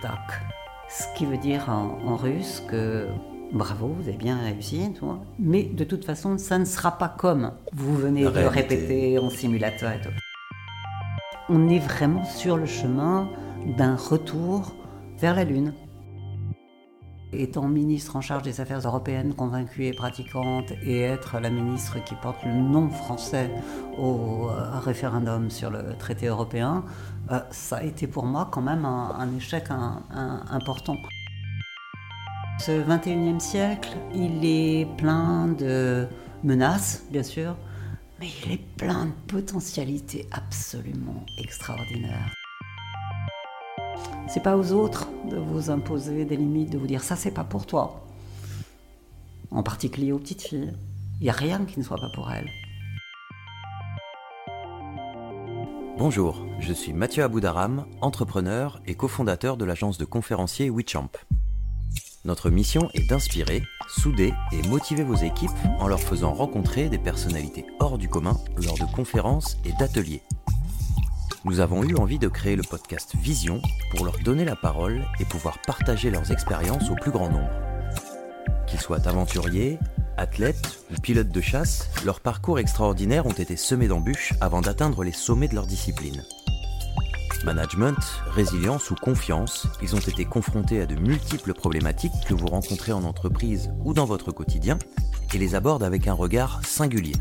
tak, 0.00 0.42
ce 0.88 1.04
qui 1.16 1.26
veut 1.26 1.36
dire 1.36 1.68
en, 1.68 2.16
russe 2.16 2.62
que 2.68 3.08
bravo, 3.52 3.88
vous 3.88 4.08
avez 4.08 4.16
bien 4.16 4.38
réussi, 4.38 4.92
mais 5.38 5.64
de 5.64 5.84
toute 5.84 6.04
façon, 6.04 6.38
ça 6.38 6.58
ne 6.58 6.64
sera 6.64 6.96
pas 6.98 7.08
comme 7.08 7.52
vous 7.72 7.96
venez 7.96 8.22
de 8.22 8.44
répéter 8.44 9.18
en 9.18 9.30
simulateur 9.30 9.92
et. 9.92 10.10
On 11.48 11.68
est 11.68 11.78
vraiment 11.78 12.24
sur 12.24 12.56
le 12.56 12.66
chemin 12.66 13.28
d'un 13.76 13.96
retour 13.96 14.74
vers 15.18 15.34
la 15.34 15.44
Lune. 15.44 15.74
Étant 17.36 17.68
ministre 17.68 18.16
en 18.16 18.20
charge 18.20 18.42
des 18.42 18.60
affaires 18.60 18.80
européennes 18.80 19.34
convaincue 19.34 19.86
et 19.86 19.92
pratiquante 19.92 20.72
et 20.84 21.00
être 21.00 21.40
la 21.40 21.50
ministre 21.50 22.02
qui 22.04 22.14
porte 22.22 22.44
le 22.44 22.52
nom 22.52 22.88
français 22.88 23.50
au 23.98 24.48
euh, 24.48 24.78
référendum 24.78 25.50
sur 25.50 25.70
le 25.70 25.96
traité 25.98 26.26
européen, 26.26 26.84
euh, 27.30 27.40
ça 27.50 27.76
a 27.76 27.82
été 27.82 28.06
pour 28.06 28.24
moi 28.24 28.48
quand 28.50 28.62
même 28.62 28.84
un, 28.84 29.28
échec 29.36 29.64
important. 29.70 30.96
Ce 32.60 32.70
21e 32.70 33.40
siècle, 33.40 33.96
il 34.14 34.44
est 34.44 34.86
plein 34.96 35.48
de 35.48 36.06
menaces, 36.44 37.04
bien 37.10 37.22
sûr, 37.22 37.56
mais 38.20 38.28
il 38.44 38.52
est 38.52 38.76
plein 38.76 39.06
de 39.06 39.12
potentialités 39.26 40.28
absolument 40.32 41.24
extraordinaires. 41.38 42.33
C'est 44.34 44.42
pas 44.42 44.56
aux 44.56 44.72
autres 44.72 45.08
de 45.30 45.36
vous 45.36 45.70
imposer 45.70 46.24
des 46.24 46.36
limites, 46.36 46.70
de 46.70 46.76
vous 46.76 46.88
dire 46.88 47.04
ça 47.04 47.14
c'est 47.14 47.30
pas 47.30 47.44
pour 47.44 47.66
toi. 47.66 48.04
En 49.52 49.62
particulier 49.62 50.10
aux 50.10 50.18
petites 50.18 50.42
filles. 50.42 50.72
Il 51.20 51.22
n'y 51.22 51.30
a 51.30 51.32
rien 51.32 51.64
qui 51.64 51.78
ne 51.78 51.84
soit 51.84 51.98
pas 51.98 52.10
pour 52.12 52.32
elles. 52.32 52.50
Bonjour, 55.98 56.44
je 56.58 56.72
suis 56.72 56.92
Mathieu 56.92 57.22
Aboudaram, 57.22 57.86
entrepreneur 58.00 58.82
et 58.88 58.96
cofondateur 58.96 59.56
de 59.56 59.64
l'agence 59.64 59.98
de 59.98 60.04
conférenciers 60.04 60.68
WeChamp. 60.68 61.10
Notre 62.24 62.50
mission 62.50 62.90
est 62.92 63.08
d'inspirer, 63.08 63.62
souder 63.86 64.34
et 64.50 64.66
motiver 64.66 65.04
vos 65.04 65.14
équipes 65.14 65.52
en 65.78 65.86
leur 65.86 66.00
faisant 66.00 66.32
rencontrer 66.32 66.88
des 66.88 66.98
personnalités 66.98 67.66
hors 67.78 67.98
du 67.98 68.08
commun 68.08 68.36
lors 68.56 68.78
de 68.78 68.92
conférences 68.96 69.58
et 69.64 69.72
d'ateliers. 69.78 70.22
Nous 71.44 71.60
avons 71.60 71.82
eu 71.84 71.94
envie 71.96 72.18
de 72.18 72.28
créer 72.28 72.56
le 72.56 72.62
podcast 72.62 73.12
Vision 73.16 73.60
pour 73.90 74.06
leur 74.06 74.18
donner 74.20 74.46
la 74.46 74.56
parole 74.56 75.04
et 75.20 75.26
pouvoir 75.26 75.58
partager 75.66 76.10
leurs 76.10 76.32
expériences 76.32 76.88
au 76.90 76.94
plus 76.94 77.10
grand 77.10 77.28
nombre. 77.28 77.50
Qu'ils 78.66 78.80
soient 78.80 79.06
aventuriers, 79.06 79.78
athlètes 80.16 80.80
ou 80.90 80.98
pilotes 80.98 81.28
de 81.28 81.40
chasse, 81.42 81.90
leurs 82.06 82.20
parcours 82.20 82.58
extraordinaires 82.58 83.26
ont 83.26 83.32
été 83.32 83.56
semés 83.56 83.88
d'embûches 83.88 84.32
avant 84.40 84.62
d'atteindre 84.62 85.04
les 85.04 85.12
sommets 85.12 85.48
de 85.48 85.54
leur 85.54 85.66
discipline. 85.66 86.24
Management, 87.44 87.98
résilience 88.30 88.90
ou 88.90 88.94
confiance, 88.94 89.66
ils 89.82 89.94
ont 89.94 89.98
été 89.98 90.24
confrontés 90.24 90.80
à 90.80 90.86
de 90.86 90.94
multiples 90.94 91.52
problématiques 91.52 92.24
que 92.26 92.32
vous 92.32 92.46
rencontrez 92.46 92.92
en 92.92 93.04
entreprise 93.04 93.70
ou 93.84 93.92
dans 93.92 94.06
votre 94.06 94.32
quotidien 94.32 94.78
et 95.34 95.38
les 95.38 95.54
abordent 95.54 95.84
avec 95.84 96.08
un 96.08 96.14
regard 96.14 96.64
singulier. 96.64 97.16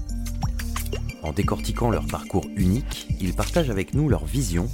En 1.23 1.31
décortiquant 1.31 1.89
leur 1.89 2.05
parcours 2.05 2.45
unique, 2.57 3.07
ils 3.21 3.33
partagent 3.33 3.69
avec 3.69 3.93
nous 3.93 4.09
leur 4.09 4.25
vision, 4.25 4.69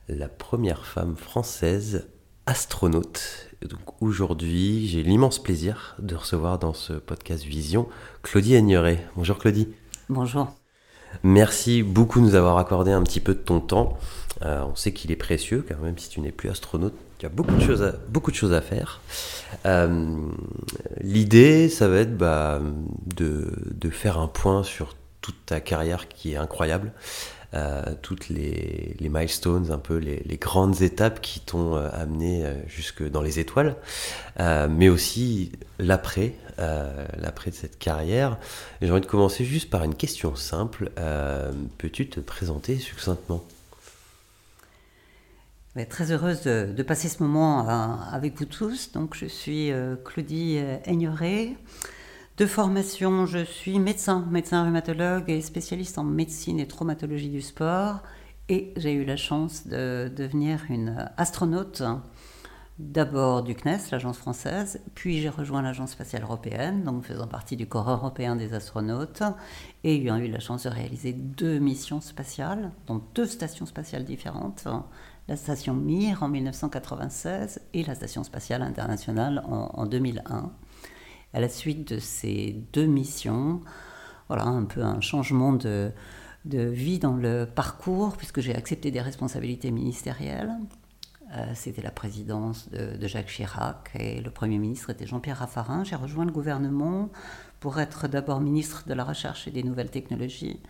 la 0.09 0.29
première 0.29 0.87
femme 0.87 1.17
française 1.17 2.09
astronaute. 2.47 3.51
Donc 3.69 4.01
aujourd'hui, 4.01 4.87
j'ai 4.87 5.03
l'immense 5.03 5.43
plaisir 5.43 5.97
de 5.99 6.15
recevoir 6.15 6.59
dans 6.59 6.75
ce 6.75 6.95
podcast 6.95 7.45
Vision 7.45 7.89
Claudie 8.23 8.55
Aigneret. 8.55 9.05
Bonjour 9.17 9.39
Claudie. 9.39 9.69
Bonjour. 10.09 10.55
Merci 11.22 11.83
beaucoup 11.83 12.21
de 12.21 12.25
nous 12.25 12.34
avoir 12.34 12.59
accordé 12.59 12.93
un 12.93 13.03
petit 13.03 13.21
peu 13.21 13.34
de 13.34 13.41
ton 13.41 13.61
temps. 13.61 13.99
Euh, 14.43 14.62
on 14.71 14.77
sait 14.77 14.93
qu'il 14.93 15.11
est 15.12 15.17
précieux, 15.17 15.65
car 15.67 15.78
même 15.81 15.97
si 15.99 16.09
tu 16.11 16.21
n'es 16.21 16.33
plus 16.33 16.50
astronaute, 16.50 16.94
tu 17.19 17.27
as 17.27 17.31
beaucoup 17.31 17.55
de 17.55 17.62
choses 17.62 17.83
à, 17.83 17.93
beaucoup 18.09 18.31
de 18.31 18.37
choses 18.37 18.53
à 18.53 18.61
faire. 18.61 19.00
Euh, 19.65 20.15
L'idée, 21.00 21.69
ça 21.69 21.89
va 21.89 21.99
être 21.99 22.16
bah, 22.16 22.61
de, 23.06 23.50
faire 23.91 24.19
un 24.19 24.28
point 24.28 24.62
sur 24.62 24.95
toute 25.22 25.47
ta 25.47 25.61
carrière 25.61 26.09
qui 26.09 26.34
est 26.34 26.37
incroyable, 26.37 26.93
euh, 27.55 27.83
toutes 28.03 28.28
les, 28.28 28.95
les 29.00 29.09
milestones, 29.09 29.71
un 29.71 29.78
peu 29.78 29.97
les, 29.97 30.37
grandes 30.37 30.83
étapes 30.83 31.22
qui 31.22 31.41
t'ont 31.41 31.77
amené 31.77 32.45
jusque 32.66 33.09
dans 33.09 33.22
les 33.22 33.39
étoiles, 33.39 33.77
mais 34.39 34.91
aussi 34.91 35.53
l'après, 35.78 36.34
euh, 36.59 37.06
l'après 37.19 37.50
de 37.50 37.56
cette 37.56 37.78
carrière. 37.78 38.39
J'ai 38.81 38.91
envie 38.91 39.00
de 39.00 39.06
commencer 39.06 39.44
juste 39.44 39.71
par 39.71 39.84
une 39.84 39.94
question 39.94 40.37
simple. 40.37 40.91
Euh, 40.99 41.53
Peux-tu 41.78 42.09
te 42.09 42.21
présenter 42.21 42.78
succinctement? 42.78 43.44
Très 45.91 46.11
heureuse 46.11 46.41
de, 46.43 46.72
de 46.75 46.83
passer 46.83 47.09
ce 47.09 47.22
moment 47.22 47.69
euh, 47.69 47.95
avec 48.11 48.39
vous 48.39 48.47
tous. 48.47 48.93
Donc, 48.93 49.15
je 49.15 49.27
suis 49.27 49.71
Claudie 50.05 50.59
Aigneret. 50.84 51.56
De 52.39 52.47
formation, 52.47 53.25
je 53.25 53.45
suis 53.45 53.78
médecin, 53.78 54.27
médecin 54.31 54.65
rhumatologue 54.65 55.31
et 55.31 55.41
spécialiste 55.41 55.97
en 55.97 56.05
médecine 56.05 56.61
et 56.61 56.69
traumatologie 56.69 57.31
du 57.31 57.41
sport. 57.41 58.00
Et 58.49 58.72
j'ai 58.77 58.93
eu 58.93 59.05
la 59.05 59.16
chance 59.16 59.66
de 59.66 60.12
devenir 60.15 60.61
une 60.69 61.11
astronaute, 61.16 61.83
d'abord 62.79 63.43
du 63.43 63.55
CNES, 63.55 63.91
l'agence 63.91 64.19
française, 64.19 64.81
puis 64.95 65.21
j'ai 65.21 65.31
rejoint 65.31 65.63
l'agence 65.63 65.93
spatiale 65.93 66.23
européenne, 66.23 66.85
donc 66.85 67.05
faisant 67.05 67.27
partie 67.27 67.57
du 67.57 67.67
corps 67.67 67.89
européen 67.89 68.37
des 68.37 68.53
astronautes, 68.53 69.23
et 69.83 69.97
ayant 69.97 70.17
eu 70.17 70.29
la 70.29 70.41
chance 70.41 70.65
de 70.65 70.69
réaliser 70.69 71.15
deux 71.15 71.59
missions 71.59 72.03
spatiales, 72.03 72.73
dans 72.87 73.03
deux 73.15 73.27
stations 73.27 73.65
spatiales 73.65 74.05
différentes, 74.05 74.69
la 75.29 75.37
station 75.37 75.75
Mir 75.75 76.23
en 76.23 76.29
1996 76.29 77.63
et 77.73 77.83
la 77.83 77.95
station 77.95 78.25
spatiale 78.25 78.63
internationale 78.63 79.43
en, 79.47 79.71
en 79.73 79.87
2001. 79.87 80.53
À 81.33 81.41
la 81.41 81.49
suite 81.49 81.95
de 81.95 81.99
ces 81.99 82.63
deux 82.73 82.87
missions, 82.87 83.63
voilà 84.29 84.45
un 84.45 84.65
peu 84.65 84.83
un 84.83 85.01
changement 85.01 85.53
de 85.55 85.93
vie 86.45 86.99
dans 86.99 87.17
le 87.17 87.47
parcours, 87.47 88.17
puisque 88.19 88.41
j'ai 88.41 88.55
accepté 88.55 88.91
des 88.91 89.01
responsabilités 89.01 89.71
ministérielles. 89.71 90.53
Euh, 91.35 91.53
C'était 91.55 91.83
la 91.83 91.91
présidence 91.91 92.69
de, 92.71 93.07
Jacques 93.07 93.27
Chirac 93.27 93.91
et 93.99 94.21
le 94.21 94.31
Premier 94.31 94.59
ministre 94.59 94.91
était 94.91 95.07
Jean-Pierre 95.07 95.39
Raffarin. 95.39 95.83
J'ai 95.83 95.97
rejoint 95.97 96.25
le 96.25 96.31
gouvernement 96.31 97.11
pour 97.59 97.81
être 97.81 98.07
d'abord 98.07 98.41
ministre 98.41 98.85
de 98.87 98.95
la 98.95 99.05
Recherche 99.05 99.49
et 99.49 99.51
des 99.51 99.63
Nouvelles 99.63 99.91
Technologies 99.91 100.61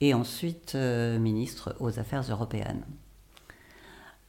et 0.00 0.14
ensuite 0.14 0.74
euh, 0.74 1.18
ministre 1.18 1.76
aux 1.80 1.98
Affaires 1.98 2.22
européennes. 2.30 2.84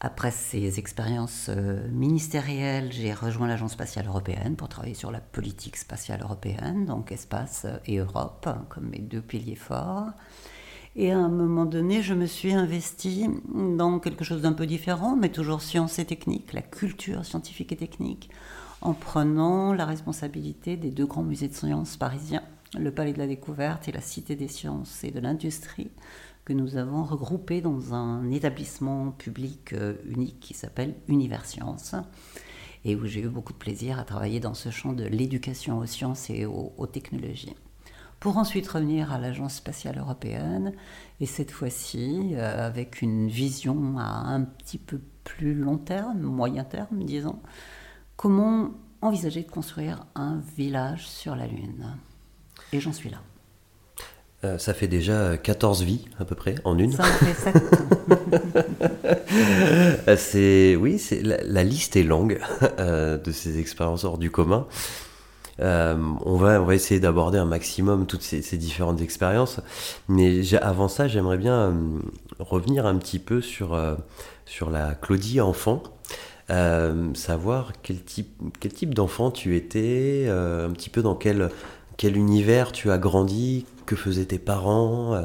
Après 0.01 0.31
ces 0.31 0.79
expériences 0.79 1.47
euh, 1.49 1.87
ministérielles, 1.89 2.91
j'ai 2.91 3.13
rejoint 3.13 3.47
l'Agence 3.47 3.73
spatiale 3.73 4.07
européenne 4.07 4.55
pour 4.55 4.69
travailler 4.69 4.95
sur 4.95 5.11
la 5.11 5.19
politique 5.19 5.75
spatiale 5.77 6.21
européenne, 6.21 6.85
donc 6.85 7.11
espace 7.11 7.67
et 7.85 7.97
Europe, 7.97 8.49
comme 8.69 8.89
mes 8.89 8.99
deux 8.99 9.21
piliers 9.21 9.55
forts. 9.55 10.11
Et 10.95 11.11
à 11.11 11.17
un 11.17 11.29
moment 11.29 11.65
donné, 11.65 12.01
je 12.01 12.13
me 12.13 12.25
suis 12.25 12.53
investie 12.53 13.27
dans 13.53 13.99
quelque 13.99 14.23
chose 14.23 14.41
d'un 14.41 14.53
peu 14.53 14.65
différent, 14.65 15.15
mais 15.15 15.29
toujours 15.29 15.61
sciences 15.61 15.99
et 15.99 16.05
techniques, 16.05 16.53
la 16.53 16.61
culture 16.61 17.25
scientifique 17.25 17.71
et 17.71 17.77
technique, 17.77 18.29
en 18.81 18.93
prenant 18.93 19.73
la 19.73 19.85
responsabilité 19.85 20.77
des 20.77 20.89
deux 20.89 21.05
grands 21.05 21.23
musées 21.23 21.47
de 21.47 21.53
sciences 21.53 21.95
parisiens, 21.95 22.43
le 22.77 22.91
Palais 22.91 23.13
de 23.13 23.19
la 23.19 23.27
Découverte 23.27 23.87
et 23.87 23.91
la 23.91 24.01
Cité 24.01 24.35
des 24.35 24.47
sciences 24.47 25.03
et 25.03 25.11
de 25.11 25.19
l'industrie, 25.19 25.91
que 26.43 26.53
nous 26.53 26.77
avons 26.77 27.03
regroupés 27.03 27.61
dans 27.61 27.93
un 27.93 28.31
établissement 28.31 29.11
public 29.11 29.73
euh, 29.73 29.93
unique 30.05 30.39
qui 30.39 30.55
s'appelle 30.55 30.95
Universcience 31.07 31.93
et 32.85 32.95
où 32.95 33.05
j'ai 33.05 33.21
eu 33.21 33.29
beaucoup 33.29 33.53
de 33.53 33.57
plaisir 33.57 33.99
à 33.99 34.03
travailler 34.03 34.39
dans 34.39 34.55
ce 34.55 34.69
champ 34.69 34.93
de 34.93 35.03
l'éducation 35.03 35.77
aux 35.77 35.85
sciences 35.85 36.29
et 36.29 36.45
aux 36.45 36.87
technologies. 36.87 37.55
Pour 38.19 38.37
ensuite 38.37 38.67
revenir 38.67 39.13
à 39.13 39.17
l'Agence 39.17 39.55
spatiale 39.55 39.97
européenne, 39.97 40.73
et 41.21 41.25
cette 41.25 41.51
fois-ci 41.51 42.31
euh, 42.33 42.67
avec 42.67 43.01
une 43.01 43.29
vision 43.29 43.97
à 43.97 44.03
un 44.03 44.41
petit 44.41 44.77
peu 44.77 44.99
plus 45.23 45.53
long 45.53 45.77
terme, 45.77 46.19
moyen 46.19 46.65
terme, 46.65 47.03
disons, 47.03 47.39
comment 48.17 48.71
envisager 49.01 49.43
de 49.43 49.49
construire 49.49 50.05
un 50.15 50.41
village 50.57 51.07
sur 51.07 51.33
la 51.37 51.47
Lune 51.47 51.95
Et 52.73 52.81
j'en 52.81 52.91
suis 52.91 53.09
là. 53.09 53.19
Euh, 54.43 54.57
ça 54.57 54.73
fait 54.73 54.89
déjà 54.89 55.37
14 55.37 55.83
vies 55.83 56.05
à 56.17 56.25
peu 56.25 56.35
près 56.35 56.55
en 56.65 56.77
une. 56.77 56.91
Ça 56.91 57.03
en 57.03 57.05
fait 57.05 57.33
7. 57.33 57.55
c'est 60.17 60.75
oui, 60.75 60.99
c'est 60.99 61.21
la, 61.21 61.63
liste 61.63 61.95
est 61.95 62.03
longue 62.03 62.41
de 62.77 63.31
ces 63.31 63.59
expériences 63.59 64.03
hors 64.03 64.17
du 64.17 64.29
commun. 64.29 64.67
Euh, 65.61 65.95
on, 66.25 66.37
va, 66.37 66.61
on 66.61 66.65
va 66.65 66.75
essayer 66.75 66.99
d'aborder 66.99 67.37
un 67.37 67.45
maximum 67.45 68.05
toutes 68.05 68.21
ces, 68.21 68.57
différentes 68.57 69.01
expériences. 69.01 69.59
Mais 70.07 70.41
avant 70.55 70.87
ça, 70.87 71.07
j'aimerais 71.07 71.37
bien 71.37 71.53
euh, 71.53 71.73
revenir 72.39 72.85
un 72.85 72.95
petit 72.97 73.19
peu 73.19 73.41
sur, 73.41 73.73
euh, 73.73 73.95
sur 74.45 74.69
la 74.69 74.95
Claudie 74.95 75.41
enfant. 75.41 75.83
savoir 77.13 77.73
quel 77.83 78.01
type, 78.03 78.29
quel 78.59 78.73
type 78.73 78.93
d'enfant 78.93 79.31
tu 79.31 79.55
étais, 79.55 80.27
un 80.29 80.71
petit 80.71 80.89
peu 80.89 81.01
dans 81.01 81.15
quel, 81.15 81.49
quel 81.97 82.17
univers 82.17 82.71
tu 82.71 82.91
as 82.91 82.97
grandi, 82.97 83.65
que 83.85 83.95
faisaient 83.95 84.25
tes 84.25 84.39
parents. 84.39 85.21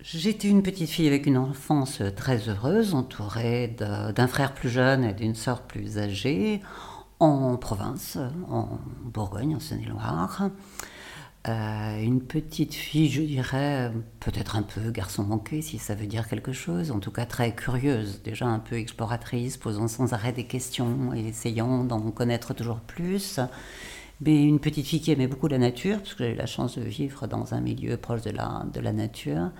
J'étais 0.00 0.48
une 0.48 0.64
petite 0.64 0.90
fille 0.90 1.06
avec 1.06 1.26
une 1.26 1.38
enfance 1.38 2.02
très 2.16 2.48
heureuse, 2.48 2.92
entourée 2.92 3.68
d'un 3.78 4.26
frère 4.26 4.52
plus 4.52 4.68
jeune 4.68 5.04
et 5.04 5.14
d'une 5.14 5.36
sœur 5.36 5.62
plus 5.62 5.96
âgée 5.96 6.60
en 7.22 7.56
province, 7.56 8.18
en 8.48 8.78
Bourgogne, 9.04 9.54
en 9.54 9.60
Saône-et-Loire. 9.60 10.50
Euh, 11.48 12.02
une 12.02 12.20
petite 12.20 12.74
fille, 12.74 13.08
je 13.08 13.22
dirais, 13.22 13.92
peut-être 14.20 14.56
un 14.56 14.62
peu 14.62 14.90
garçon 14.90 15.22
manqué, 15.22 15.62
si 15.62 15.78
ça 15.78 15.94
veut 15.94 16.06
dire 16.06 16.28
quelque 16.28 16.52
chose, 16.52 16.90
en 16.90 16.98
tout 16.98 17.10
cas 17.12 17.24
très 17.24 17.54
curieuse, 17.54 18.22
déjà 18.22 18.46
un 18.46 18.58
peu 18.58 18.76
exploratrice, 18.76 19.56
posant 19.56 19.86
sans 19.86 20.12
arrêt 20.12 20.32
des 20.32 20.44
questions 20.44 21.14
et 21.14 21.28
essayant 21.28 21.84
d'en 21.84 22.10
connaître 22.10 22.54
toujours 22.54 22.80
plus. 22.80 23.38
Mais 24.20 24.42
une 24.42 24.58
petite 24.58 24.86
fille 24.86 25.00
qui 25.00 25.12
aimait 25.12 25.28
beaucoup 25.28 25.48
la 25.48 25.58
nature, 25.58 25.98
parce 25.98 26.14
que 26.14 26.24
j'ai 26.24 26.32
eu 26.32 26.36
la 26.36 26.46
chance 26.46 26.76
de 26.76 26.84
vivre 26.84 27.28
dans 27.28 27.54
un 27.54 27.60
milieu 27.60 27.96
proche 27.96 28.22
de 28.22 28.30
la 28.30 28.92
nature, 28.92 29.50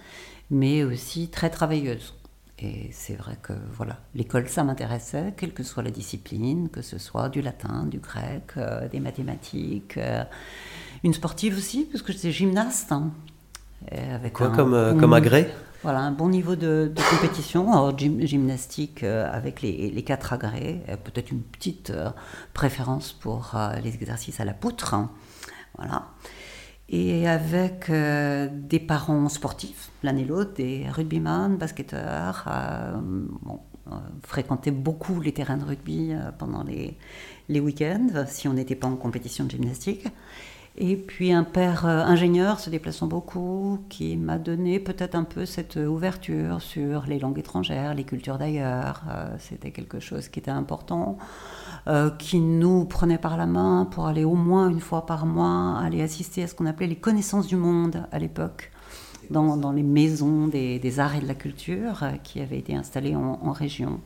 mais 0.50 0.82
aussi 0.82 1.28
très 1.28 1.50
travailleuse. 1.50 2.14
Et 2.64 2.90
c'est 2.92 3.16
vrai 3.16 3.36
que 3.42 3.52
voilà, 3.76 3.98
l'école, 4.14 4.48
ça 4.48 4.62
m'intéressait, 4.62 5.34
quelle 5.36 5.52
que 5.52 5.64
soit 5.64 5.82
la 5.82 5.90
discipline, 5.90 6.68
que 6.68 6.80
ce 6.80 6.96
soit 6.96 7.28
du 7.28 7.42
latin, 7.42 7.86
du 7.86 7.98
grec, 7.98 8.52
euh, 8.56 8.88
des 8.88 9.00
mathématiques. 9.00 9.98
Euh, 9.98 10.22
une 11.02 11.12
sportive 11.12 11.56
aussi, 11.56 11.88
parce 11.90 12.02
que 12.02 12.12
j'étais 12.12 12.30
gymnaste. 12.30 12.92
Hein. 12.92 13.10
avec 13.90 14.34
Quoi, 14.34 14.50
comme, 14.50 14.74
euh, 14.74 14.94
comme 14.94 15.12
agrès 15.12 15.52
Voilà, 15.82 16.02
un 16.02 16.12
bon 16.12 16.28
niveau 16.28 16.54
de, 16.54 16.92
compétition. 17.10 17.66
gymnastique 17.98 19.02
avec 19.02 19.60
les, 19.60 19.90
les, 19.90 20.02
quatre 20.04 20.32
agrès, 20.32 20.82
peut-être 21.02 21.32
une 21.32 21.42
petite 21.42 21.92
préférence 22.54 23.12
pour 23.12 23.56
les 23.82 23.92
exercices 23.92 24.38
à 24.38 24.44
la 24.44 24.54
poutre. 24.54 24.94
Hein. 24.94 25.10
Voilà 25.76 26.06
et 26.92 27.26
avec 27.26 27.88
euh, 27.88 28.48
des 28.52 28.78
parents 28.78 29.30
sportifs, 29.30 29.90
l'un 30.02 30.14
et 30.16 30.24
l'autre, 30.24 30.52
des 30.54 30.84
rugbyman, 30.90 31.56
basketteurs, 31.56 32.44
euh, 32.46 33.00
euh, 33.90 34.70
beaucoup 34.72 35.20
les 35.20 35.32
terrains 35.32 35.56
de 35.56 35.64
rugby 35.64 36.12
pendant 36.38 36.62
les, 36.62 36.98
les 37.48 37.60
week-ends, 37.60 38.24
si 38.28 38.46
on 38.46 38.52
n'était 38.52 38.74
pas 38.74 38.88
en 38.88 38.96
compétition 38.96 39.46
de 39.46 39.50
gymnastique. 39.50 40.06
Et 40.76 40.96
puis 40.96 41.32
un 41.32 41.44
père 41.44 41.84
ingénieur 41.84 42.58
se 42.58 42.70
déplaçant 42.70 43.06
beaucoup, 43.06 43.78
qui 43.90 44.16
m'a 44.16 44.38
donné 44.38 44.78
peut-être 44.78 45.14
un 45.14 45.24
peu 45.24 45.44
cette 45.44 45.76
ouverture 45.76 46.62
sur 46.62 47.04
les 47.06 47.18
langues 47.18 47.38
étrangères, 47.38 47.94
les 47.94 48.04
cultures 48.04 48.38
d'ailleurs. 48.38 49.02
C'était 49.38 49.70
quelque 49.70 50.00
chose 50.00 50.28
qui 50.28 50.38
était 50.38 50.50
important. 50.50 51.18
Euh, 51.88 52.10
qui 52.10 52.38
nous 52.38 52.84
prenait 52.84 53.18
par 53.18 53.36
la 53.36 53.46
main 53.46 53.88
pour 53.90 54.06
aller 54.06 54.22
au 54.22 54.36
moins 54.36 54.68
une 54.68 54.78
fois 54.78 55.04
par 55.04 55.26
mois 55.26 55.80
aller 55.80 56.00
assister 56.00 56.44
à 56.44 56.46
ce 56.46 56.54
qu'on 56.54 56.66
appelait 56.66 56.86
les 56.86 56.94
connaissances 56.94 57.48
du 57.48 57.56
monde 57.56 58.06
à 58.12 58.20
l'époque. 58.20 58.70
Dans, 59.30 59.56
dans, 59.56 59.72
les 59.72 59.84
maisons 59.84 60.46
des, 60.48 60.78
des, 60.78 61.00
arts 61.00 61.14
et 61.14 61.20
de 61.20 61.26
la 61.26 61.34
culture 61.34 62.02
euh, 62.02 62.10
qui 62.22 62.40
avaient 62.40 62.58
été 62.58 62.74
installées 62.74 63.16
en, 63.16 63.52
région. 63.52 64.00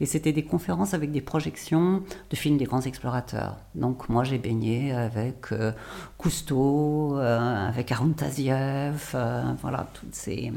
Et 0.00 0.06
c'était 0.06 0.32
des 0.32 0.44
conférences 0.44 0.92
avec 0.92 1.12
des 1.12 1.20
projections 1.20 2.02
de 2.30 2.36
films 2.36 2.56
des 2.56 2.64
grands 2.64 2.80
explorateurs. 2.80 3.58
Donc 3.74 4.08
moi 4.08 4.24
j'ai 4.24 4.38
baigné 4.38 4.92
avec 4.92 5.52
euh, 5.52 5.72
Cousteau, 6.18 7.16
avec 7.16 7.92
Arun 7.92 8.10
Taziev, 8.10 9.14
voilà, 9.60 9.86
tous 9.94 10.06
ces, 10.10 10.52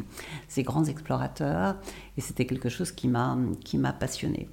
ces, 0.48 0.64
grands 0.64 0.86
explorateurs. 0.86 1.76
Et 2.18 2.22
c'était 2.22 2.46
quelque 2.46 2.70
chose 2.70 2.92
qui 2.92 3.08
m'a 3.08 3.94
passionnée 4.00 4.50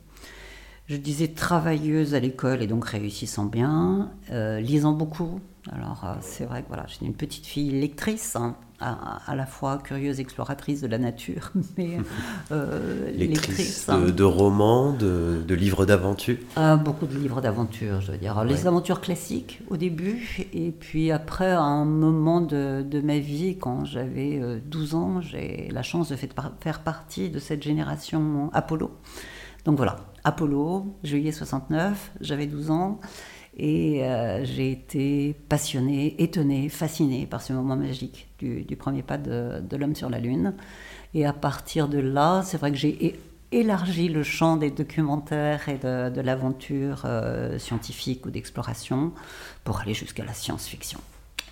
je 0.93 0.99
disais 0.99 1.29
travailleuse 1.29 2.15
à 2.15 2.21
l'école 2.21 2.63
et 2.63 2.67
donc 2.67 2.85
réussissant 2.85 3.47
bien, 3.47 4.11
euh, 4.31 4.61
lisant 4.61 4.93
beaucoup. 4.93 5.41
Alors 5.71 6.03
euh, 6.05 6.15
c'est 6.21 6.45
vrai 6.45 6.63
que 6.63 6.69
voilà, 6.69 6.85
j'étais 6.87 7.07
une 7.07 7.15
petite 7.15 7.47
fille 7.47 7.71
lectrice, 7.71 8.37
hein, 8.37 8.57
à, 8.79 9.35
la 9.35 9.47
fois 9.47 9.79
curieuse 9.79 10.21
exploratrice 10.21 10.83
de 10.83 10.89
la 10.89 10.99
nature, 10.99 11.51
mais 11.79 11.97
euh, 12.51 13.11
lectrice, 13.13 13.87
de, 13.87 14.11
de, 14.11 14.23
romans, 14.25 14.93
de, 14.93 15.55
livres 15.55 15.87
d'aventure. 15.87 16.37
beaucoup 16.85 17.07
de 17.07 17.17
livres 17.17 17.41
d'aventure, 17.41 18.03
je 18.03 18.13
veux 18.13 18.19
dire. 18.19 18.45
Les 18.45 18.67
aventures 18.67 19.01
classiques 19.01 19.61
au 19.71 19.79
début, 19.79 20.47
et 20.53 20.73
puis 20.73 21.11
après, 21.11 21.53
à 21.53 21.63
un 21.63 21.87
moment 21.87 22.43
de, 22.43 22.85
de 22.87 23.01
ma 23.01 23.19
vie, 23.19 23.57
quand 23.57 23.87
j'avais 23.87 24.43
12 24.67 24.95
ans, 24.95 25.21
j'ai 25.23 25.69
la 25.73 25.83
chance 25.83 26.11
de 26.11 26.17
faire 26.17 26.81
partie 26.81 27.31
de 27.31 27.39
cette 27.39 27.63
génération 27.63 28.51
Apollo. 28.53 28.91
Donc 29.65 29.77
voilà, 29.77 29.97
Apollo, 30.25 30.97
juillet 31.05 31.33
69, 31.33 32.13
j'avais 32.21 32.47
12 32.47 32.71
ans. 32.71 33.01
Et 33.57 34.03
euh, 34.05 34.45
j'ai 34.45 34.73
été 34.73 35.35
passionnée, 35.49 36.23
étonnée, 36.23 36.71
fascinée 36.71 37.27
par 37.27 37.43
ce 37.43 37.53
moment 37.53 37.77
magique 37.77 38.29
du, 38.39 38.65
premier 38.77 39.03
pas 39.03 39.19
de, 39.19 39.77
l'homme 39.77 39.95
sur 39.95 40.09
la 40.09 40.21
Lune. 40.21 40.55
Et 41.13 41.27
à 41.27 41.35
partir 41.35 41.89
de 41.89 41.99
là, 41.99 42.43
c'est 42.45 42.57
vrai 42.57 42.71
que 42.71 42.79
j'ai 42.79 43.21
élargi 43.53 44.09
le 44.09 44.23
champ 44.23 44.57
des 44.57 44.71
documentaires 44.71 45.69
et 45.69 45.77
de, 45.77 46.21
l'aventure 46.23 47.03
euh, 47.05 47.59
scientifique 47.59 48.25
ou 48.25 48.31
d'exploration 48.31 49.13
pour 49.65 49.81
aller 49.81 49.93
jusqu'à 49.93 50.25
la 50.25 50.33
science-fiction. 50.33 51.01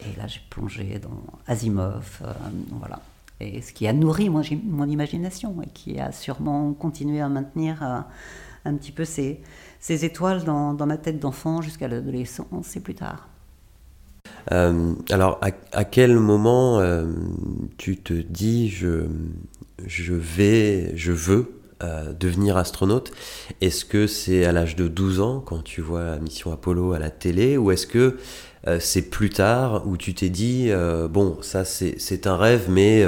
Et 0.01 0.19
là, 0.19 0.27
j'ai 0.27 0.41
plongé 0.49 0.99
dans 0.99 1.23
Asimov, 1.47 2.23
euh, 2.25 2.33
voilà. 2.71 3.01
Et 3.41 3.63
ce 3.63 3.73
qui 3.73 3.87
a 3.87 3.93
nourri 3.93 4.29
mon, 4.29 4.87
imagination 4.87 5.57
et 5.63 5.69
qui 5.73 5.99
a 5.99 6.13
sûrement 6.13 6.73
continué 6.75 7.21
à 7.21 7.29
maintenir 7.29 7.83
un 8.65 8.75
petit 8.75 8.93
peu 8.93 9.05
ces, 9.05 9.41
étoiles 9.89 10.45
dans, 10.45 10.87
ma 10.87 10.97
tête 10.97 11.19
d'enfant 11.19 11.63
jusqu'à 11.63 11.89
l'adolescence 11.89 12.77
et 12.77 12.81
plus 12.81 12.95
tard. 12.95 13.29
Euh, 14.53 14.95
alors, 15.11 15.41
à, 15.73 15.85
quel 15.85 16.19
moment 16.19 16.81
euh, 16.81 17.07
tu 17.79 17.97
te 17.97 18.15
dis 18.15 18.69
je, 18.69 19.07
je 19.87 20.15
vais, 20.15 20.93
je 20.97 21.13
veux 21.13 21.53
euh, 21.83 22.13
devenir 22.13 22.57
astronaute? 22.57 23.11
Est-ce 23.61 23.85
que 23.85 24.07
c'est 24.07 24.45
à 24.45 24.53
l'âge 24.53 24.77
de 24.77 24.89
12 24.89 25.21
ans 25.21 25.41
quand 25.41 25.63
tu 25.63 25.81
vois 25.81 26.05
la 26.05 26.19
mission 26.19 26.53
Apollo 26.53 26.93
à 26.93 26.99
la 26.99 27.11
télé 27.11 27.57
ou 27.57 27.71
est-ce 27.71 27.87
que 27.87 28.19
c'est 28.79 29.11
plus 29.11 29.31
tard 29.31 29.87
où 29.87 29.97
tu 29.97 30.15
t'es 30.15 30.29
dit 30.29 30.71
bon 31.11 31.39
ça 31.41 31.65
c'est 31.65 32.27
un 32.27 32.37
rêve 32.37 32.67
mais 32.69 33.05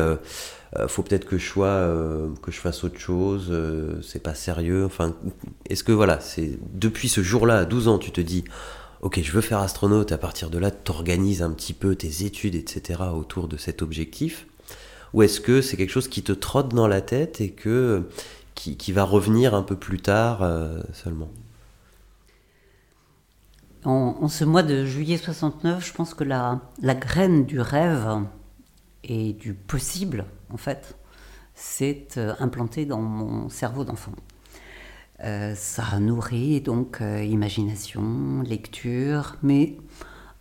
euh, 0.79 0.89
faut 0.89 1.03
peut-être 1.03 1.27
que 1.27 1.37
je 1.37 1.53
euh, 1.59 2.29
que 2.41 2.51
je 2.51 2.59
fasse 2.59 2.83
autre 2.85 2.99
chose, 2.99 3.49
euh, 3.51 4.01
c'est 4.03 4.23
pas 4.23 4.35
sérieux. 4.35 4.85
Enfin, 4.85 5.15
est-ce 5.69 5.85
que 5.85 5.93
voilà, 5.93 6.21
c'est 6.21 6.59
depuis 6.73 7.09
ce 7.09 7.23
jour-là, 7.23 7.59
à 7.59 7.65
12 7.65 7.89
ans, 7.89 7.99
tu 7.99 8.11
te 8.11 8.21
dis, 8.21 8.45
ok, 9.03 9.21
je 9.23 9.33
veux 9.33 9.43
faire 9.43 9.59
astronaute, 9.59 10.13
à 10.13 10.19
partir 10.19 10.49
de 10.49 10.59
là, 10.59 10.71
tu 10.71 10.91
organises 10.91 11.43
un 11.43 11.51
petit 11.51 11.75
peu 11.75 11.95
tes 11.95 12.25
études, 12.25 12.55
etc., 12.55 13.01
autour 13.15 13.49
de 13.49 13.57
cet 13.59 13.83
objectif 13.83 14.47
Ou 15.13 15.23
est-ce 15.23 15.41
que 15.41 15.61
c'est 15.61 15.77
quelque 15.77 15.91
chose 15.91 16.09
qui 16.09 16.23
te 16.23 16.33
trotte 16.33 16.75
dans 16.75 16.89
la 16.89 17.03
tête 17.03 17.41
et 17.43 17.51
que, 17.51 18.05
qui, 18.55 18.77
qui 18.79 18.93
va 18.93 19.05
revenir 19.05 19.55
un 19.55 19.63
peu 19.63 19.77
plus 19.77 20.01
tard 20.01 20.49
seulement? 20.95 21.31
En, 23.85 24.29
ce 24.29 24.45
mois 24.45 24.63
de 24.63 24.85
juillet 24.85 25.17
69, 25.17 25.85
je 25.87 25.93
pense 25.93 26.15
que 26.15 26.25
la, 26.25 26.61
la 26.81 26.95
graine 26.95 27.45
du 27.45 27.61
rêve 27.61 28.25
et 29.05 29.33
du 29.33 29.55
possible 29.55 30.25
en 30.53 30.57
fait, 30.57 30.97
s'est 31.55 32.09
euh, 32.17 32.35
implanté 32.39 32.87
dans 32.87 33.01
mon 33.01 33.49
cerveau 33.49 33.85
d'enfant. 33.85 34.13
Euh, 35.25 35.55
ça 35.55 35.85
a 35.93 36.01
nourri 36.01 36.61
donc 36.61 37.01
euh, 37.01 37.23
imagination, 37.23 38.43
lecture, 38.43 39.37
mais 39.43 39.77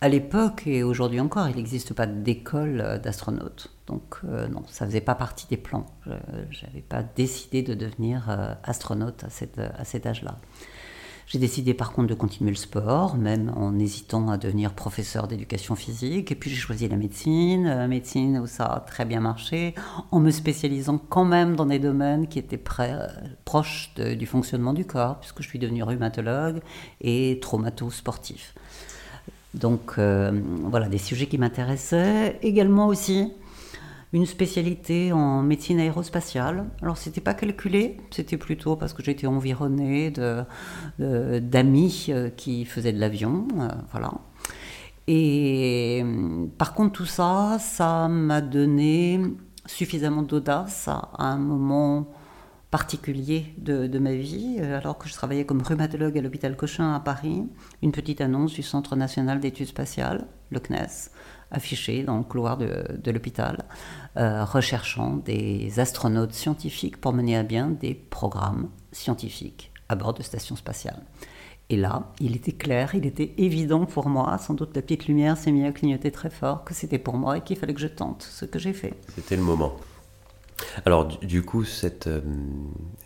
à 0.00 0.08
l'époque 0.08 0.66
et 0.66 0.82
aujourd'hui 0.82 1.20
encore, 1.20 1.48
il 1.48 1.56
n'existe 1.56 1.94
pas 1.94 2.06
d'école 2.06 3.00
d'astronaute. 3.02 3.72
Donc 3.86 4.22
non, 4.24 4.64
ça 4.66 4.86
faisait 4.86 5.00
pas 5.00 5.14
partie 5.14 5.46
des 5.48 5.56
plans. 5.56 5.86
Je 6.06 6.66
n'avais 6.66 6.80
pas 6.80 7.04
décidé 7.04 7.62
de 7.62 7.74
devenir 7.74 8.56
astronaute 8.64 9.22
à, 9.24 9.80
à 9.80 9.84
cet 9.84 10.06
âge-là. 10.06 10.38
J'ai 11.26 11.38
décidé 11.38 11.74
par 11.74 11.92
contre 11.92 12.08
de 12.08 12.14
continuer 12.14 12.50
le 12.50 12.56
sport, 12.56 13.16
même 13.16 13.52
en 13.56 13.78
hésitant 13.78 14.28
à 14.28 14.36
devenir 14.36 14.72
professeur 14.74 15.28
d'éducation 15.28 15.74
physique. 15.74 16.32
Et 16.32 16.34
puis 16.34 16.50
j'ai 16.50 16.56
choisi 16.56 16.88
la 16.88 16.96
médecine, 16.96 17.64
la 17.64 17.82
euh, 17.82 17.88
médecine 17.88 18.38
où 18.38 18.46
ça 18.46 18.66
a 18.66 18.80
très 18.80 19.04
bien 19.04 19.20
marché, 19.20 19.74
en 20.10 20.20
me 20.20 20.30
spécialisant 20.30 20.98
quand 20.98 21.24
même 21.24 21.56
dans 21.56 21.66
des 21.66 21.78
domaines 21.78 22.26
qui 22.26 22.38
étaient 22.38 22.60
euh, 22.80 23.06
proches 23.44 23.94
du 23.96 24.26
fonctionnement 24.26 24.72
du 24.72 24.84
corps, 24.84 25.18
puisque 25.20 25.42
je 25.42 25.48
suis 25.48 25.58
devenu 25.58 25.82
rhumatologue 25.82 26.60
et 27.00 27.38
traumato-sportif. 27.40 28.54
Donc 29.54 29.98
voilà, 29.98 30.88
des 30.88 30.96
sujets 30.96 31.26
qui 31.26 31.36
m'intéressaient. 31.36 32.38
Également 32.42 32.86
aussi 32.86 33.30
une 34.12 34.26
spécialité 34.26 35.12
en 35.12 35.42
médecine 35.42 35.80
aérospatiale. 35.80 36.66
Alors 36.82 36.98
c'était 36.98 37.20
pas 37.20 37.34
calculé, 37.34 37.96
c'était 38.10 38.36
plutôt 38.36 38.76
parce 38.76 38.92
que 38.92 39.02
j'étais 39.02 39.26
environnée 39.26 40.12
d'amis 40.98 42.12
qui 42.36 42.64
faisaient 42.64 42.92
de 42.92 43.00
l'avion. 43.00 43.48
voilà. 43.90 44.12
Et 45.08 46.04
par 46.58 46.74
contre, 46.74 46.92
tout 46.92 47.06
ça, 47.06 47.58
ça 47.58 48.08
m'a 48.08 48.40
donné 48.40 49.20
suffisamment 49.66 50.22
d'audace 50.22 50.88
à, 50.88 51.10
un 51.18 51.38
moment 51.38 52.08
particulier 52.70 53.54
de, 53.58 53.98
ma 53.98 54.14
vie, 54.14 54.58
alors 54.60 54.96
que 54.98 55.08
je 55.08 55.12
travaillais 55.12 55.44
comme 55.44 55.62
rhumatologue 55.62 56.16
à 56.16 56.22
l'hôpital 56.22 56.56
Cochin 56.56 56.94
à 56.94 57.00
Paris, 57.00 57.42
une 57.82 57.92
petite 57.92 58.20
annonce 58.20 58.54
du 58.54 58.62
Centre 58.62 58.96
national 58.96 59.40
d'études 59.40 59.66
spatiales, 59.66 60.26
le 60.50 60.60
CNES, 60.60 61.10
affichée 61.52 62.02
dans 62.02 62.16
le 62.16 62.24
couloir 62.24 62.56
de, 62.56 63.10
l'hôpital, 63.10 63.64
euh, 64.16 64.44
recherchant 64.44 65.16
des 65.16 65.78
astronautes 65.78 66.32
scientifiques 66.32 67.00
pour 67.00 67.12
mener 67.12 67.36
à 67.36 67.42
bien 67.42 67.68
des 67.68 67.94
programmes 67.94 68.68
scientifiques 68.90 69.70
à 69.88 69.94
bord 69.94 70.14
de 70.14 70.22
stations 70.22 70.56
spatiales. 70.56 71.02
Et 71.68 71.76
là, 71.76 72.10
il 72.20 72.36
était 72.36 72.52
clair, 72.52 72.94
il 72.94 73.06
était 73.06 73.32
évident 73.38 73.86
pour 73.86 74.08
moi, 74.08 74.36
sans 74.38 74.54
doute 74.54 74.74
la 74.74 74.82
petite 74.82 75.06
lumière 75.06 75.36
s'est 75.36 75.52
mise 75.52 75.64
à 75.64 75.72
clignoter 75.72 76.10
très 76.10 76.30
fort, 76.30 76.64
que 76.64 76.74
c'était 76.74 76.98
pour 76.98 77.16
moi 77.16 77.38
et 77.38 77.40
qu'il 77.40 77.56
fallait 77.56 77.74
que 77.74 77.80
je 77.80 77.86
tente 77.86 78.22
ce 78.22 78.44
que 78.44 78.58
j'ai 78.58 78.72
fait. 78.72 78.94
C'était 79.14 79.36
le 79.36 79.42
moment. 79.42 79.74
Alors 80.84 81.06
du, 81.06 81.42
coup, 81.42 81.62
euh, 81.62 82.20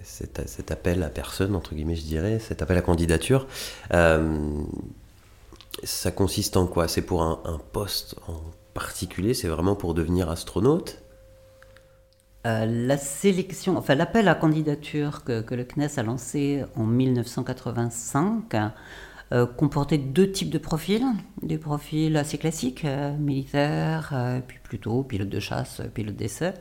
cet, 0.02 0.70
appel 0.70 1.02
à 1.02 1.08
personne, 1.08 1.54
entre 1.54 1.74
guillemets, 1.74 1.96
je 1.96 2.04
dirais, 2.04 2.38
cet 2.38 2.62
appel 2.62 2.76
à 2.76 2.82
candidature, 2.82 3.46
euh, 3.94 4.64
ça 5.84 6.10
consiste 6.10 6.56
en 6.56 6.66
quoi? 6.66 6.88
C'est 6.88 7.02
pour 7.02 7.22
un, 7.22 7.60
poste 7.72 8.16
en 8.28 8.40
particulier? 8.74 9.34
C'est 9.34 9.48
vraiment 9.48 9.76
pour 9.76 9.94
devenir 9.94 10.30
astronaute? 10.30 11.02
Euh, 12.46 12.64
la 12.66 12.96
sélection, 12.96 13.76
enfin 13.76 13.94
l'appel 13.96 14.28
à 14.28 14.34
candidature 14.34 15.24
que, 15.24 15.54
le 15.54 15.64
CNES 15.64 15.98
a 15.98 16.02
lancé 16.04 16.64
en 16.76 16.84
1985 16.84 18.54
euh, 19.32 19.46
comportait 19.46 19.98
deux 19.98 20.30
types 20.30 20.50
de 20.50 20.58
profils. 20.58 21.04
Des 21.42 21.58
profils 21.58 22.16
assez 22.16 22.38
classiques, 22.38 22.84
euh, 22.84 23.16
militaires, 23.16 24.14
puis 24.46 24.58
plutôt 24.62 25.02
pilote 25.02 25.28
de 25.28 25.40
chasse, 25.40 25.82
pilote 25.92 26.14
d'essai. 26.14 26.54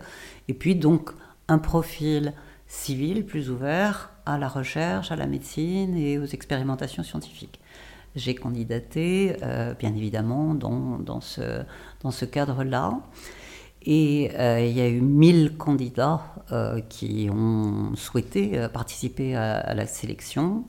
Et 0.48 0.54
puis 0.54 0.76
donc 0.76 1.12
un 1.48 1.60
profil 1.60 2.34
civil 2.68 3.26
plus 3.26 3.52
ouvert 3.52 4.12
à 4.26 4.38
la 4.40 4.48
recherche, 4.48 5.12
à 5.12 5.16
la 5.16 5.28
médecine 5.28 5.96
et 5.96 6.18
aux 6.18 6.26
expérimentations 6.26 7.04
scientifiques. 7.04 7.60
J'ai 8.16 8.36
candidaté, 8.36 9.36
bien 9.80 9.94
évidemment, 9.96 10.54
dans, 10.56 11.00
dans 11.00 11.22
ce, 11.22 11.64
dans 12.02 12.12
ce 12.12 12.26
cadre-là. 12.26 13.02
Et 13.88 14.32
euh, 14.34 14.60
il 14.62 14.76
y 14.76 14.82
a 14.82 14.90
eu 14.90 15.00
1000 15.00 15.58
candidats 15.58 16.22
euh, 16.52 16.82
qui 16.90 17.30
ont 17.32 17.96
souhaité 17.96 18.58
euh, 18.58 18.68
participer 18.68 19.36
à, 19.36 19.76
la 19.76 19.86
sélection. 19.86 20.64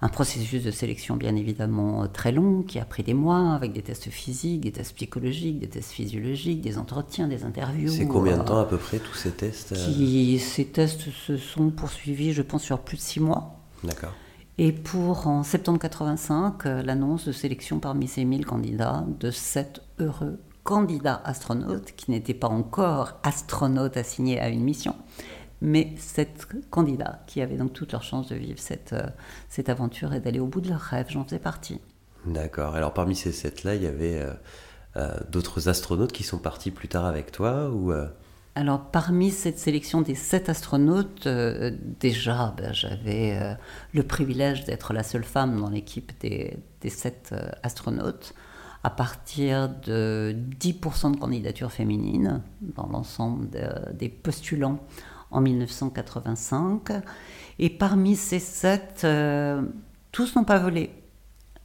Un 0.00 0.08
processus 0.08 0.64
de 0.64 0.70
sélection 0.70 1.16
bien 1.16 1.36
évidemment 1.36 2.08
très 2.08 2.32
long, 2.32 2.62
qui 2.62 2.78
a 2.78 2.84
pris 2.86 3.02
des 3.02 3.12
mois, 3.12 3.52
avec 3.52 3.72
des 3.72 3.82
tests 3.82 4.08
physiques, 4.08 4.62
des 4.62 4.72
tests 4.72 4.94
psychologiques, 4.94 5.58
des 5.58 5.68
tests 5.68 5.92
physiologiques, 5.92 6.62
des 6.62 6.78
entretiens, 6.78 7.28
des 7.28 7.44
interviews. 7.44 7.90
C'est 7.90 8.06
combien 8.06 8.38
de 8.38 8.42
temps 8.42 8.58
à 8.58 8.64
peu 8.64 8.78
près 8.78 8.98
tous 8.98 9.14
ces 9.14 9.32
tests 9.32 9.74
qui, 9.74 10.38
Ces 10.38 10.64
tests 10.64 11.10
se 11.10 11.36
sont 11.36 11.70
poursuivis, 11.70 12.32
je 12.32 12.42
pense, 12.42 12.62
sur 12.62 12.80
plus 12.80 12.96
de 12.96 13.02
six 13.02 13.20
mois. 13.20 13.60
D'accord. 13.84 14.14
Et 14.58 14.72
pour 14.72 15.26
en 15.26 15.42
septembre 15.42 15.78
85, 15.78 16.64
l'annonce 16.64 17.26
de 17.26 17.32
sélection 17.32 17.80
parmi 17.80 18.06
ces 18.06 18.24
1000 18.24 18.44
candidats 18.44 19.04
de 19.18 19.30
7 19.30 19.80
heureux 19.98 20.38
candidat 20.62 21.20
astronaute 21.24 21.92
qui 21.96 22.10
n'était 22.10 22.34
pas 22.34 22.48
encore 22.48 23.18
astronaute 23.22 23.96
assigné 23.96 24.40
à 24.40 24.48
une 24.48 24.62
mission, 24.62 24.94
mais 25.60 25.94
sept 25.96 26.46
candidats 26.70 27.22
qui 27.26 27.40
avaient 27.40 27.56
donc 27.56 27.72
toutes 27.72 27.92
leurs 27.92 28.02
chances 28.02 28.28
de 28.28 28.36
vivre 28.36 28.58
cette, 28.58 28.92
euh, 28.92 29.06
cette 29.48 29.68
aventure 29.68 30.12
et 30.12 30.20
d'aller 30.20 30.40
au 30.40 30.46
bout 30.46 30.60
de 30.60 30.68
leur 30.68 30.80
rêve. 30.80 31.06
J'en 31.08 31.24
faisais 31.24 31.38
partie. 31.38 31.80
D'accord. 32.26 32.74
Alors 32.74 32.94
parmi 32.94 33.16
ces 33.16 33.32
sept-là, 33.32 33.74
il 33.74 33.82
y 33.82 33.86
avait 33.86 34.20
euh, 34.20 34.32
euh, 34.96 35.16
d'autres 35.30 35.68
astronautes 35.68 36.12
qui 36.12 36.22
sont 36.22 36.38
partis 36.38 36.70
plus 36.70 36.88
tard 36.88 37.06
avec 37.06 37.32
toi 37.32 37.70
ou 37.70 37.92
alors, 38.54 38.90
parmi 38.90 39.30
cette 39.30 39.58
sélection 39.58 40.02
des 40.02 40.14
sept 40.14 40.50
astronautes, 40.50 41.26
déjà, 41.26 42.54
ben, 42.58 42.70
j'avais 42.74 43.56
le 43.94 44.02
privilège 44.02 44.64
d'être 44.64 44.92
la 44.92 45.02
seule 45.02 45.24
femme 45.24 45.58
dans 45.58 45.70
l'équipe 45.70 46.12
des, 46.20 46.58
sept 46.90 47.34
astronautes 47.62 48.34
à 48.84 48.90
partir 48.90 49.70
de 49.70 50.36
10% 50.60 51.12
de 51.12 51.16
candidatures 51.16 51.72
féminines 51.72 52.42
dans 52.60 52.88
l'ensemble 52.88 53.48
des 53.94 54.10
postulants 54.10 54.80
en 55.32 55.40
1985. 55.40 57.02
Et 57.58 57.70
parmi 57.70 58.16
ces 58.16 58.38
sept, 58.38 59.02
euh, 59.04 59.62
tous 60.12 60.36
n'ont 60.36 60.44
pas 60.44 60.58
volé. 60.58 60.90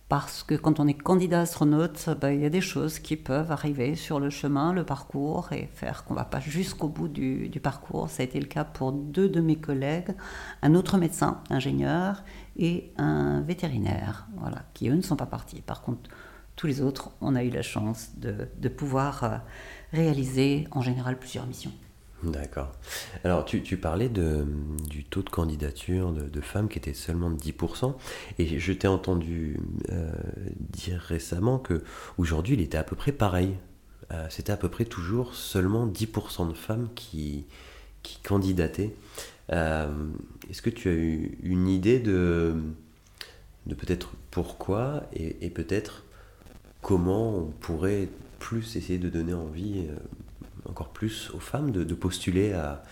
Parce 0.10 0.42
que 0.42 0.56
quand 0.56 0.80
on 0.80 0.88
est 0.88 0.94
candidat 0.94 1.42
astronaute, 1.42 2.10
ben, 2.22 2.30
il 2.30 2.42
y 2.42 2.46
a 2.46 2.50
des 2.50 2.62
choses 2.62 3.00
qui 3.00 3.18
peuvent 3.18 3.52
arriver 3.52 3.96
sur 3.96 4.22
le 4.22 4.30
chemin, 4.30 4.72
le 4.72 4.86
parcours, 4.86 5.52
et 5.52 5.70
faire 5.74 6.06
qu'on 6.06 6.14
ne 6.14 6.20
va 6.20 6.24
pas 6.24 6.40
jusqu'au 6.40 6.88
bout 6.88 7.10
du, 7.10 7.52
parcours. 7.62 8.10
Ça 8.10 8.24
a 8.24 8.26
été 8.26 8.40
le 8.40 8.46
cas 8.46 8.64
pour 8.64 8.94
deux 8.94 9.28
de 9.28 9.42
mes 9.42 9.58
collègues, 9.58 10.16
un 10.62 10.76
autre 10.76 10.98
médecin, 10.98 11.42
ingénieur, 11.50 12.24
et 12.56 12.94
un 12.98 13.42
vétérinaire, 13.42 14.28
voilà, 14.38 14.64
qui 14.74 14.88
eux 14.88 14.96
ne 14.96 15.02
sont 15.02 15.18
pas 15.18 15.26
partis. 15.26 15.62
Par 15.62 15.82
contre, 15.82 16.10
tous 16.56 16.68
les 16.68 16.82
autres, 16.82 17.12
on 17.20 17.36
a 17.36 17.44
eu 17.44 17.50
la 17.50 17.62
chance 17.62 18.12
de, 18.16 18.70
pouvoir 18.70 19.24
euh, 19.26 19.38
réaliser 19.92 20.70
en 20.72 20.82
général 20.82 21.20
plusieurs 21.20 21.46
missions. 21.46 21.74
D'accord. 22.24 22.72
Alors, 23.24 23.46
tu, 23.46 23.78
parlais 23.78 24.10
de, 24.10 24.46
du 24.90 25.04
taux 25.04 25.22
de 25.22 25.30
candidature 25.30 26.12
de, 26.12 26.42
femmes 26.42 26.68
qui 26.68 26.80
était 26.80 26.94
seulement 26.94 27.30
de 27.30 27.38
10%, 27.38 27.96
et 28.40 28.60
je 28.60 28.74
t'ai 28.74 28.88
entendu 28.88 29.60
euh, 29.90 30.12
dire 30.60 31.00
récemment 31.00 31.60
que 31.60 31.84
aujourd'hui 32.18 32.56
il 32.56 32.62
était 32.62 32.78
à 32.78 32.84
peu 32.84 32.96
près 32.96 33.12
pareil. 33.12 33.56
Euh, 34.12 34.26
c'était 34.30 34.52
à 34.52 34.58
peu 34.58 34.70
près 34.70 34.86
toujours 34.86 35.36
seulement 35.36 35.86
10% 35.86 36.50
de 36.50 36.54
femmes 36.54 36.90
qui, 36.96 37.46
qui 38.02 38.20
candidataient. 38.22 38.96
Est-ce 39.50 40.62
que 40.62 40.70
tu 40.70 40.90
as 40.90 40.94
eu 40.94 41.38
une 41.44 41.68
idée 41.68 42.00
de, 42.00 42.56
de 43.66 43.76
peut-être 43.76 44.12
pourquoi 44.32 45.04
et 45.14 45.50
peut-être 45.50 46.04
comment 46.82 47.38
on 47.38 47.46
pourrait 47.46 48.10
plus 48.40 48.76
essayer 48.76 49.00
de 49.00 49.10
donner 49.10 49.34
envie 49.34 49.86
euh, 49.90 49.96
encore 50.70 50.90
plus 50.90 51.32
aux 51.34 51.40
femmes 51.40 51.72
de, 51.72 51.94
postuler 51.94 52.54
à, 52.54 52.84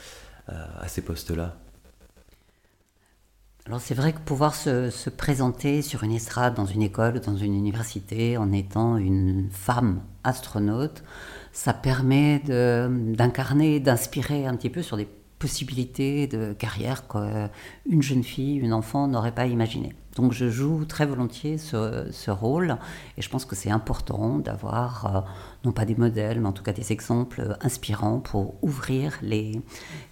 ces 0.88 1.02
postes-là. 1.02 1.56
Alors 3.66 3.82
c'est 3.82 3.96
vrai 3.96 4.14
que 4.14 4.20
pouvoir 4.20 4.54
se, 4.54 5.10
présenter 5.10 5.82
sur 5.82 6.04
une 6.04 6.12
estrade 6.12 6.54
dans 6.54 6.68
une 6.68 6.84
école 6.84 7.20
dans 7.20 7.36
une 7.36 7.56
université 7.56 8.38
en 8.38 8.52
étant 8.52 8.98
une 8.98 9.50
femme 9.52 10.04
astronaute, 10.24 11.04
ça 11.52 11.74
permet 11.74 12.40
d'incarner, 12.40 13.80
d'inspirer 13.80 14.46
un 14.46 14.56
petit 14.56 14.70
peu 14.70 14.84
sur 14.84 14.98
des 14.98 15.08
possibilités 15.46 16.26
de 16.26 16.54
carrière 16.54 17.08
qu'une 17.08 18.02
jeune 18.02 18.24
fille, 18.24 18.56
une 18.56 18.74
enfant 18.74 19.08
n'aurait 19.08 19.32
pas 19.32 19.46
imaginé. 19.46 19.94
Donc 20.16 20.32
je 20.32 20.50
joue 20.50 20.86
très 20.86 21.06
volontiers 21.06 21.60
ce, 21.60 22.32
rôle 22.32 22.78
et 23.16 23.22
je 23.22 23.30
pense 23.30 23.46
que 23.46 23.56
c'est 23.56 23.70
important 23.70 24.40
d'avoir 24.40 25.06
euh, 25.06 25.22
non 25.64 25.72
pas 25.72 25.86
des 25.86 25.94
modèles, 25.94 26.40
mais 26.40 26.48
en 26.48 26.52
tout 26.52 26.64
cas 26.64 26.74
des 26.74 26.92
exemples 26.92 27.56
inspirants 27.62 28.22
pour 28.22 28.56
ouvrir 28.64 29.20
les, 29.22 29.62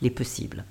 les 0.03 0.11
possibles. 0.11 0.65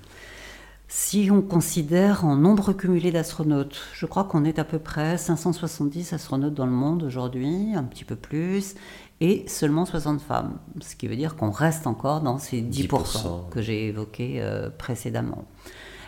Si 0.87 1.29
on 1.31 1.41
considère 1.41 2.23
en 2.23 2.37
nombre 2.37 2.71
cumulé 2.71 3.11
d'astronautes, 3.11 3.81
je 3.93 4.05
crois 4.05 4.23
qu'on 4.25 4.45
est 4.45 4.59
à 4.59 4.63
peu 4.63 4.79
près 4.79 5.17
570 5.17 6.13
astronautes 6.13 6.53
dans 6.53 6.67
le 6.67 6.71
monde 6.71 7.03
aujourd'hui, 7.03 7.73
un 7.75 7.83
petit 7.83 8.05
peu 8.05 8.15
plus, 8.15 8.75
et 9.23 9.45
seulement 9.47 9.85
60 9.85 10.19
femmes, 10.19 10.59
ce 10.81 10.97
qui 10.97 11.07
veut 11.07 11.15
dire 11.15 11.37
qu'on 11.37 11.49
reste 11.49 11.87
encore 11.87 12.19
dans 12.19 12.39
ces 12.39 12.61
10%, 12.61 13.49
que 13.49 13.61
j'ai 13.61 13.87
évoqués 13.87 14.41
euh, 14.41 14.69
précédemment. 14.69 15.45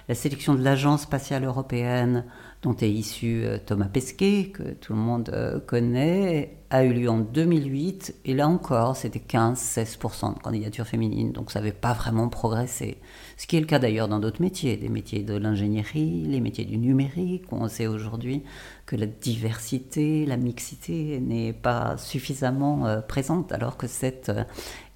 La 0.10 0.15
sélection 0.15 0.53
de 0.53 0.62
l'Agence 0.62 1.03
spatiale 1.03 1.45
européenne 1.45 2.25
dont 2.62 2.75
est 2.75 2.91
issu 2.91 3.45
euh, 3.45 3.57
Thomas 3.65 3.88
Pesquet, 3.88 4.51
que 4.53 4.63
tout 4.63 4.91
le 4.91 5.00
monde 5.00 5.31
euh, 5.34 5.62
connaît, 5.62 6.57
a 6.75 6.84
eu 6.84 6.94
lieu 6.94 7.10
en 7.10 7.20
2008. 7.20 8.15
Et 8.25 8.34
là 8.34 8.48
encore, 8.48 8.96
c'était 8.98 9.20
15-16% 9.20 10.36
de 10.36 10.39
candidatures 10.39 10.88
féminines, 10.88 11.32
donc 11.32 11.51
ça 11.51 11.60
n'avait 11.60 11.72
pas 11.72 11.94
vraiment 11.94 12.29
progressé. 12.29 12.98
Ce 13.38 13.48
qui 13.48 13.58
est 13.58 13.60
le 13.60 13.65
cas 13.65 13.79
d'ailleurs 13.79 14.08
dans 14.08 14.20
d'autres 14.20 14.41
métiers, 14.41 14.77
des 14.77 14.89
métiers 14.89 15.24
de 15.24 15.36
l'ingénierie, 15.36 16.25
les 16.27 16.41
métiers 16.41 16.65
du 16.65 16.77
numérique, 16.77 17.51
où 17.51 17.55
on 17.55 17.67
sait 17.67 17.88
aujourd'hui 17.88 18.44
que 18.86 18.96
la 18.96 19.05
diversité, 19.05 20.25
la 20.25 20.38
mixité 20.38 21.20
n'est 21.20 21.53
pas 21.53 21.98
suffisamment 21.98 22.86
euh, 22.86 23.01
présente, 23.01 23.51
alors 23.51 23.77
que 23.77 23.88
c'est 23.88 24.32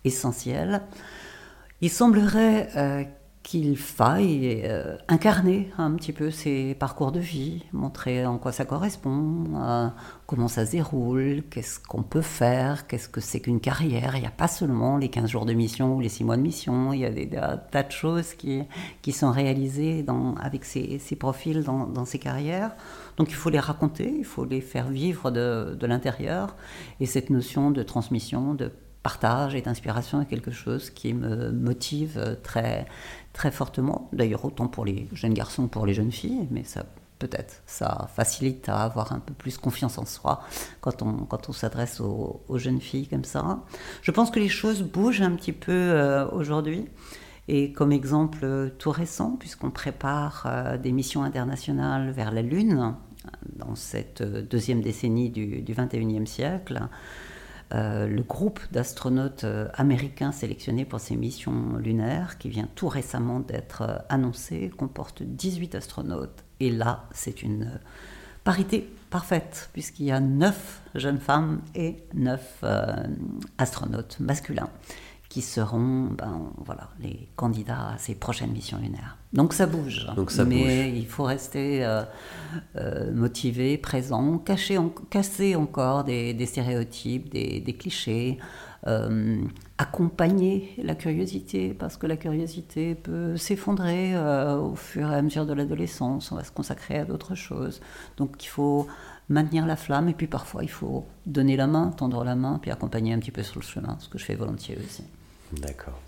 essentiel. 0.04 0.82
Il 1.82 1.90
semblerait 1.90 2.70
qu'il 3.50 3.80
faille 3.80 4.62
euh, 4.66 4.96
incarner 5.08 5.72
un 5.80 5.90
petit 5.94 6.14
peu 6.14 6.30
ses 6.30 6.76
parcours 6.76 7.12
de 7.12 7.20
vie, 7.20 7.64
montrer 7.74 8.24
en 8.24 8.38
quoi 8.38 8.52
ça 8.52 8.64
correspond, 8.64 9.46
euh, 9.56 9.88
comment 10.28 10.48
ça 10.48 10.68
se 10.68 10.74
déroule, 10.74 11.42
qu'est-ce 11.50 11.80
qu'on 11.80 12.04
peut 12.04 12.22
faire, 12.22 12.86
qu'est-ce 12.86 13.10
que 13.10 13.20
c'est 13.20 13.40
qu'une 13.40 13.60
carrière. 13.60 14.16
Il 14.18 14.22
n'y 14.22 14.28
a 14.28 14.30
pas 14.30 14.48
seulement 14.48 14.98
les 14.98 15.10
15 15.10 15.32
jours 15.32 15.46
de 15.48 15.54
mission 15.54 15.96
ou 15.96 16.00
les 16.00 16.10
6 16.10 16.26
mois 16.26 16.38
de 16.38 16.44
mission, 16.44 16.94
il 16.94 17.00
y 17.00 17.06
a 17.06 17.10
des, 17.10 17.28
tas 17.28 17.82
de 17.82 17.92
choses 17.92 18.36
qui, 18.36 18.68
sont 19.12 19.32
réalisées 19.32 20.06
avec 20.40 20.64
ces, 20.64 21.00
profils 21.20 21.64
dans, 21.64 22.06
ces 22.06 22.20
carrières. 22.20 22.76
Donc 23.18 23.32
il 23.32 23.36
faut 23.36 23.50
les 23.50 23.60
raconter, 23.60 24.14
il 24.16 24.26
faut 24.26 24.46
les 24.46 24.62
faire 24.62 24.90
vivre 24.90 25.32
de 25.32 25.88
l'intérieur. 25.88 26.56
Et 27.00 27.08
cette 27.08 27.32
notion 27.32 27.72
de 27.72 27.82
transmission, 27.82 28.54
de 28.54 28.72
partage 29.04 29.56
et 29.56 29.62
d'inspiration 29.62 30.22
est 30.22 30.26
quelque 30.26 30.52
chose 30.52 30.90
qui 30.90 31.14
me 31.14 31.52
motive 31.52 32.38
très, 32.44 32.86
très 33.34 33.52
fortement. 33.52 34.10
D'ailleurs, 34.14 34.46
autant 34.46 34.68
pour 34.68 34.86
les 34.86 35.08
jeunes 35.14 35.34
garçons 35.34 35.68
que 35.68 35.72
pour 35.72 35.86
les 35.86 35.94
jeunes 35.94 36.12
filles, 36.12 36.48
mais 36.52 36.64
ça 36.64 36.86
peut-être 37.20 37.62
ça 37.68 38.10
facilite 38.16 38.70
à 38.70 38.84
avoir 38.84 39.12
un 39.12 39.20
peu 39.20 39.34
plus 39.34 39.58
confiance 39.58 39.98
en 39.98 40.06
soi 40.06 40.42
quand 40.80 41.02
on, 41.02 41.26
quand 41.26 41.50
on 41.50 41.52
s'adresse 41.52 42.00
aux, 42.00 42.42
jeunes 42.56 42.80
filles 42.80 43.08
comme 43.08 43.26
ça. 43.26 43.60
Je 44.02 44.12
pense 44.12 44.32
que 44.32 44.40
les 44.40 44.50
choses 44.50 44.82
bougent 44.82 45.22
un 45.22 45.36
petit 45.36 45.52
peu 45.52 45.72
euh, 45.72 46.28
aujourd'hui. 46.30 46.86
Et 47.48 47.72
comme 47.74 47.92
exemple 47.92 48.72
tout 48.78 48.92
récent, 48.92 49.36
puisqu'on 49.40 49.72
prépare 49.72 50.44
euh, 50.46 50.78
des 50.78 50.92
missions 50.92 51.24
internationales 51.24 52.12
vers 52.12 52.32
la 52.32 52.44
Lune 52.44 52.96
dans 53.58 53.76
cette 53.76 54.22
deuxième 54.22 54.82
décennie 54.82 55.30
du, 55.30 55.62
du 55.62 55.74
21e 55.74 56.26
siècle, 56.26 56.88
euh, 57.74 58.08
le 58.08 58.24
groupe 58.24 58.60
d'astronautes 58.72 59.44
euh, 59.44 59.68
américains 59.76 60.32
sélectionnés 60.32 60.86
pour 60.86 61.00
ces 61.00 61.16
missions 61.16 61.76
lunaires, 61.78 62.40
qui 62.40 62.50
vient 62.50 62.68
tout 62.74 62.88
récemment 62.88 63.40
d'être 63.40 63.84
euh, 63.84 63.98
annoncé, 64.10 64.72
comporte 64.76 65.22
18 65.22 65.76
astronautes. 65.76 66.44
Et 66.60 66.72
là, 66.72 67.06
c'est 67.12 67.44
une 67.44 67.80
parité 68.44 68.90
parfaite, 69.12 69.70
puisqu'il 69.74 70.06
y 70.06 70.12
a 70.12 70.20
9 70.20 70.82
jeunes 70.96 71.20
femmes 71.20 71.62
et 71.76 71.98
9 72.16 72.64
astronautes 73.58 74.20
masculins 74.20 74.70
qui 75.30 75.44
seront 75.44 76.10
ben, 76.18 76.52
voilà, 76.58 76.90
les 77.00 77.30
candidats 77.36 77.92
à 77.94 77.98
ces 78.00 78.16
prochaines 78.16 78.52
missions 78.52 78.80
lunaires. 78.80 79.16
Donc 79.32 79.54
ça 79.54 79.68
bouge. 79.68 80.08
Donc 80.16 80.32
ça 80.32 80.44
mais 80.44 80.92
il 80.92 81.06
faut 81.06 81.24
rester 81.24 81.86
euh, 81.86 82.02
euh, 82.78 83.14
motivé, 83.14 83.78
présent, 83.78 84.40
cacher 84.40 84.80
casser 85.12 85.56
encore 85.56 86.04
des, 86.04 86.46
stéréotypes, 86.48 87.30
des, 87.30 87.76
clichés, 87.78 88.40
euh, 88.88 89.40
accompagner 89.78 90.74
la 90.82 90.96
curiosité, 90.96 91.76
parce 91.76 91.96
que 91.96 92.08
la 92.08 92.18
curiosité 92.18 92.96
peut 92.96 93.38
s'effondrer 93.38 94.18
au 94.58 94.74
fur 94.74 95.12
et 95.12 95.16
à 95.16 95.22
mesure 95.22 95.46
de 95.46 95.54
l'adolescence, 95.54 96.32
on 96.32 96.38
va 96.38 96.44
se 96.44 96.52
consacrer 96.52 96.98
à 96.98 97.06
d'autres 97.06 97.36
choses. 97.36 97.82
Donc 98.18 98.44
il 98.44 98.48
faut 98.48 98.88
maintenir 99.30 99.68
la 99.68 99.76
flamme, 99.76 100.10
et 100.10 100.14
puis 100.14 100.26
parfois 100.26 100.64
il 100.64 100.72
faut 100.72 101.06
donner 101.28 101.56
la 101.56 101.68
main, 101.68 101.92
tendre 101.92 102.24
la 102.24 102.34
main, 102.34 102.58
puis 102.60 102.72
accompagner 102.72 103.14
un 103.14 103.20
petit 103.20 103.30
peu 103.30 103.44
sur 103.44 103.60
le 103.60 103.66
chemin, 103.66 103.96
ce 104.00 104.10
que 104.10 104.18
je 104.18 104.26
fais 104.26 104.34
volontiers 104.34 104.76
aussi. 104.84 105.04
D'accord. 105.54 106.00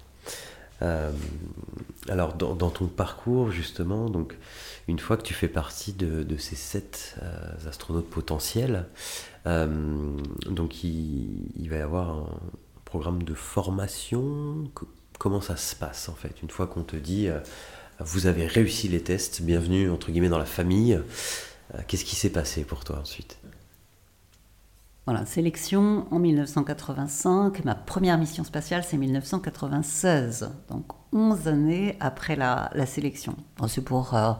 Euh, 0.81 1.11
alors, 2.09 2.33
dans, 2.33 2.69
ton 2.69 2.87
parcours, 2.87 3.51
justement, 3.51 4.09
donc, 4.09 4.35
une 4.87 4.99
fois 4.99 5.17
que 5.17 5.23
tu 5.23 5.33
fais 5.33 5.47
partie 5.47 5.93
de, 5.93 6.37
ces 6.37 6.55
sept 6.55 7.17
euh, 7.21 7.69
astronautes 7.69 8.09
potentiels, 8.09 8.87
euh, 9.45 10.17
il, 10.83 11.67
va 11.69 11.77
y 11.77 11.81
avoir 11.81 12.09
un 12.09 12.39
programme 12.85 13.23
de 13.23 13.33
formation. 13.33 14.69
comment 15.19 15.41
ça 15.41 15.55
se 15.55 15.75
passe, 15.75 16.09
en 16.09 16.15
fait, 16.15 16.41
une 16.41 16.49
fois 16.49 16.67
qu'on 16.67 16.83
te 16.83 16.95
dit 16.95 17.29
vous 17.99 18.25
avez 18.25 18.47
réussi 18.47 18.87
les 18.87 19.03
tests, 19.03 19.43
bienvenue, 19.43 19.91
entre 19.91 20.11
guillemets, 20.11 20.29
dans 20.29 20.39
la 20.39 20.45
famille 20.45 20.99
Qu'est-ce 21.87 22.03
qui 22.03 22.17
s'est 22.17 22.31
passé 22.31 22.65
pour 22.65 22.83
toi 22.83 22.99
ensuite? 22.99 23.37
Voilà, 25.05 25.25
sélection 25.25 26.05
en 26.11 26.19
1985. 26.19 27.65
Ma 27.65 27.75
première 27.75 28.17
mission 28.17 28.43
spatiale, 28.43 28.83
c'est 28.83 28.97
1996. 28.97 30.51
Donc 30.69 30.85
11 31.11 31.47
années 31.47 31.97
après 31.99 32.35
la, 32.35 32.69
sélection. 32.85 33.35
c'est 33.67 33.83
pour 33.83 34.13
euh, 34.13 34.33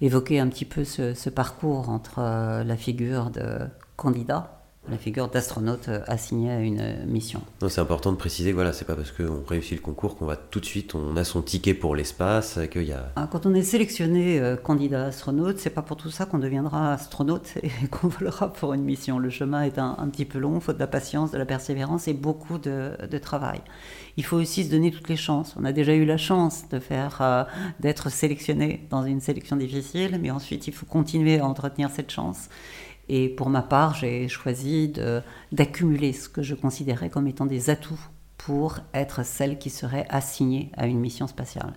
évoquer 0.00 0.40
un 0.40 0.48
petit 0.48 0.64
peu 0.64 0.84
ce, 0.84 1.28
parcours 1.28 1.90
entre 1.90 2.20
euh, 2.20 2.64
la 2.64 2.76
figure 2.76 3.30
de 3.30 3.60
candidat 3.96 4.57
la 4.90 4.98
figure 4.98 5.28
d'astronaute 5.28 5.88
euh, 5.88 6.00
assignée 6.06 6.50
à 6.50 6.60
une 6.60 6.80
euh, 6.80 7.06
mission. 7.06 7.40
C'est 7.68 7.80
important 7.80 8.12
de 8.12 8.16
préciser, 8.16 8.52
voilà, 8.52 8.72
c'est 8.72 8.84
pas 8.84 8.94
parce 8.94 9.10
qu'on 9.12 9.42
réussit 9.46 9.78
le 9.78 9.82
concours 9.82 10.16
qu'on 10.16 10.26
va 10.26 10.36
tout 10.36 10.60
de 10.60 10.64
suite, 10.64 10.94
on 10.94 11.16
a 11.16 11.24
son 11.24 11.42
ticket 11.42 11.74
pour 11.74 11.94
l'espace, 11.94 12.58
qu'il 12.70 12.84
y 12.84 12.92
a... 12.92 13.12
Ah, 13.16 13.28
quand 13.30 13.46
on 13.46 13.54
est 13.54 13.62
sélectionné 13.62 14.38
euh, 14.40 14.56
candidat 14.56 15.06
astronaute, 15.06 15.58
c'est 15.58 15.70
pas 15.70 15.82
pour 15.82 15.96
tout 15.96 16.10
ça 16.10 16.26
qu'on 16.26 16.38
deviendra 16.38 16.92
astronaute 16.92 17.54
et 17.62 17.88
qu'on 17.88 18.08
volera 18.08 18.52
pour 18.52 18.74
une 18.74 18.82
mission. 18.82 19.18
Le 19.18 19.30
chemin 19.30 19.62
est 19.62 19.78
un, 19.78 20.08
petit 20.10 20.24
peu 20.24 20.38
long, 20.38 20.60
faut 20.60 20.72
de 20.72 20.78
la 20.78 20.86
patience, 20.86 21.30
de 21.30 21.38
la 21.38 21.46
persévérance 21.46 22.08
et 22.08 22.14
beaucoup 22.14 22.58
de, 22.58 22.96
travail. 23.18 23.60
Il 24.16 24.24
faut 24.24 24.36
aussi 24.36 24.64
se 24.64 24.70
donner 24.70 24.92
toutes 24.92 25.08
les 25.08 25.16
chances. 25.16 25.54
On 25.58 25.64
a 25.64 25.72
déjà 25.72 25.94
eu 25.94 26.04
la 26.04 26.16
chance 26.16 26.68
de 26.70 26.78
faire, 26.78 27.46
d'être 27.80 28.10
sélectionné 28.10 28.86
dans 28.90 29.04
une 29.04 29.20
sélection 29.20 29.56
difficile, 29.56 30.18
mais 30.20 30.30
ensuite 30.30 30.68
il 30.68 30.72
faut 30.72 30.86
continuer 30.86 31.40
à 31.40 31.46
entretenir 31.46 31.90
cette 31.90 32.10
chance. 32.10 32.48
Et 33.08 33.28
pour 33.28 33.48
ma 33.48 33.62
part, 33.62 33.94
j'ai 33.94 34.28
choisi 34.28 34.92
d'accumuler 35.52 36.12
ce 36.12 36.28
que 36.28 36.42
je 36.42 36.54
considérais 36.54 37.10
comme 37.10 37.26
étant 37.26 37.46
des 37.46 37.70
atouts 37.70 38.08
pour 38.38 38.78
être 38.94 39.26
celle 39.26 39.58
qui 39.58 39.68
serait 39.68 40.06
assignée 40.08 40.70
à 40.76 40.86
une 40.86 41.00
mission 41.00 41.26
spatiale. 41.26 41.74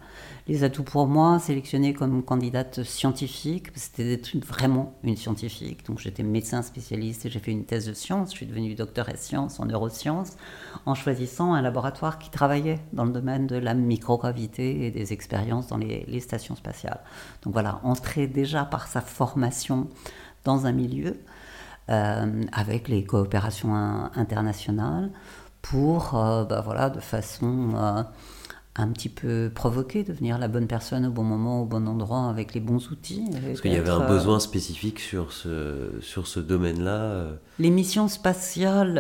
Les 0.48 0.64
atouts 0.64 0.84
pour 0.84 1.08
moi, 1.08 1.40
sélectionnée 1.40 1.94
comme 1.94 2.24
candidate 2.24 2.84
scientifique, 2.84 3.68
c'était 3.74 4.06
d'être 4.06 4.38
vraiment 4.46 4.94
une 5.04 5.18
scientifique. 5.18 5.86
Donc 5.88 6.00
j'étais 6.00 6.24
médecin 6.24 6.62
spécialiste 6.62 7.26
et 7.26 7.30
j'ai 7.30 7.40
fait 7.40 7.52
une 7.52 7.66
thèse 7.66 7.88
de 7.88 7.94
sciences. 7.94 8.32
Je 8.32 8.38
suis 8.38 8.46
devenue 8.46 8.76
docteur 8.76 9.10
en 9.10 9.18
sciences, 9.18 9.60
en 9.60 9.66
neurosciences, 9.66 10.38
en 10.86 10.94
choisissant 10.94 11.54
un 11.56 11.62
laboratoire 11.62 12.20
qui 12.20 12.30
travaillait 12.30 12.80
dans 12.94 13.06
le 13.06 13.12
domaine 13.12 13.48
de 13.48 13.58
la 13.58 13.74
microgravité 13.74 14.86
et 14.86 14.92
des 14.92 15.14
expériences 15.14 15.68
dans 15.68 15.78
les 15.78 16.20
stations 16.20 16.56
spatiales. 16.56 17.02
Donc 17.42 17.54
voilà, 17.54 17.82
entrer 17.84 18.28
déjà 18.28 18.66
par 18.66 18.88
sa 18.88 19.02
formation 19.02 19.90
dans 20.44 20.66
un 20.66 20.72
milieu 20.72 21.16
euh, 21.90 22.44
avec 22.54 22.88
les 22.88 23.04
coopérations 23.04 23.74
internationales 24.16 25.10
pour, 25.62 26.16
euh, 26.16 26.46
bah 26.46 26.62
voilà, 26.64 26.90
de 26.90 27.00
façon 27.00 27.72
euh, 27.76 28.04
un 28.76 28.88
petit 28.90 29.10
peu 29.10 29.52
provoquée, 29.54 30.04
devenir 30.04 30.38
la 30.38 30.48
bonne 30.48 30.68
personne 30.68 31.06
au 31.08 31.12
bon 31.12 31.24
moment, 31.24 31.64
au 31.64 31.66
bon 31.66 31.88
endroit, 31.88 32.30
avec 32.30 32.54
les 32.54 32.62
bons 32.62 32.92
outils. 32.92 33.26
Parce 33.46 33.62
qu'il 33.62 33.74
y 33.74 33.78
avait 33.78 33.90
un 33.90 34.08
besoin 34.08 34.40
spécifique 34.40 35.00
sur 35.00 35.34
ce, 35.34 36.00
sur 36.02 36.28
ce 36.28 36.40
domaine-là 36.40 37.26
Les 37.60 37.72
missions 37.72 38.08
spatiales, 38.08 39.00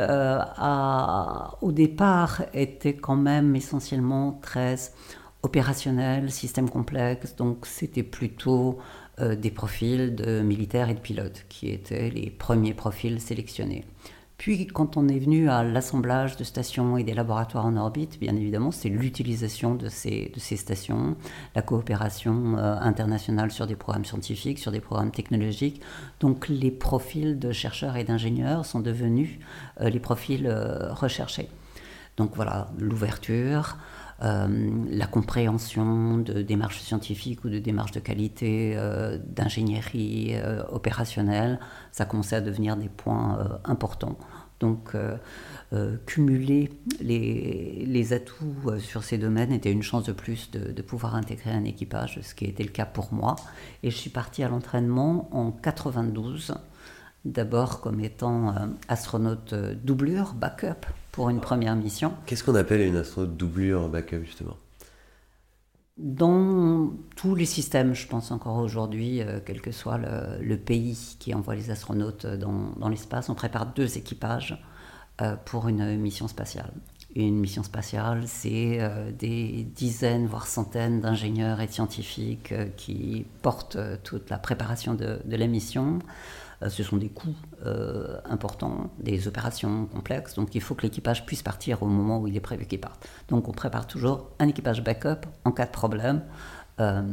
au 1.61 1.71
départ, 1.71 2.41
étaient 2.53 2.95
quand 2.95 3.15
même 3.15 3.55
essentiellement 3.55 4.39
très 4.41 4.77
opérationnelles, 5.43 6.29
système 6.31 6.69
complexe, 6.69 7.35
donc 7.35 7.65
c'était 7.65 8.03
plutôt 8.03 8.79
euh, 9.19 9.35
des 9.35 9.51
profils 9.51 10.15
de 10.15 10.41
militaires 10.41 10.89
et 10.89 10.93
de 10.93 10.99
pilotes, 10.99 11.45
qui 11.49 11.69
étaient 11.69 12.09
les 12.09 12.29
premiers 12.29 12.73
profils 12.73 13.19
sélectionnés. 13.19 13.83
Puis, 14.37 14.65
quand 14.67 14.97
on 14.97 15.07
est 15.07 15.19
venu 15.19 15.49
à 15.49 15.63
l'assemblage 15.63 16.37
de 16.37 16.43
stations 16.43 16.97
et 16.97 17.03
des 17.03 17.13
laboratoires 17.13 17.65
en 17.65 17.75
orbite, 17.77 18.19
bien 18.19 18.35
évidemment, 18.35 18.71
c'est 18.71 18.89
l'utilisation 18.89 19.75
de 19.75 19.89
ces, 19.89 20.31
stations, 20.55 21.15
la 21.55 21.61
coopération 21.61 22.57
euh, 22.57 22.75
internationale 22.79 23.51
sur 23.51 23.67
des 23.67 23.75
programmes 23.75 24.05
scientifiques, 24.05 24.57
sur 24.57 24.71
des 24.71 24.79
programmes 24.79 25.11
technologiques. 25.11 25.81
Donc, 26.21 26.47
les 26.47 26.71
profils 26.71 27.37
de 27.37 27.51
chercheurs 27.51 27.97
et 27.97 28.03
d'ingénieurs 28.03 28.65
sont 28.65 28.79
devenus 28.79 29.39
euh, 29.81 29.89
les 29.89 29.99
profils 29.99 30.49
recherchés. 30.91 31.49
Donc, 32.17 32.35
voilà, 32.35 32.71
l'ouverture, 32.79 33.77
la 34.21 35.07
compréhension 35.07 36.17
de 36.17 36.41
démarches 36.41 36.79
scientifiques 36.79 37.43
ou 37.43 37.49
de 37.49 37.59
démarches 37.59 37.91
de 37.91 37.99
qualité, 37.99 38.73
euh, 38.75 39.17
d'ingénierie 39.25 40.33
euh, 40.35 40.63
opérationnelle, 40.69 41.59
ça 41.91 42.05
commençait 42.05 42.35
à 42.35 42.41
devenir 42.41 42.77
des 42.77 42.89
points 42.89 43.59
importants. 43.65 44.17
Donc, 44.59 44.95
cumuler 46.05 46.69
les, 46.99 48.13
atouts 48.13 48.77
sur 48.77 49.03
ces 49.03 49.17
domaines 49.17 49.51
était 49.51 49.71
une 49.71 49.81
chance 49.81 50.03
de 50.03 50.11
plus 50.11 50.51
de, 50.51 50.71
de, 50.71 50.81
pouvoir 50.83 51.15
intégrer 51.15 51.49
un 51.49 51.63
équipage, 51.63 52.19
ce 52.21 52.35
qui 52.35 52.45
était 52.45 52.63
le 52.63 52.69
cas 52.69 52.85
pour 52.85 53.11
moi. 53.11 53.37
Et 53.81 53.89
je 53.89 53.97
suis 53.97 54.11
partie 54.11 54.43
à 54.43 54.49
l'entraînement 54.49 55.29
en 55.35 55.51
92 55.51 56.53
d'abord 57.25 57.81
comme 57.81 57.99
étant 57.99 58.49
euh, 58.49 58.67
astronaute 58.87 59.53
euh, 59.53 59.75
doublure, 59.75 60.33
backup, 60.33 60.85
pour 61.11 61.29
une 61.29 61.41
première 61.41 61.75
mission. 61.75 62.13
Qu'est-ce 62.25 62.43
qu'on 62.43 62.55
appelle 62.55 62.81
une 62.81 62.95
astronaute 62.95 63.35
doublure 63.35 63.89
backup, 63.89 64.23
justement? 64.23 64.57
Dans 65.97 66.91
tous 67.15 67.35
les 67.35 67.45
systèmes, 67.45 67.93
je 67.93 68.07
pense 68.07 68.31
encore 68.31 68.57
aujourd'hui, 68.57 69.21
euh, 69.21 69.39
quel 69.45 69.61
que 69.61 69.71
soit 69.71 69.99
le, 70.39 70.55
pays 70.55 71.15
qui 71.19 71.33
envoie 71.33 71.55
les 71.55 71.69
astronautes 71.69 72.25
dans, 72.25 72.89
l'espace, 72.89 73.29
on 73.29 73.35
prépare 73.35 73.67
deux 73.67 73.97
équipages 73.97 74.57
pour 75.45 75.67
une 75.67 75.97
mission 75.97 76.27
spatiale. 76.27 76.71
Une 77.15 77.37
mission 77.37 77.61
spatiale, 77.61 78.23
c'est 78.25 78.79
des 79.19 79.67
dizaines, 79.75 80.25
voire 80.25 80.47
centaines 80.47 80.99
d'ingénieurs 80.99 81.61
et 81.61 81.67
de 81.67 81.71
scientifiques 81.71 82.55
qui 82.75 83.27
portent 83.43 83.77
toute 84.01 84.31
la 84.31 84.39
préparation 84.39 84.95
de, 84.95 85.19
de 85.23 85.35
la 85.35 85.45
mission. 85.45 85.99
Euh, 86.63 86.69
ce 86.69 86.83
sont 86.83 86.97
des 86.97 87.09
coûts 87.09 87.35
euh, 87.65 88.19
importants, 88.25 88.91
des 88.99 89.27
opérations 89.27 89.85
complexes, 89.85 90.35
donc 90.35 90.53
il 90.55 90.61
faut 90.61 90.75
que 90.75 90.83
l'équipage 90.83 91.25
puisse 91.25 91.43
partir 91.43 91.81
au 91.83 91.87
moment 91.87 92.19
où 92.19 92.27
il 92.27 92.35
est 92.35 92.41
prévu 92.41 92.65
qu'il 92.65 92.79
parte. 92.79 93.07
Donc 93.29 93.47
on 93.47 93.51
prépare 93.51 93.87
toujours 93.87 94.29
un 94.39 94.47
équipage 94.47 94.83
backup 94.83 95.27
en 95.45 95.51
cas 95.51 95.65
de 95.65 95.71
problème. 95.71 96.23
Euh, 96.79 97.03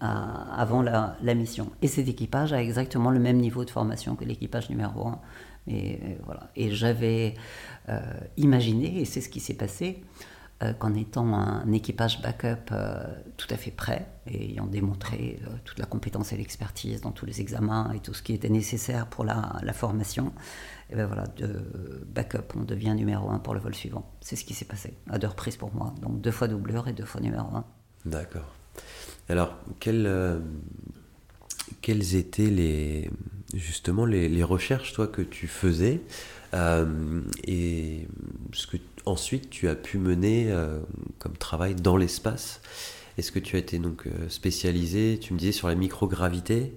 avant 0.00 0.82
la, 0.82 1.34
mission. 1.34 1.70
Et 1.80 1.86
cet 1.86 2.08
équipage 2.08 2.52
a 2.52 2.60
exactement 2.60 3.10
le 3.10 3.20
même 3.20 3.36
niveau 3.36 3.64
de 3.64 3.70
formation 3.70 4.16
que 4.16 4.24
l'équipage 4.24 4.68
numéro 4.68 5.06
1. 5.06 5.20
Et, 5.68 6.00
voilà. 6.24 6.50
et 6.56 6.72
j'avais 6.72 7.34
imaginé, 8.36 9.00
et 9.00 9.04
c'est 9.04 9.20
ce 9.20 9.28
qui 9.28 9.38
s'est 9.38 9.54
passé, 9.54 10.02
qu'en 10.78 10.94
étant 10.94 11.34
un 11.34 11.72
équipage 11.72 12.22
backup 12.22 12.72
euh, 12.72 13.04
tout 13.36 13.48
à 13.50 13.56
fait 13.56 13.70
prêt 13.70 14.06
et 14.26 14.52
ayant 14.52 14.66
démontré 14.66 15.40
euh, 15.46 15.50
toute 15.64 15.78
la 15.78 15.86
compétence 15.86 16.32
et 16.32 16.36
l'expertise 16.36 17.00
dans 17.00 17.10
tous 17.10 17.26
les 17.26 17.40
examens 17.40 17.92
et 17.92 18.00
tout 18.00 18.14
ce 18.14 18.22
qui 18.22 18.32
était 18.32 18.48
nécessaire 18.48 19.06
pour 19.06 19.24
la, 19.24 19.60
formation, 19.72 20.32
et 20.90 20.96
ben 20.96 21.06
voilà, 21.06 21.24
de 21.36 22.04
backup, 22.06 22.54
on 22.56 22.62
devient 22.62 22.94
numéro 22.94 23.30
un 23.30 23.38
pour 23.38 23.54
le 23.54 23.60
vol 23.60 23.74
suivant. 23.74 24.10
C'est 24.20 24.36
ce 24.36 24.44
qui 24.44 24.54
s'est 24.54 24.66
passé, 24.66 24.94
à 25.10 25.18
deux 25.18 25.28
reprises 25.28 25.56
pour 25.56 25.74
moi. 25.74 25.94
Donc 26.02 26.20
deux 26.20 26.30
fois 26.30 26.48
doubleur 26.48 26.88
et 26.88 26.92
deux 26.92 27.06
fois 27.06 27.20
numéro 27.20 27.48
un. 27.56 27.64
D'accord. 28.04 28.54
Alors, 29.28 29.56
quelles, 29.80 30.06
étaient 32.14 32.50
les, 32.50 33.10
justement 33.54 34.04
les, 34.04 34.28
les, 34.28 34.42
recherches 34.42 34.92
toi, 34.92 35.06
que 35.06 35.22
tu 35.22 35.46
faisais 35.46 36.02
et 36.52 38.08
ce 38.52 38.66
que 38.66 38.76
ensuite 39.06 39.50
tu 39.50 39.68
as 39.68 39.74
pu 39.74 39.98
mener 39.98 40.46
euh, 40.50 40.80
comme 41.18 41.36
travail 41.36 41.74
dans 41.74 41.96
l'espace. 41.96 42.60
Est-ce 43.18 43.32
que 43.32 43.38
tu 43.38 43.56
as 43.56 43.58
été 43.58 43.78
donc 43.78 44.06
euh, 44.06 44.28
spécialisé, 44.28 45.18
tu 45.20 45.34
me 45.34 45.38
disais, 45.38 45.52
sur 45.52 45.68
la 45.68 45.74
microgravité? 45.74 46.76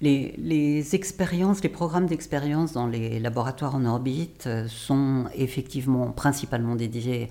Les, 0.00 0.34
les, 0.36 0.94
expériences, 0.94 1.62
les 1.62 1.68
programmes 1.68 2.06
d'expérience 2.06 2.72
dans 2.72 2.86
les 2.86 3.18
laboratoires 3.18 3.74
en 3.74 3.84
orbite 3.86 4.46
euh, 4.46 4.68
sont 4.68 5.26
effectivement 5.34 6.10
principalement 6.10 6.74
dédiés 6.74 7.28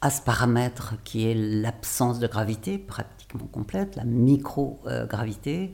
à 0.00 0.10
ce 0.10 0.22
paramètre 0.22 0.94
qui 1.04 1.26
est 1.26 1.34
l'absence 1.34 2.20
de 2.20 2.26
gravité 2.26 2.78
pratiquement 2.78 3.46
complète, 3.46 3.96
la 3.96 4.04
microgravité. 4.04 5.72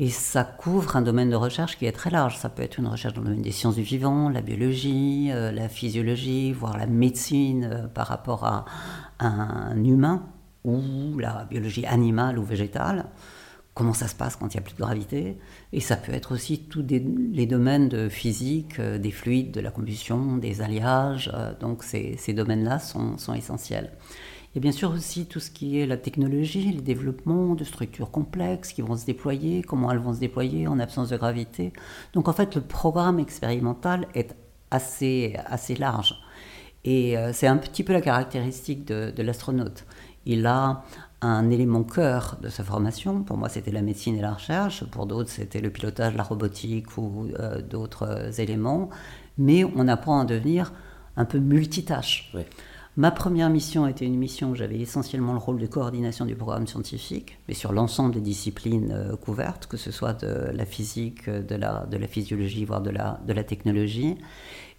Et 0.00 0.10
ça 0.10 0.44
couvre 0.44 0.94
un 0.94 1.02
domaine 1.02 1.28
de 1.28 1.34
recherche 1.34 1.76
qui 1.76 1.84
est 1.84 1.92
très 1.92 2.10
large. 2.10 2.36
Ça 2.38 2.48
peut 2.48 2.62
être 2.62 2.78
une 2.78 2.86
recherche 2.86 3.14
dans 3.14 3.20
le 3.20 3.26
domaine 3.26 3.42
des 3.42 3.50
sciences 3.50 3.74
du 3.74 3.82
vivant, 3.82 4.28
la 4.28 4.42
biologie, 4.42 5.30
euh, 5.32 5.50
la 5.50 5.68
physiologie, 5.68 6.52
voire 6.52 6.78
la 6.78 6.86
médecine 6.86 7.68
euh, 7.72 7.88
par 7.88 8.06
rapport 8.06 8.44
à, 8.44 8.64
un 9.18 9.82
humain, 9.82 10.24
ou 10.64 11.18
la 11.18 11.46
biologie 11.50 11.84
animale 11.84 12.38
ou 12.38 12.44
végétale. 12.44 13.06
Comment 13.74 13.92
ça 13.92 14.06
se 14.06 14.14
passe 14.14 14.36
quand 14.36 14.54
il 14.54 14.56
n'y 14.56 14.62
a 14.62 14.64
plus 14.64 14.74
de 14.74 14.80
gravité? 14.80 15.38
Et 15.72 15.80
ça 15.80 15.96
peut 15.96 16.12
être 16.12 16.32
aussi 16.32 16.60
tous 16.60 16.84
les 16.88 17.46
domaines 17.46 17.88
de 17.88 18.08
physique, 18.08 18.78
euh, 18.78 18.98
des 18.98 19.10
fluides, 19.10 19.50
de 19.50 19.60
la 19.60 19.72
combustion, 19.72 20.36
des 20.36 20.62
alliages. 20.62 21.32
donc 21.58 21.82
ces, 21.82 22.32
domaines-là 22.32 22.78
sont 22.78 23.34
essentiels. 23.34 23.90
Et 24.54 24.60
bien 24.60 24.72
sûr 24.72 24.90
aussi 24.90 25.26
tout 25.26 25.40
ce 25.40 25.50
qui 25.50 25.78
est 25.78 25.86
la 25.86 25.96
technologie, 25.96 26.72
les 26.72 26.80
développements 26.80 27.54
de 27.54 27.64
structures 27.64 28.10
complexes 28.10 28.72
qui 28.72 28.82
vont 28.82 28.96
se 28.96 29.04
déployer, 29.04 29.62
comment 29.62 29.92
elles 29.92 29.98
vont 29.98 30.14
se 30.14 30.20
déployer 30.20 30.66
en 30.66 30.78
absence 30.78 31.10
de 31.10 31.16
gravité. 31.16 31.72
Donc 32.14 32.28
en 32.28 32.32
fait, 32.32 32.54
le 32.54 32.62
programme 32.62 33.18
expérimental 33.18 34.06
est 34.14 34.34
assez, 34.70 35.36
assez 35.46 35.74
large. 35.74 36.16
Et 36.84 37.18
euh, 37.18 37.32
c'est 37.32 37.46
un 37.46 37.56
petit 37.56 37.84
peu 37.84 37.92
la 37.92 38.00
caractéristique 38.00 38.86
de, 38.86 39.22
l'astronaute. 39.22 39.84
Il 40.24 40.46
a 40.46 40.84
un 41.20 41.50
élément 41.50 41.82
cœur 41.82 42.38
de 42.40 42.48
sa 42.48 42.62
formation. 42.62 43.22
Pour 43.22 43.36
moi, 43.36 43.48
c'était 43.48 43.72
la 43.72 43.82
médecine 43.82 44.16
et 44.16 44.20
la 44.20 44.34
recherche. 44.34 44.84
Pour 44.84 45.06
d'autres, 45.06 45.30
c'était 45.30 45.60
le 45.60 45.70
pilotage, 45.70 46.14
la 46.14 46.22
robotique 46.22 46.96
ou 46.96 47.28
euh, 47.38 47.60
d'autres 47.60 48.04
euh, 48.04 48.30
éléments. 48.32 48.88
Mais 49.36 49.64
on 49.64 49.88
apprend 49.88 50.20
à 50.20 50.24
devenir 50.24 50.72
un 51.16 51.24
peu 51.24 51.38
multitâche. 51.38 52.32
Ma 52.98 53.12
première 53.12 53.48
mission 53.48 53.86
était 53.86 54.06
une 54.06 54.18
mission 54.18 54.50
où 54.50 54.54
j'avais 54.56 54.80
essentiellement 54.80 55.32
le 55.32 55.38
rôle 55.38 55.60
de 55.60 55.68
coordination 55.68 56.26
du 56.26 56.34
programme 56.34 56.66
scientifique, 56.66 57.38
mais 57.46 57.54
sur 57.54 57.72
l'ensemble 57.72 58.12
des 58.12 58.20
disciplines 58.20 58.90
euh, 58.90 59.14
couvertes, 59.14 59.68
que 59.68 59.76
ce 59.76 59.92
soit 59.92 60.14
de 60.14 60.50
la 60.52 60.66
physique, 60.66 61.30
de 61.30 61.54
la, 61.54 61.86
physiologie, 62.08 62.64
voire 62.64 62.82
de 62.82 62.90
la 62.90 63.44
technologie. 63.44 64.16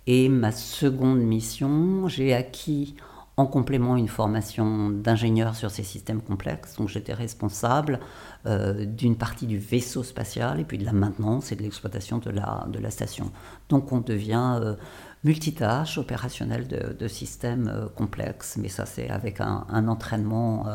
Et 0.06 0.28
ma 0.28 0.52
seconde 0.52 1.22
mission, 1.22 2.10
j'ai 2.10 2.34
acquis 2.34 2.96
en 3.40 3.46
complément 3.46 3.96
une 3.96 4.10
formation 4.10 4.90
d'ingénieur 4.90 5.56
sur 5.56 5.72
ces 5.72 5.84
systèmes 5.84 6.22
complexes. 6.22 6.76
Donc 6.76 6.90
j'étais 6.90 7.14
responsable 7.14 8.02
euh, 8.46 8.84
d'une 8.86 9.16
partie 9.16 9.48
du 9.48 9.58
vaisseau 9.58 10.04
spatial 10.04 10.60
et 10.60 10.66
puis 10.66 10.78
de 10.78 10.84
la 10.84 10.92
maintenance 10.92 11.54
et 11.54 11.56
de 11.56 11.64
l'exploitation 11.64 12.18
de 12.18 12.32
la, 12.32 12.92
station. 12.92 13.32
Donc 13.70 13.94
on 13.94 14.02
devient 14.02 14.60
euh, 14.62 14.76
multitâche 15.24 15.98
opérationnel 15.98 16.68
de, 16.68 17.08
systèmes 17.08 17.72
euh, 17.74 17.88
complexes, 17.88 18.58
mais 18.58 18.68
ça 18.68 18.86
c'est 18.86 19.10
avec 19.10 19.40
un, 19.40 19.88
entraînement 19.88 20.66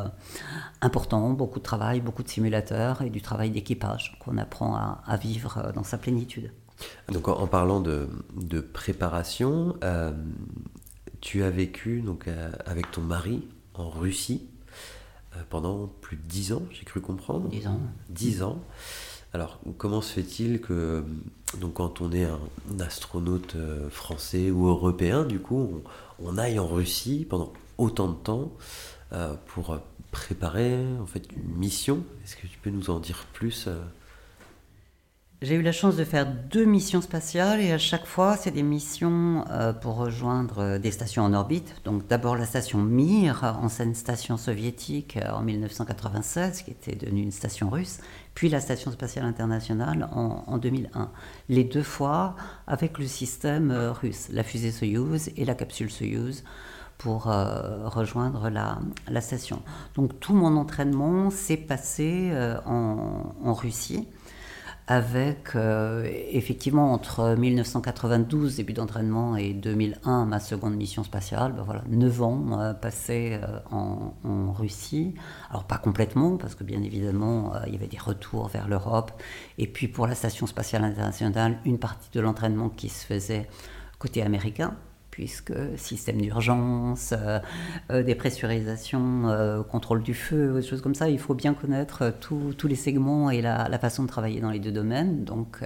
important, 0.80 1.30
beaucoup 1.34 1.58
de 1.58 1.64
travail, 1.64 2.00
beaucoup 2.00 2.22
de 2.22 2.28
simulateurs 2.28 3.02
et 3.02 3.10
du 3.10 3.20
travail 3.20 3.50
d'équipage 3.50 4.18
qu'on 4.24 4.38
apprend 4.38 4.74
à, 4.74 5.16
vivre 5.18 5.70
dans 5.74 5.84
sa 5.84 5.98
plénitude. 5.98 6.50
Donc 7.12 7.28
en, 7.28 7.46
parlant 7.46 7.80
de, 7.80 8.08
préparation, 8.72 9.76
tu 11.24 11.42
as 11.42 11.50
vécu 11.50 12.02
donc, 12.02 12.28
avec 12.66 12.90
ton 12.90 13.00
mari 13.00 13.48
en 13.72 13.88
Russie 13.88 14.46
pendant 15.48 15.88
plus 16.00 16.16
de 16.16 16.22
dix 16.22 16.52
ans, 16.52 16.62
j'ai 16.70 16.84
cru 16.84 17.00
comprendre. 17.00 17.48
Dix 17.48 17.66
ans. 17.66 17.80
Dix 18.10 18.42
ans. 18.42 18.62
Alors, 19.32 19.58
comment 19.78 20.00
se 20.00 20.12
fait-il 20.12 20.60
que, 20.60 21.04
donc, 21.58 21.74
quand 21.74 22.00
on 22.00 22.12
est 22.12 22.24
un, 22.24 22.38
astronaute 22.78 23.56
euh, 23.56 23.90
français 23.90 24.52
ou 24.52 24.68
européen, 24.68 25.24
du 25.24 25.40
coup, 25.40 25.82
on, 26.22 26.38
aille 26.38 26.60
en 26.60 26.68
Russie 26.68 27.26
pendant 27.28 27.52
autant 27.76 28.08
de 28.08 28.14
temps 28.14 28.52
euh, 29.12 29.34
pour 29.46 29.76
préparer 30.12 30.78
en 31.00 31.06
fait 31.06 31.26
une 31.32 31.56
mission? 31.56 32.04
Est-ce 32.22 32.36
que 32.36 32.46
tu 32.46 32.58
peux 32.58 32.70
nous 32.70 32.90
en 32.90 33.00
dire 33.00 33.26
plus 33.32 33.64
euh 33.66 33.80
j'ai 35.44 35.56
eu 35.56 35.62
la 35.62 35.72
chance 35.72 35.94
de 35.96 36.04
faire 36.04 36.26
deux 36.26 36.64
missions 36.64 37.02
spatiales 37.02 37.60
et 37.60 37.70
à 37.70 37.78
chaque 37.78 38.06
fois, 38.06 38.38
c'est 38.38 38.50
des 38.50 38.62
missions 38.62 39.44
euh, 39.50 39.74
pour 39.74 39.96
rejoindre 39.96 40.60
euh, 40.60 40.78
des 40.78 40.90
stations 40.90 41.22
en 41.22 41.34
orbite. 41.34 41.74
Donc 41.84 42.06
d'abord 42.06 42.34
la 42.34 42.46
station 42.46 42.78
Mir, 42.78 43.58
ancienne 43.62 43.94
station 43.94 44.38
soviétique 44.38 45.18
euh, 45.18 45.30
en 45.32 45.42
1996, 45.42 46.62
qui 46.62 46.70
était 46.70 46.96
devenue 46.96 47.20
une 47.20 47.30
station 47.30 47.68
russe, 47.68 47.98
puis 48.34 48.48
la 48.48 48.58
station 48.58 48.90
spatiale 48.90 49.26
internationale 49.26 50.08
en, 50.12 50.56
2001. 50.56 51.10
Les 51.50 51.64
deux 51.64 51.82
fois 51.82 52.36
avec 52.66 52.98
le 52.98 53.06
système 53.06 53.70
russe, 54.00 54.28
la 54.32 54.44
fusée 54.44 54.72
Soyuz 54.72 55.30
et 55.36 55.44
la 55.44 55.54
capsule 55.54 55.90
Soyuz 55.90 56.42
pour 56.96 57.24
rejoindre 57.24 58.48
la, 58.48 59.20
station. 59.20 59.62
Donc 59.94 60.18
tout 60.20 60.32
mon 60.32 60.56
entraînement 60.56 61.30
s'est 61.30 61.56
passé 61.56 62.32
en 62.64 63.54
Russie 63.54 64.08
avec 64.86 65.56
euh, 65.56 66.06
effectivement 66.30 66.92
entre 66.92 67.34
1992, 67.36 68.56
début 68.56 68.74
d'entraînement, 68.74 69.36
et 69.36 69.54
2001, 69.54 70.26
ma 70.26 70.40
seconde 70.40 70.76
mission 70.76 71.04
spatiale, 71.04 71.52
ben 71.52 71.62
voilà, 71.62 71.82
9 71.88 72.22
ans 72.22 72.60
euh, 72.60 72.74
passés 72.74 73.38
euh, 73.42 73.60
en, 73.70 74.14
en, 74.24 74.52
Russie. 74.52 75.14
Alors 75.50 75.64
pas 75.64 75.78
complètement, 75.78 76.36
parce 76.36 76.54
que 76.54 76.64
bien 76.64 76.82
évidemment, 76.82 77.52
il 77.66 77.72
y 77.72 77.76
avait 77.76 77.86
des 77.86 77.98
retours 77.98 78.48
vers 78.48 78.68
l'Europe. 78.68 79.10
Et 79.56 79.66
puis 79.66 79.88
pour 79.88 80.06
la 80.06 80.14
Station 80.14 80.46
spatiale 80.46 80.84
internationale, 80.84 81.58
une 81.64 81.78
partie 81.78 82.10
de 82.12 82.20
l'entraînement 82.20 82.68
qui 82.68 82.90
se 82.90 83.06
faisait 83.06 83.48
côté 83.98 84.22
américain, 84.22 84.76
puisque 85.14 85.52
système 85.76 86.20
d'urgence, 86.20 87.14
euh, 87.16 87.38
euh, 87.92 88.02
dépressurisation, 88.02 89.28
euh, 89.28 89.62
contrôle 89.62 90.02
du 90.02 90.12
feu, 90.12 90.60
des 90.60 90.66
choses 90.66 90.82
comme 90.82 90.96
ça, 90.96 91.08
il 91.08 91.20
faut 91.20 91.34
bien 91.34 91.54
connaître 91.54 92.12
tous 92.20 92.66
les 92.66 92.74
segments 92.74 93.30
et 93.30 93.40
la, 93.40 93.78
façon 93.78 94.02
de 94.02 94.08
travailler 94.08 94.40
dans 94.40 94.50
les 94.50 94.58
deux 94.58 94.72
domaines, 94.72 95.22
donc 95.24 95.60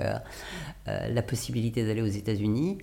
la 0.87 1.23
possibilité 1.23 1.87
d'aller 1.87 2.03
aux 2.03 2.07
États-Unis. 2.07 2.79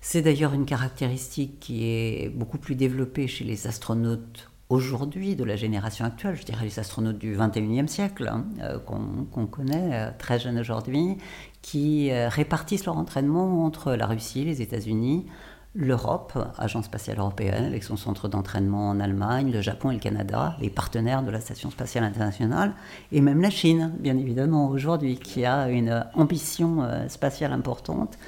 C'est 0.00 0.22
d'ailleurs 0.22 0.52
une 0.52 0.64
caractéristique 0.64 1.60
qui 1.60 1.84
est 1.84 2.28
beaucoup 2.28 2.58
plus 2.58 2.74
développée 2.74 3.28
chez 3.28 3.44
les 3.44 3.68
astronautes 3.68 4.50
aujourd'hui, 4.68 5.36
de 5.36 5.44
la 5.44 5.56
génération 5.56 6.04
actuelle, 6.04 6.36
je 6.36 6.44
dirais 6.44 6.64
les 6.64 6.78
astronautes 6.80 7.18
du 7.18 7.36
21e 7.36 7.86
siècle, 7.86 8.28
hein, 8.32 8.46
qu'on 8.86 9.46
connaît, 9.46 10.12
très 10.18 10.40
jeunes 10.40 10.58
aujourd'hui, 10.58 11.18
qui 11.62 12.10
répartissent 12.12 12.86
leur 12.86 12.96
entraînement 12.96 13.64
entre 13.64 13.92
la 13.92 14.06
Russie, 14.06 14.44
les 14.44 14.62
États-Unis, 14.62 15.26
l'Europe, 15.74 16.32
Agence 16.58 16.86
spatiale 16.86 17.18
européenne, 17.18 17.64
avec 17.64 17.84
son 17.84 17.96
centre 17.96 18.28
d'entraînement 18.28 18.88
en 18.88 19.00
Allemagne, 19.00 19.52
le 19.52 19.60
Japon 19.60 19.90
et 19.90 19.94
le 19.94 20.00
Canada, 20.00 20.56
les 20.60 20.70
partenaires 20.70 21.22
de 21.22 21.30
la 21.30 21.40
Station 21.40 21.70
spatiale 21.70 22.04
internationale, 22.04 22.72
et 23.12 23.20
même 23.20 23.40
la 23.40 23.50
Chine, 23.50 23.92
bien 23.98 24.16
évidemment, 24.16 24.68
aujourd'hui, 24.68 25.16
qui 25.16 25.44
a 25.44 25.68
une 25.68 26.04
ambition 26.14 26.82
euh, 26.82 27.08
spatiale 27.08 27.52
importante. 27.52 28.18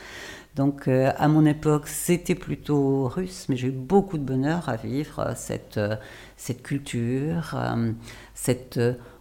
Donc 0.55 0.87
à 0.87 1.29
mon 1.29 1.47
époque, 1.47 1.89
c'était 1.89 2.35
plutôt 2.35 3.09
russe, 3.09 3.47
mais 3.49 3.57
j'ai 3.57 3.69
eu 3.69 3.73
beaucoup 3.73 4.19
de 4.19 4.23
bonheur 4.23 4.69
à 4.69 4.77
vivre 4.77 5.33
cette, 5.35 5.81
cette 6.37 6.63
culture, 6.63 7.57
cette 8.35 8.79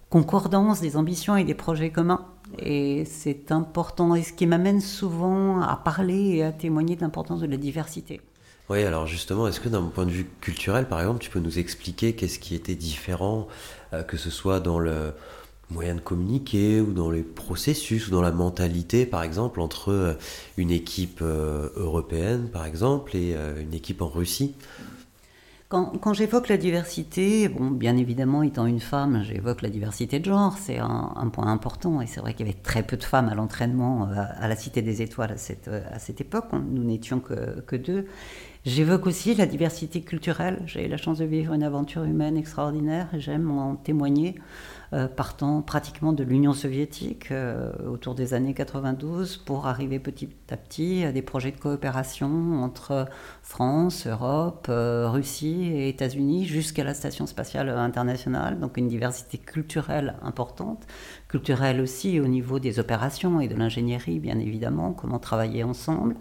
concordance 0.09 0.81
des 0.81 0.97
ambitions 0.97 1.37
et 1.37 1.45
des 1.45 1.53
projets 1.53 1.89
communs. 1.89 2.25
Et 2.59 3.05
c'est 3.05 3.51
important, 3.51 4.15
et 4.15 4.23
ce 4.23 4.33
qui 4.33 4.45
m'amène 4.45 4.81
souvent 4.81 5.61
à 5.61 5.75
parler 5.75 6.35
et 6.35 6.43
à 6.43 6.51
témoigner 6.51 6.95
de 6.95 7.01
l'importance 7.01 7.41
de 7.41 7.47
la 7.47 7.57
diversité. 7.57 8.21
Oui, 8.69 8.83
alors 8.83 9.05
justement, 9.05 9.47
est-ce 9.47 9.59
que 9.59 9.67
d'un 9.67 9.83
point 9.83 10.05
de 10.05 10.11
vue 10.11 10.27
culturel, 10.39 10.87
par 10.87 11.01
exemple, 11.01 11.19
tu 11.19 11.29
peux 11.29 11.39
nous 11.39 11.59
expliquer 11.59 12.13
qu'est-ce 12.13 12.39
qui 12.39 12.55
était 12.55 12.75
différent, 12.75 13.47
euh, 13.93 14.01
que 14.01 14.15
ce 14.15 14.29
soit 14.29 14.61
dans 14.61 14.79
le 14.79 15.13
moyen 15.69 15.95
de 15.95 15.99
communiquer 15.99 16.79
ou 16.79 16.93
dans 16.93 17.11
les 17.11 17.23
processus 17.23 18.07
ou 18.07 18.11
dans 18.11 18.21
la 18.21 18.31
mentalité, 18.31 19.05
par 19.05 19.23
exemple, 19.23 19.59
entre 19.59 19.91
euh, 19.91 20.13
une 20.55 20.71
équipe 20.71 21.19
euh, 21.21 21.69
européenne, 21.75 22.47
par 22.47 22.65
exemple, 22.65 23.15
et 23.17 23.35
une 23.59 23.73
équipe 23.73 24.01
en 24.01 24.07
Russie? 24.07 24.53
Quand, 25.71 26.13
j'évoque 26.13 26.49
la 26.49 26.57
diversité, 26.57 27.47
bien 27.47 27.95
évidemment, 27.95 28.43
étant 28.43 28.65
une 28.65 28.81
femme, 28.81 29.23
j'évoque 29.23 29.61
la 29.61 29.69
diversité 29.69 30.19
de 30.19 30.25
genre, 30.25 30.57
c'est 30.57 30.79
un, 30.79 31.29
point 31.31 31.47
important. 31.47 32.01
Et 32.01 32.07
c'est 32.07 32.19
vrai 32.19 32.33
qu'il 32.33 32.45
y 32.45 32.49
avait 32.49 32.59
très 32.59 32.83
peu 32.83 32.97
de 32.97 33.03
femmes 33.03 33.29
à 33.29 33.35
l'entraînement 33.35 34.09
euh, 34.09 34.15
à, 34.37 34.49
la 34.49 34.57
Cité 34.57 34.81
des 34.81 35.01
Étoiles 35.01 35.31
à 35.31 35.37
cette, 35.37 35.69
euh, 35.69 35.81
époque. 36.19 36.47
Nous 36.51 36.83
n'étions 36.83 37.21
que, 37.21 37.61
que 37.61 37.77
deux. 37.77 38.05
J'évoque 38.65 39.07
aussi 39.07 39.33
la 39.33 39.45
diversité 39.45 40.01
culturelle. 40.01 40.61
J'ai 40.65 40.85
eu 40.85 40.89
la 40.89 40.97
chance 40.97 41.19
de 41.19 41.25
vivre 41.25 41.53
une 41.53 41.63
aventure 41.63 42.03
humaine 42.03 42.35
extraordinaire 42.35 43.07
et 43.13 43.21
j'aime 43.21 43.49
en 43.49 43.75
témoigner. 43.75 44.35
Euh, 44.93 45.07
partant 45.07 45.61
pratiquement 45.61 46.11
de 46.11 46.21
l'Union 46.21 46.51
soviétique 46.51 47.31
euh, 47.31 47.71
autour 47.89 48.13
des 48.13 48.33
années 48.33 48.53
92 48.53 49.37
pour 49.37 49.65
arriver 49.65 49.99
petit 49.99 50.27
à 50.49 50.57
petit 50.57 51.05
à 51.05 51.13
des 51.13 51.21
projets 51.21 51.51
de 51.51 51.57
coopération 51.57 52.61
entre 52.61 53.05
France, 53.41 54.05
Europe, 54.05 54.67
euh, 54.67 55.09
Russie 55.09 55.71
et 55.73 55.87
États-Unis 55.87 56.43
jusqu'à 56.43 56.83
la 56.83 56.93
Station 56.93 57.25
spatiale 57.25 57.69
internationale. 57.69 58.59
Donc 58.59 58.75
une 58.75 58.89
diversité 58.89 59.37
culturelle 59.37 60.17
importante, 60.23 60.85
culturelle 61.29 61.79
aussi 61.79 62.19
au 62.19 62.27
niveau 62.27 62.59
des 62.59 62.77
opérations 62.77 63.39
et 63.39 63.47
de 63.47 63.55
l'ingénierie 63.55 64.19
bien 64.19 64.39
évidemment, 64.39 64.91
comment 64.91 65.19
travailler 65.19 65.63
ensemble 65.63 66.17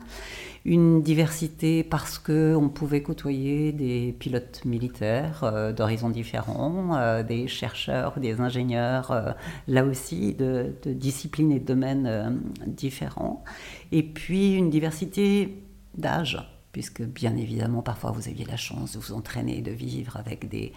une 0.65 1.03
diversité 1.03 1.83
parce 1.83 2.19
qu'on 2.19 2.69
pouvait 2.69 3.03
côtoyer 3.03 3.73
des 3.73 4.15
pilotes 4.19 4.65
militaires 4.65 5.43
euh, 5.43 5.73
d'horizons 5.73 6.11
différents, 6.11 6.97
euh, 6.97 7.23
des 7.23 7.49
chercheurs, 7.49 8.21
des 8.21 8.41
ingénieurs, 8.41 9.11
euh, 9.11 9.33
là 9.69 9.85
aussi 9.85 10.35
de, 10.35 10.75
disciplines 10.87 11.53
et 11.53 11.61
de 11.61 11.65
domaines 11.65 12.41
différents. 12.67 13.43
Et 13.91 14.03
puis 14.03 14.55
une 14.55 14.69
diversité 14.69 15.63
d'âge, 15.97 16.39
puisque 16.73 17.03
bien 17.03 17.37
évidemment 17.37 17.83
parfois 17.83 18.11
vous 18.11 18.29
aviez 18.29 18.45
la 18.45 18.57
chance 18.57 18.93
de 18.93 18.99
vous 18.99 19.13
entraîner, 19.13 19.63
de 19.63 19.73
vivre 19.73 20.17
avec 20.17 20.49
des 20.49 20.73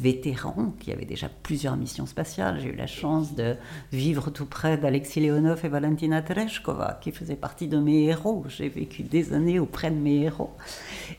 vétérans 0.00 0.74
qui 0.78 0.92
avaient 0.92 1.04
déjà 1.04 1.28
plusieurs 1.28 1.76
missions 1.76 2.06
spatiales. 2.06 2.60
J'ai 2.60 2.68
eu 2.68 2.76
la 2.76 2.86
chance 2.86 3.34
de 3.34 3.56
vivre 3.92 4.30
tout 4.30 4.46
près 4.46 4.76
d'Alexis 4.78 5.20
Leonov 5.20 5.64
et 5.64 5.68
Valentina 5.68 6.22
Tereshkova, 6.22 6.98
qui 7.02 7.12
faisaient 7.12 7.36
partie 7.36 7.68
de 7.68 7.78
mes 7.78 8.04
héros. 8.04 8.44
J'ai 8.48 8.68
vécu 8.68 9.02
des 9.02 9.32
années 9.32 9.58
auprès 9.58 9.90
de 9.90 9.96
mes 9.96 10.22
héros. 10.22 10.52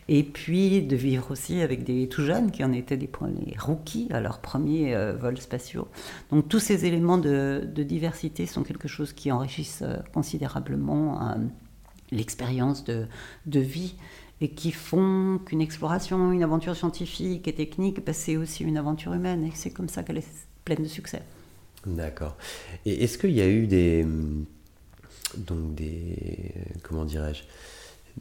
Et 0.08 0.24
puis 0.24 0.82
de 0.82 0.96
vivre 0.96 1.32
aussi 1.32 1.62
avec 1.62 1.84
des 1.84 2.08
tout 2.08 2.24
jeunes 2.24 2.52
qui 2.52 2.64
en 2.64 2.72
étaient 2.72 2.98
des 2.98 3.08
premiers 3.08 3.56
rookies 3.60 4.08
à 4.12 4.22
leur 4.22 4.40
premier 4.40 4.96
euh, 4.96 5.14
vol 5.14 5.38
spatiaux. 5.38 5.88
Donc 6.32 6.48
tous 6.48 6.60
ces 6.60 6.86
éléments 6.86 7.18
de, 7.18 7.68
diversité 7.76 8.46
sont 8.46 8.64
quelque 8.64 8.88
chose 8.88 9.14
qui 9.14 9.32
enrichissent 9.32 9.84
euh, 9.84 9.98
considérablement 10.14 11.22
euh, 11.22 11.36
l'expérience 12.12 12.84
de 12.84 13.60
vie 13.60 13.96
et 14.42 14.50
qui 14.50 14.72
font 14.72 15.40
qu'une 15.46 15.62
exploration, 15.62 16.32
une 16.32 16.44
aventure 16.44 16.76
scientifique 16.76 17.48
et 17.48 17.54
technique, 17.54 18.04
bah, 18.06 18.14
c'est 18.14 18.38
aussi 18.38 18.64
une 18.64 18.78
aventure 18.78 19.14
humaine 19.14 19.46
et 19.46 19.52
c'est 19.54 19.72
comme 19.72 19.90
ça 19.90 20.04
qu'elle 20.04 20.18
est 20.18 20.28
pleine 20.66 20.84
de 20.84 20.88
succès. 20.88 21.22
D'accord. 21.86 22.36
Et 22.86 23.04
est-ce 23.04 23.18
qu'il 23.18 23.32
y 23.32 23.42
a 23.42 23.48
eu 23.48 23.68
des 23.68 24.06
donc 25.38 25.76
des 25.76 26.54
comment 26.84 27.06
dirais-je 27.06 27.44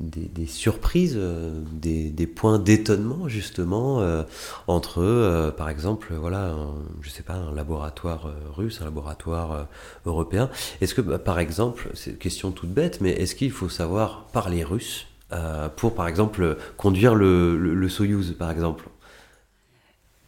des, 0.00 0.46
surprises, 0.46 1.14
euh, 1.16 1.60
des, 1.72 2.26
points 2.26 2.58
d'étonnement 2.58 3.28
justement 3.28 4.00
euh, 4.00 4.22
entre, 4.66 5.02
euh, 5.02 5.50
par 5.50 5.68
exemple, 5.68 6.14
voilà, 6.14 6.54
je 7.00 7.10
sais 7.10 7.22
pas, 7.22 7.34
un 7.34 7.52
laboratoire 7.52 8.30
russe, 8.54 8.80
un 8.80 8.84
laboratoire 8.84 9.66
européen? 10.06 10.50
Est-ce 10.80 10.94
que, 10.94 11.00
bah, 11.00 11.18
par 11.18 11.38
exemple, 11.38 11.90
c'est 11.94 12.10
une 12.12 12.18
question 12.18 12.52
toute 12.52 12.70
bête, 12.70 13.00
mais 13.00 13.10
est-ce 13.10 13.34
qu'il 13.34 13.50
faut 13.50 13.68
savoir 13.68 14.26
parler 14.32 14.62
russe? 14.62 15.06
Euh, 15.32 15.68
pour, 15.68 15.94
par 15.94 16.08
exemple, 16.08 16.56
conduire 16.76 17.14
le, 17.14 17.58
le, 17.58 17.88
Soyuz, 17.88 18.32
par 18.32 18.50
exemple 18.50 18.88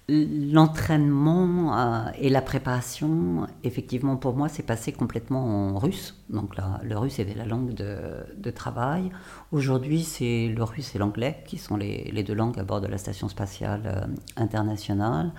L'entraînement 0.08 1.78
euh, 1.78 2.10
et 2.18 2.28
la 2.28 2.42
préparation, 2.42 3.46
effectivement, 3.62 4.16
pour 4.16 4.34
moi, 4.34 4.48
c'est 4.48 4.64
passé 4.64 4.92
complètement 4.92 5.44
en 5.44 5.78
russe. 5.78 6.20
Donc 6.28 6.56
là, 6.56 6.80
le 6.82 6.98
russe 6.98 7.18
était 7.20 7.34
la 7.34 7.46
langue 7.46 7.72
de, 7.72 8.50
travail. 8.50 9.10
Aujourd'hui, 9.52 10.02
c'est 10.02 10.48
le 10.48 10.64
russe 10.64 10.94
et 10.96 10.98
l'anglais 10.98 11.44
qui 11.46 11.56
sont 11.56 11.76
les, 11.76 12.10
les, 12.12 12.24
deux 12.24 12.34
langues 12.34 12.58
à 12.58 12.64
bord 12.64 12.80
de 12.80 12.88
la 12.88 12.98
station 12.98 13.28
spatiale 13.28 13.82
euh, 13.86 14.06
internationale. 14.36 15.32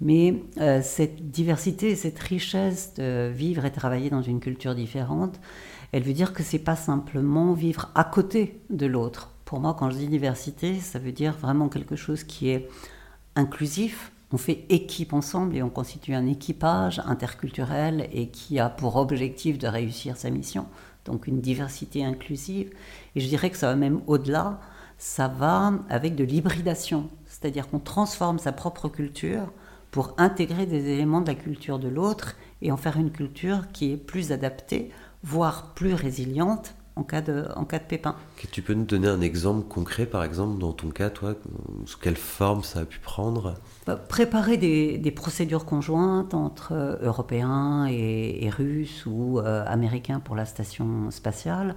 Mais 0.00 0.42
cette 0.82 1.30
diversité, 1.30 1.94
cette 1.94 2.18
richesse 2.18 2.94
de 2.94 3.28
vivre 3.28 3.64
et 3.64 3.70
travailler 3.70 4.10
dans 4.10 4.22
une 4.22 4.40
culture 4.40 4.74
différente, 4.74 5.38
elle 5.92 6.02
veut 6.02 6.12
dire 6.12 6.32
que 6.32 6.42
c'est 6.42 6.58
pas 6.58 6.76
simplement 6.76 7.52
vivre 7.52 7.90
à 7.94 8.04
côté 8.04 8.60
de 8.70 8.86
l'autre. 8.86 9.30
Pour 9.44 9.60
moi, 9.60 9.74
quand 9.78 9.90
je 9.90 9.96
dis 9.96 10.08
diversité, 10.08 10.78
ça 10.80 10.98
veut 10.98 11.12
dire 11.12 11.32
vraiment 11.32 11.68
quelque 11.68 11.96
chose 11.96 12.24
qui 12.24 12.50
est 12.50 12.68
inclusif. 13.34 14.12
On 14.30 14.36
fait 14.36 14.66
équipe 14.68 15.14
ensemble 15.14 15.56
et 15.56 15.62
on 15.62 15.70
constitue 15.70 16.12
un 16.12 16.26
équipage 16.26 17.00
interculturel 17.06 18.08
et 18.12 18.28
qui 18.28 18.58
a 18.58 18.68
pour 18.68 18.96
objectif 18.96 19.56
de 19.56 19.66
réussir 19.66 20.18
sa 20.18 20.28
mission. 20.28 20.66
Donc 21.06 21.26
une 21.26 21.40
diversité 21.40 22.04
inclusive. 22.04 22.70
Et 23.14 23.20
je 23.20 23.28
dirais 23.28 23.48
que 23.48 23.56
ça 23.56 23.68
va 23.68 23.76
même 23.76 24.02
au-delà. 24.06 24.60
Ça 24.98 25.28
va 25.28 25.72
avec 25.88 26.14
de 26.16 26.24
l'hybridation, 26.24 27.08
c'est-à-dire 27.24 27.68
qu'on 27.68 27.78
transforme 27.78 28.38
sa 28.38 28.52
propre 28.52 28.88
culture 28.88 29.50
pour 29.90 30.12
intégrer 30.18 30.66
des 30.66 30.88
éléments 30.90 31.22
de 31.22 31.28
la 31.28 31.34
culture 31.34 31.78
de 31.78 31.88
l'autre 31.88 32.36
et 32.60 32.72
en 32.72 32.76
faire 32.76 32.98
une 32.98 33.12
culture 33.12 33.72
qui 33.72 33.92
est 33.92 33.96
plus 33.96 34.32
adaptée 34.32 34.90
voire 35.22 35.74
plus 35.74 35.94
résiliente 35.94 36.74
en 36.98 37.04
cas 37.04 37.20
de, 37.20 37.46
en 37.54 37.64
cas 37.64 37.78
de 37.78 37.84
pépin. 37.84 38.16
Tu 38.50 38.60
peux 38.60 38.74
nous 38.74 38.84
donner 38.84 39.06
un 39.06 39.20
exemple 39.20 39.68
concret, 39.68 40.04
par 40.04 40.24
exemple, 40.24 40.58
dans 40.58 40.72
ton 40.72 40.88
cas, 40.88 41.10
toi, 41.10 41.34
sous 41.86 41.98
quelle 41.98 42.16
forme 42.16 42.64
ça 42.64 42.80
a 42.80 42.84
pu 42.84 42.98
prendre? 42.98 43.54
Bah, 43.86 43.94
Préparer 43.96 44.56
des, 44.56 44.98
des, 44.98 45.10
procédures 45.12 45.64
conjointes 45.64 46.34
entre 46.34 46.72
euh, 46.72 46.96
Européens 47.00 47.86
et, 47.86 48.50
Russes 48.50 49.06
ou 49.06 49.38
euh, 49.38 49.64
Américains 49.66 50.18
pour 50.18 50.34
la 50.34 50.44
station 50.44 51.10
spatiale, 51.10 51.76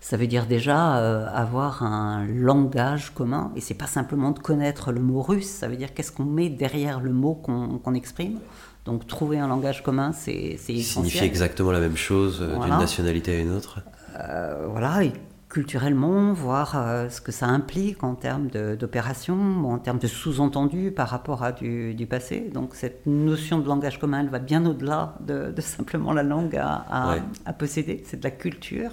ça 0.00 0.16
veut 0.16 0.26
dire 0.26 0.46
déjà 0.46 0.96
euh, 0.96 1.26
avoir 1.32 1.82
un 1.82 2.26
langage 2.26 3.12
commun, 3.14 3.52
et 3.54 3.60
c'est 3.60 3.74
pas 3.74 3.86
simplement 3.86 4.30
de 4.30 4.38
connaître 4.38 4.90
le 4.90 5.00
mot 5.00 5.20
russe, 5.20 5.50
ça 5.50 5.68
veut 5.68 5.76
dire 5.76 5.92
qu'est-ce 5.92 6.12
qu'on 6.12 6.24
met 6.24 6.48
derrière 6.48 7.00
le 7.00 7.12
mot 7.12 7.34
qu'on 7.34 7.94
exprime. 7.94 8.38
Donc 8.84 9.06
trouver 9.06 9.38
un 9.38 9.46
langage 9.46 9.82
commun, 9.82 10.12
c'est 10.12 10.32
essentiel. 10.34 10.82
Signifie 10.82 11.24
exactement 11.24 11.70
la 11.70 11.80
même 11.80 11.96
chose 11.96 12.40
euh, 12.42 12.58
d'une 12.58 12.78
nationalité 12.78 13.36
à 13.36 13.40
une 13.40 13.52
autre 13.52 13.80
euh, 14.18 14.66
Voilà, 14.68 15.04
et 15.04 15.12
culturellement, 15.48 16.32
voir 16.32 16.72
euh, 16.74 17.08
ce 17.08 17.20
que 17.20 17.30
ça 17.30 17.46
implique 17.46 18.02
en 18.02 18.14
termes 18.14 18.48
d'opération, 18.48 19.36
en 19.70 19.78
termes 19.78 19.98
de 19.98 20.08
sous-entendu 20.08 20.90
par 20.90 21.08
rapport 21.10 21.44
à 21.44 21.52
du, 21.52 22.06
passé. 22.10 22.50
Donc 22.52 22.74
cette 22.74 23.06
notion 23.06 23.58
de 23.58 23.68
langage 23.68 24.00
commun, 24.00 24.20
elle 24.20 24.30
va 24.30 24.40
bien 24.40 24.66
au-delà 24.66 25.14
de, 25.20 25.52
simplement 25.60 26.12
la 26.12 26.24
langue 26.24 26.56
à, 26.56 27.18
posséder. 27.58 28.02
C'est 28.06 28.18
de 28.18 28.24
la 28.24 28.30
culture 28.32 28.90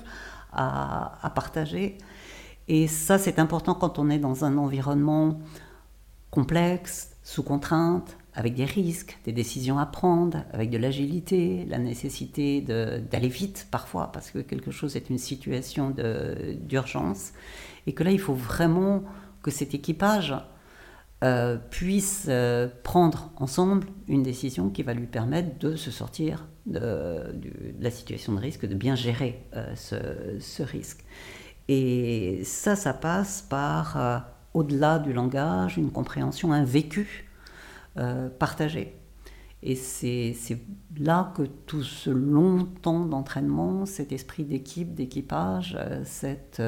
à, 0.54 1.14
à 1.26 1.30
partager. 1.32 1.98
Et 2.68 2.88
ça, 2.88 3.18
c'est 3.18 3.40
important 3.40 3.74
quand 3.74 3.98
on 3.98 4.12
est 4.12 4.20
dans 4.20 4.46
un 4.46 4.58
environnement 4.58 5.40
complexe, 6.30 7.10
sous 7.24 7.42
contrainte, 7.42 8.19
avec 8.40 8.56
des 8.56 8.64
risques, 8.64 9.20
des 9.26 9.34
décisions 9.34 9.80
à 9.80 9.86
prendre, 9.86 10.46
avec 10.54 10.70
de 10.70 10.78
l'agilité, 10.78 11.66
la 11.68 11.78
nécessité 11.78 12.62
d'aller 12.62 13.28
vite 13.28 13.68
parfois, 13.70 14.14
parce 14.14 14.32
que 14.32 14.40
quelque 14.40 14.72
chose 14.72 14.96
est 14.96 15.10
une 15.10 15.18
situation 15.18 15.94
d'urgence, 16.62 17.34
et 17.86 17.92
que 17.92 18.02
là, 18.02 18.12
il 18.12 18.20
faut 18.20 18.34
vraiment 18.34 19.04
que 19.44 19.52
cet 19.52 19.74
équipage 19.74 20.34
euh, 21.22 21.58
puisse 21.70 22.28
euh, 22.30 22.70
prendre 22.84 23.30
ensemble 23.36 23.88
une 24.08 24.24
décision 24.24 24.70
qui 24.70 24.84
va 24.84 24.94
lui 24.94 25.08
permettre 25.08 25.60
de 25.60 25.76
se 25.76 25.92
sortir 25.92 26.48
de, 26.66 27.36
la 27.82 27.92
situation 27.92 28.32
de 28.32 28.40
risque, 28.40 28.66
de 28.66 28.76
bien 28.76 28.96
gérer 28.96 29.46
euh, 29.54 29.76
ce, 29.76 29.98
ce, 30.40 30.64
risque. 30.64 31.04
Et 31.68 32.40
ça, 32.46 32.78
ça 32.78 32.94
passe 32.94 33.42
par, 33.42 34.30
au-delà 34.54 34.98
du 34.98 35.12
langage, 35.12 35.78
une 35.78 35.92
compréhension, 35.92 36.54
un 36.54 36.64
vécu 36.64 37.29
euh, 38.00 38.30
partagé. 38.30 38.96
Et 39.62 39.76
c'est 39.76 40.34
là 40.98 41.34
que 41.36 41.44
tout 41.44 41.84
ce 41.84 42.10
long 42.10 42.66
temps 42.82 43.06
d'entraînement, 43.06 43.86
cet 43.86 44.14
esprit 44.14 44.46
d'équipe, 44.46 44.96
d'équipage, 44.96 45.78
cette 46.06 46.62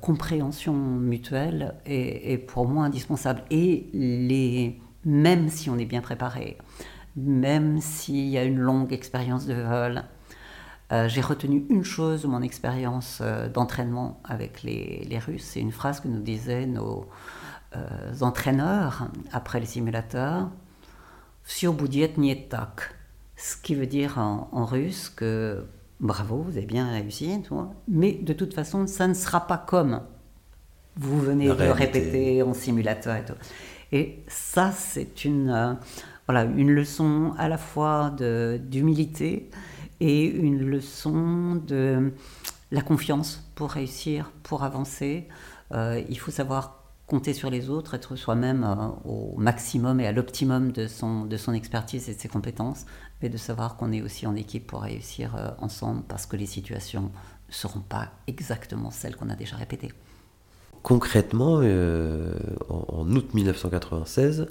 compréhension 0.00 0.74
mutuelle 0.74 1.76
est, 1.86 2.44
pour 2.48 2.66
moi 2.66 2.84
indispensable. 2.84 3.44
Et 3.52 3.90
les, 3.92 4.80
même 5.04 5.48
si 5.48 5.70
on 5.70 5.78
est 5.78 5.84
bien 5.84 6.00
préparé, 6.00 6.58
même 7.14 7.80
s'il 7.80 8.26
y 8.26 8.38
a 8.38 8.42
une 8.44 8.58
longue 8.58 8.92
expérience 8.92 9.46
de 9.46 9.54
vol, 9.54 10.02
euh, 10.90 11.06
j'ai 11.06 11.20
retenu 11.20 11.66
une 11.68 11.84
chose 11.84 12.22
de 12.22 12.28
mon 12.28 12.40
expérience 12.40 13.18
euh, 13.20 13.48
d'entraînement 13.48 14.20
avec 14.24 14.62
les, 14.62 15.20
Russes. 15.26 15.44
C'est 15.44 15.60
une 15.60 15.72
phrase 15.72 16.00
que 16.00 16.08
nous 16.08 16.22
disaient 16.22 16.66
nos 16.66 17.00
euh, 17.00 17.04
entraîneurs 18.20 19.08
après 19.32 19.60
les 19.60 19.66
simulateurs. 19.66 20.48
tak. 22.48 22.94
Ce 23.36 23.56
qui 23.56 23.74
veut 23.74 23.86
dire 23.86 24.18
en, 24.18 24.64
russe 24.64 25.08
que 25.08 25.64
bravo, 26.00 26.42
vous 26.42 26.56
avez 26.56 26.66
bien 26.66 26.90
réussi, 26.90 27.40
mais 27.86 28.12
de 28.14 28.32
toute 28.32 28.52
façon, 28.52 28.86
ça 28.86 29.06
ne 29.06 29.14
sera 29.14 29.46
pas 29.46 29.58
comme 29.58 30.00
vous 30.96 31.20
venez 31.20 31.46
de 31.46 31.68
répéter 31.68 32.42
en 32.42 32.52
simulateur 32.54 33.14
et 33.14 33.24
tout. 33.24 33.34
Et 33.92 34.24
ça, 34.26 34.72
c'est 34.72 35.24
une, 35.24 35.78
voilà, 36.26 36.44
une 36.44 36.72
leçon 36.72 37.32
à 37.38 37.48
la 37.48 37.58
fois 37.58 38.12
d'humilité, 38.60 39.50
et 40.00 40.24
une 40.24 40.64
leçon 40.64 41.56
de 41.66 42.12
la 42.70 42.82
confiance 42.82 43.44
pour 43.54 43.70
réussir, 43.70 44.30
pour 44.42 44.62
avancer. 44.62 45.26
Euh, 45.72 46.02
il 46.08 46.18
faut 46.18 46.30
savoir 46.30 46.77
compter 47.08 47.34
sur 47.34 47.50
les 47.50 47.70
autres, 47.70 47.94
être 47.94 48.14
soi-même 48.14 48.64
euh, 48.64 49.08
au 49.08 49.34
maximum 49.36 49.98
et 50.00 50.06
à 50.06 50.12
l'optimum 50.12 50.70
de 50.70 50.86
son, 50.86 51.24
de 51.24 51.36
son 51.36 51.52
expertise 51.52 52.08
et 52.08 52.14
de 52.14 52.20
ses 52.20 52.28
compétences, 52.28 52.86
mais 53.20 53.28
de 53.28 53.36
savoir 53.36 53.76
qu'on 53.76 53.90
est 53.92 54.02
aussi 54.02 54.26
en 54.26 54.36
équipe 54.36 54.66
pour 54.66 54.82
réussir 54.82 55.34
euh, 55.34 55.48
ensemble 55.58 56.02
parce 56.06 56.26
que 56.26 56.36
les 56.36 56.46
situations 56.46 57.10
ne 57.48 57.52
seront 57.52 57.80
pas 57.80 58.10
exactement 58.26 58.90
celles 58.90 59.16
qu'on 59.16 59.30
a 59.30 59.34
déjà 59.34 59.56
répétées. 59.56 59.92
Concrètement, 60.82 61.56
en, 61.56 62.84
en, 62.88 63.16
août 63.16 63.34
1996, 63.34 64.46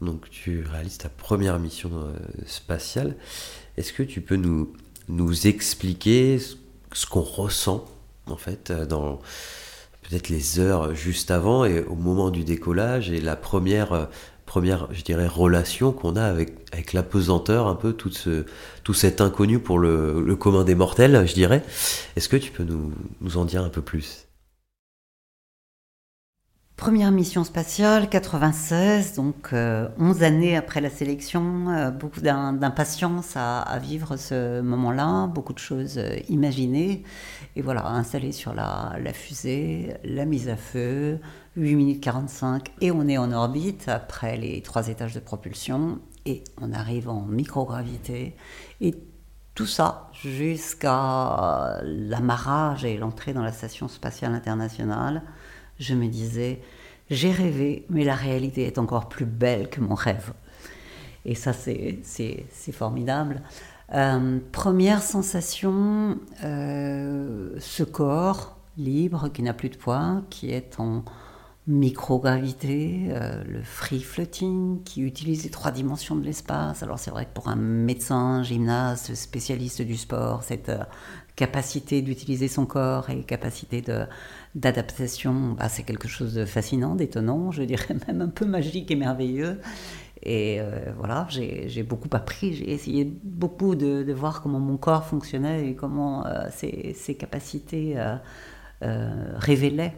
donc 0.00 0.30
tu 0.30 0.62
réalises 0.62 0.98
ta 0.98 1.08
première 1.08 1.58
mission 1.58 1.90
spatiale. 2.46 3.16
Est-ce 3.76 3.92
que 3.92 4.04
tu 4.04 4.20
peux 4.20 4.36
nous, 4.36 4.72
nous 5.08 5.46
expliquer 5.46 6.38
ce, 6.38 7.06
qu'on 7.06 7.20
ressent, 7.20 7.84
en 8.26 8.36
fait, 8.36 8.70
euh, 8.70 8.86
dans 8.86 9.20
peut-être 10.08 10.28
les 10.28 10.58
heures 10.60 10.94
juste 10.94 11.30
avant 11.30 11.64
et 11.64 11.80
au 11.84 11.94
moment 11.94 12.30
du 12.30 12.44
décollage 12.44 13.10
et 13.10 13.20
la 13.20 13.36
première, 13.36 13.92
euh, 13.92 14.04
première 14.44 14.88
je 14.92 15.02
dirais, 15.02 15.26
relation 15.26 15.92
qu'on 15.92 16.16
a 16.16 16.22
avec, 16.22 16.54
avec 16.72 16.92
l'apesanteur, 16.92 17.66
un 17.66 17.74
peu 17.74 17.92
tout, 17.92 18.10
ce, 18.10 18.44
tout 18.84 18.94
cet 18.94 19.20
inconnu 19.20 19.58
pour 19.58 19.78
le, 19.78 20.22
le 20.22 20.36
commun 20.36 20.64
des 20.64 20.74
mortels, 20.74 21.26
je 21.26 21.34
dirais. 21.34 21.62
Est-ce 22.16 22.28
que 22.28 22.36
tu 22.36 22.50
peux 22.50 22.64
nous, 22.64 22.92
nous 23.20 23.36
en 23.36 23.44
dire 23.44 23.62
un 23.62 23.68
peu 23.70 23.82
plus? 23.82 24.25
Première 26.76 27.10
mission 27.10 27.42
spatiale, 27.42 28.06
96, 28.10 29.14
donc 29.14 29.46
11 29.46 29.52
euh, 29.54 29.88
années 30.20 30.58
après 30.58 30.82
la 30.82 30.90
sélection, 30.90 31.70
euh, 31.70 31.90
beaucoup 31.90 32.20
d'impatience 32.20 33.32
à, 33.34 33.78
vivre 33.82 34.18
ce 34.18 34.60
moment-là, 34.60 35.26
beaucoup 35.26 35.54
de 35.54 35.58
choses 35.58 35.96
euh, 35.96 36.18
imaginées. 36.28 37.02
Et 37.56 37.62
voilà, 37.62 37.86
installé 37.86 38.30
sur 38.30 38.52
la, 38.52 38.94
fusée, 39.14 39.94
la 40.04 40.26
mise 40.26 40.50
à 40.50 40.56
feu, 40.56 41.18
8 41.56 41.76
minutes 41.76 42.02
45, 42.02 42.70
et 42.82 42.90
on 42.90 43.08
est 43.08 43.16
en 43.16 43.32
orbite 43.32 43.88
après 43.88 44.36
les 44.36 44.60
trois 44.60 44.88
étages 44.88 45.14
de 45.14 45.20
propulsion, 45.20 45.98
et 46.26 46.44
on 46.60 46.74
arrive 46.74 47.08
en 47.08 47.22
microgravité. 47.22 48.36
Et 48.82 48.94
tout 49.54 49.64
ça 49.64 50.10
jusqu'à 50.12 51.80
l'amarrage 51.82 52.84
et 52.84 52.98
l'entrée 52.98 53.32
dans 53.32 53.42
la 53.42 53.52
station 53.52 53.88
spatiale 53.88 54.34
internationale 54.34 55.22
je 55.78 55.94
me 55.94 56.06
disais, 56.06 56.60
j'ai 57.10 57.30
rêvé, 57.30 57.86
mais 57.88 58.04
la 58.04 58.14
réalité 58.14 58.66
est 58.66 58.78
encore 58.78 59.08
plus 59.08 59.26
belle 59.26 59.68
que 59.68 59.80
mon 59.80 59.94
rêve. 59.94 60.32
Et 61.24 61.34
ça, 61.34 61.52
c'est 61.52 62.72
formidable. 62.72 63.42
Euh, 63.92 64.38
première 64.52 65.02
sensation, 65.02 66.18
euh, 66.42 67.54
ce 67.58 67.82
corps 67.82 68.56
libre 68.76 69.28
qui 69.32 69.42
n'a 69.42 69.54
plus 69.54 69.68
de 69.68 69.76
poids, 69.76 70.22
qui 70.30 70.50
est 70.50 70.80
en 70.80 71.04
microgravité, 71.66 73.08
euh, 73.10 73.42
le 73.44 73.62
free 73.62 74.00
floating, 74.00 74.82
qui 74.84 75.02
utilise 75.02 75.44
les 75.44 75.50
trois 75.50 75.72
dimensions 75.72 76.14
de 76.14 76.24
l'espace. 76.24 76.82
Alors 76.82 76.98
c'est 76.98 77.10
vrai 77.10 77.24
que 77.24 77.32
pour 77.34 77.48
un 77.48 77.56
médecin, 77.56 78.42
gymnaste, 78.42 79.14
spécialiste 79.14 79.82
du 79.82 79.96
sport, 79.96 80.42
cette 80.44 80.70
capacité 81.36 82.00
d'utiliser 82.02 82.48
son 82.48 82.64
corps 82.66 83.10
et 83.10 83.22
capacité 83.22 83.84
d'adaptation, 84.54 85.52
bah, 85.52 85.68
c'est 85.68 85.82
quelque 85.82 86.08
chose 86.08 86.34
de 86.34 86.46
fascinant, 86.46 86.94
d'étonnant, 86.94 87.50
je 87.50 87.62
dirais 87.62 87.94
même 88.08 88.22
un 88.22 88.28
peu 88.28 88.46
magique 88.46 88.90
et 88.90 88.96
merveilleux. 88.96 89.60
Et 90.22 90.60
euh, 90.60 90.92
voilà, 90.96 91.26
j'ai 91.28 91.82
beaucoup 91.82 92.08
appris, 92.12 92.54
j'ai 92.54 92.72
essayé 92.72 93.04
beaucoup 93.22 93.74
de, 93.74 94.12
voir 94.12 94.42
comment 94.42 94.58
mon 94.58 94.78
corps 94.78 95.04
fonctionnait 95.04 95.68
et 95.68 95.74
comment 95.74 96.26
euh, 96.26 96.46
ses, 96.50 97.14
capacités 97.14 97.96
euh, 98.82 99.32
révélaient 99.36 99.94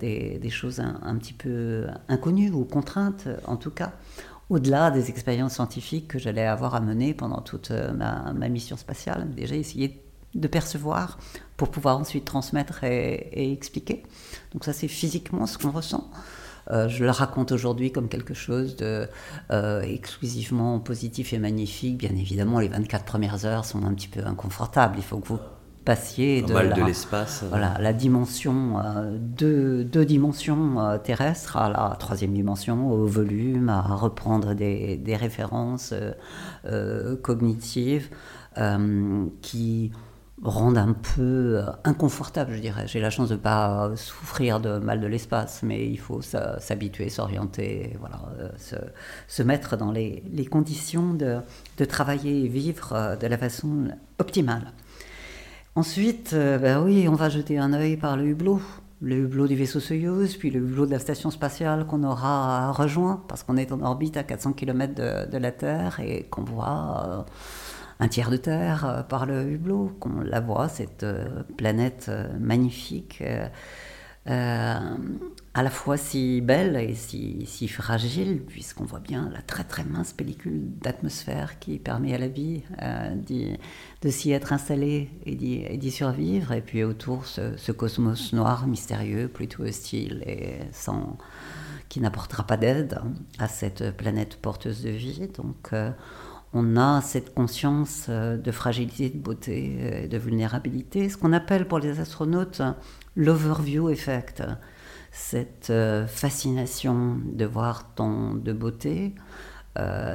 des, 0.00 0.50
choses 0.50 0.80
un, 0.80 1.16
petit 1.16 1.32
peu 1.32 1.86
inconnues 2.08 2.50
ou 2.50 2.64
contraintes, 2.64 3.28
en 3.46 3.56
tout 3.56 3.70
cas, 3.70 3.92
au-delà 4.50 4.90
des 4.90 5.08
expériences 5.08 5.54
scientifiques 5.54 6.08
que 6.08 6.18
j'allais 6.18 6.46
avoir 6.46 6.74
à 6.74 6.80
mener 6.80 7.14
pendant 7.14 7.40
toute 7.40 7.70
ma, 7.70 8.32
ma 8.32 8.48
mission 8.48 8.76
spatiale. 8.76 9.28
Déjà, 9.34 9.54
essayer 9.54 10.02
de 10.34 10.48
percevoir 10.48 11.18
pour 11.56 11.70
pouvoir 11.70 11.98
ensuite 11.98 12.24
transmettre 12.24 12.84
et, 12.84 13.52
expliquer. 13.52 14.02
Donc 14.52 14.64
ça 14.64 14.72
c'est 14.72 14.88
physiquement 14.88 15.46
ce 15.46 15.58
qu'on 15.58 15.70
ressent. 15.70 16.10
Euh, 16.70 16.88
je 16.88 17.04
le 17.04 17.10
raconte 17.10 17.50
aujourd'hui 17.50 17.90
comme 17.90 18.08
quelque 18.08 18.34
chose 18.34 18.76
de 18.76 19.08
euh, 19.50 20.78
positif 20.84 21.32
et 21.32 21.38
magnifique. 21.38 21.98
Bien 21.98 22.10
évidemment, 22.10 22.60
les 22.60 22.68
24 22.68 23.04
premières 23.04 23.44
heures 23.44 23.64
sont 23.64 23.84
un 23.84 23.92
petit 23.94 24.08
peu 24.08 24.24
inconfortables. 24.24 24.94
Il 24.96 25.02
faut 25.02 25.18
que 25.18 25.28
vous 25.28 25.40
passiez 25.84 26.42
de, 26.42 26.52
la, 26.52 26.68
de 26.68 26.82
l'espace. 26.82 27.44
Voilà, 27.48 27.76
la 27.80 27.92
dimension, 27.92 28.78
euh, 28.78 29.16
deux, 29.18 30.04
dimensions 30.04 30.98
terrestres 31.02 31.56
à 31.56 31.68
la 31.70 31.96
troisième 31.98 32.32
dimension, 32.32 32.90
au 32.90 33.06
volume, 33.06 33.68
à 33.68 33.82
reprendre 33.82 34.54
des, 34.54 34.96
des 34.96 35.16
références 35.16 35.94
cognitives 37.22 38.08
qui 39.40 39.92
rendent 40.42 40.78
un 40.78 40.92
peu 40.92 41.58
euh, 41.58 41.62
inconfortable, 41.84 42.54
je 42.54 42.60
dirais. 42.60 42.86
J'ai 42.86 43.00
la 43.00 43.10
chance 43.10 43.28
de 43.28 43.34
ne 43.34 43.40
pas 43.40 43.92
souffrir 43.96 44.60
de 44.60 44.78
mal 44.78 45.00
de 45.00 45.06
l'espace, 45.06 45.62
mais 45.62 45.88
il 45.88 45.98
faut 45.98 46.20
s'habituer, 46.20 47.08
s'orienter, 47.08 47.96
voilà, 48.00 48.20
euh, 48.40 48.48
se, 49.28 49.42
mettre 49.42 49.76
dans 49.76 49.92
les, 49.92 50.22
conditions 50.50 51.14
de, 51.14 51.84
travailler 51.84 52.44
et 52.44 52.48
vivre 52.48 52.92
euh, 52.92 53.16
de 53.16 53.26
la 53.26 53.38
façon 53.38 53.88
optimale. 54.18 54.72
Ensuite, 55.74 56.34
ben 56.34 56.82
oui, 56.82 57.08
on 57.08 57.14
va 57.14 57.28
jeter 57.30 57.58
un 57.58 57.72
œil 57.72 57.96
par 57.96 58.16
le 58.16 58.26
hublot, 58.26 58.60
le 59.00 59.16
hublot 59.16 59.46
du 59.46 59.56
vaisseau 59.56 59.80
Soyuz, 59.80 60.36
puis 60.36 60.50
le 60.50 60.60
hublot 60.60 60.84
de 60.84 60.90
la 60.90 60.98
station 60.98 61.30
spatiale 61.30 61.86
qu'on 61.86 62.04
aura 62.04 62.72
rejoint, 62.72 63.24
parce 63.26 63.42
qu'on 63.42 63.56
est 63.56 63.72
en 63.72 63.80
orbite 63.80 64.18
à 64.18 64.22
400 64.22 64.52
km 64.52 64.94
de, 65.30 65.38
la 65.38 65.50
Terre 65.50 66.00
et 66.00 66.24
qu'on 66.24 66.44
voit 66.44 67.24
un 68.02 68.08
tiers 68.08 68.30
de 68.30 68.36
terre 68.36 68.84
euh, 68.84 69.02
par 69.02 69.26
le 69.26 69.48
hublot, 69.48 69.96
qu'on 70.00 70.20
la 70.20 70.40
voit, 70.40 70.68
cette 70.68 71.04
euh, 71.04 71.42
planète 71.56 72.06
euh, 72.08 72.26
magnifique, 72.38 73.22
à 75.54 75.62
la 75.62 75.70
fois 75.70 75.96
si 75.96 76.40
belle 76.40 76.76
et 76.76 76.94
si, 76.94 77.68
fragile, 77.68 78.42
puisqu'on 78.46 78.84
voit 78.84 79.00
bien 79.00 79.28
la 79.32 79.42
très 79.42 79.64
très 79.64 79.84
mince 79.84 80.12
pellicule 80.12 80.62
d'atmosphère 80.80 81.58
qui 81.58 81.78
permet 81.78 82.14
à 82.14 82.18
la 82.18 82.28
vie 82.28 82.62
de 83.26 84.10
s'y 84.10 84.32
être 84.32 84.52
installée 84.52 85.10
et 85.26 85.34
d'y 85.34 85.90
survivre, 85.90 86.52
et 86.52 86.62
puis 86.62 86.84
autour 86.84 87.26
ce, 87.26 87.72
cosmos 87.72 88.32
noir, 88.32 88.66
mystérieux, 88.66 89.28
plutôt 89.28 89.64
hostile 89.64 90.22
et 90.26 90.58
sans 90.72 91.18
qui 91.90 92.00
n'apportera 92.00 92.46
pas 92.46 92.56
d'aide 92.56 92.98
à 93.38 93.48
cette 93.48 93.94
planète 93.94 94.36
porteuse 94.36 94.82
de 94.82 94.88
vie. 94.88 95.28
Donc 95.36 95.74
on 96.54 96.76
a 96.76 97.00
cette 97.00 97.34
conscience 97.34 98.06
euh, 98.08 98.36
de 98.36 98.50
fragilité, 98.50 99.08
de 99.08 99.18
beauté, 99.18 99.76
euh, 99.80 100.08
de 100.08 100.18
vulnérabilité, 100.18 101.08
ce 101.08 101.16
qu'on 101.16 101.32
appelle 101.32 101.66
pour 101.66 101.78
les 101.78 101.98
astronautes 102.00 102.62
l'overview 103.16 103.88
effect, 103.88 104.42
cette 105.12 105.70
euh, 105.70 106.06
fascination 106.08 107.18
de 107.24 107.44
voir 107.44 107.94
tant 107.94 108.34
de 108.34 108.52
beauté, 108.52 109.14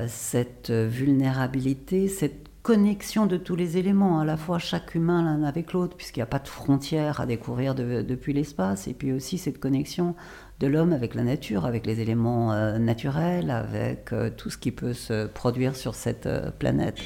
cette 0.08 0.70
vulnérabilité, 0.70 2.08
cette 2.08 2.48
connexion 2.68 3.28
de 3.28 3.38
tous 3.38 3.56
les 3.56 3.78
éléments, 3.78 4.20
à 4.20 4.26
la 4.26 4.36
fois 4.36 4.60
chaque 4.60 4.94
humain 4.94 5.24
l'un 5.24 5.44
avec 5.44 5.72
l'autre, 5.72 5.96
puisqu'il 5.96 6.20
n'y 6.20 6.24
a 6.24 6.28
pas 6.28 6.40
de 6.40 6.50
frontières 6.50 7.22
à 7.22 7.26
découvrir 7.26 7.76
depuis 7.76 8.34
l'espace, 8.34 8.90
et 8.90 8.94
puis 8.94 9.14
aussi 9.14 9.38
cette 9.38 9.58
connexion 9.58 10.16
de 10.60 10.68
l'homme 10.68 10.92
avec 10.92 11.16
la 11.16 11.24
nature, 11.24 11.66
avec 11.66 11.86
les 11.86 12.02
éléments 12.02 12.52
euh, 12.52 12.78
naturels, 12.78 13.52
avec 13.52 14.12
euh, 14.12 14.30
tout 14.30 14.50
ce 14.50 14.58
qui 14.58 14.74
peut 14.74 14.92
se 14.92 15.28
produire 15.28 15.78
sur 15.78 15.96
cette 15.96 16.26
euh, 16.26 16.52
planète. 16.52 16.98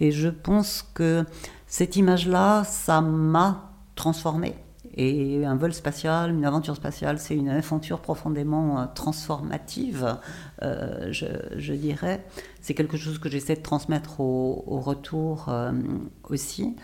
Et 0.00 0.10
je 0.10 0.30
pense 0.30 0.88
que 0.94 1.26
cette 1.66 1.96
image-là, 1.96 2.64
ça 2.64 3.02
m'a 3.02 3.74
transformée. 3.96 4.54
Et 4.96 5.44
un 5.44 5.56
vol 5.56 5.74
spatial, 5.74 6.30
une 6.30 6.44
aventure 6.44 6.76
spatiale, 6.76 7.18
c'est 7.18 7.34
une 7.34 7.48
aventure 7.48 8.00
profondément 8.00 8.80
euh, 8.80 8.84
transformative, 8.94 10.18
euh, 10.62 11.10
je, 11.10 11.72
dirais. 11.72 12.24
C'est 12.60 12.74
quelque 12.74 12.96
chose 12.96 13.18
que 13.18 13.28
j'essaie 13.28 13.56
de 13.56 13.62
transmettre 13.62 14.20
au, 14.20 14.80
retour 14.80 15.46
euh, 15.48 15.72
aussi, 16.28 16.76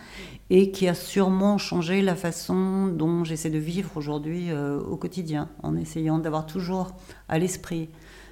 et 0.49 0.73
qui 0.73 0.89
a 0.89 0.95
sûrement 0.95 1.57
changé 1.57 2.03
la 2.03 2.17
façon 2.17 2.89
dont 2.89 3.23
j'essaie 3.23 3.51
de 3.51 3.59
vivre 3.59 3.91
aujourd'hui 3.95 4.49
au 4.53 4.97
quotidien, 4.97 5.49
en 5.63 5.77
essayant 5.77 6.19
d'avoir 6.19 6.47
toujours 6.47 6.97
à 7.29 7.39
l'esprit 7.39 7.89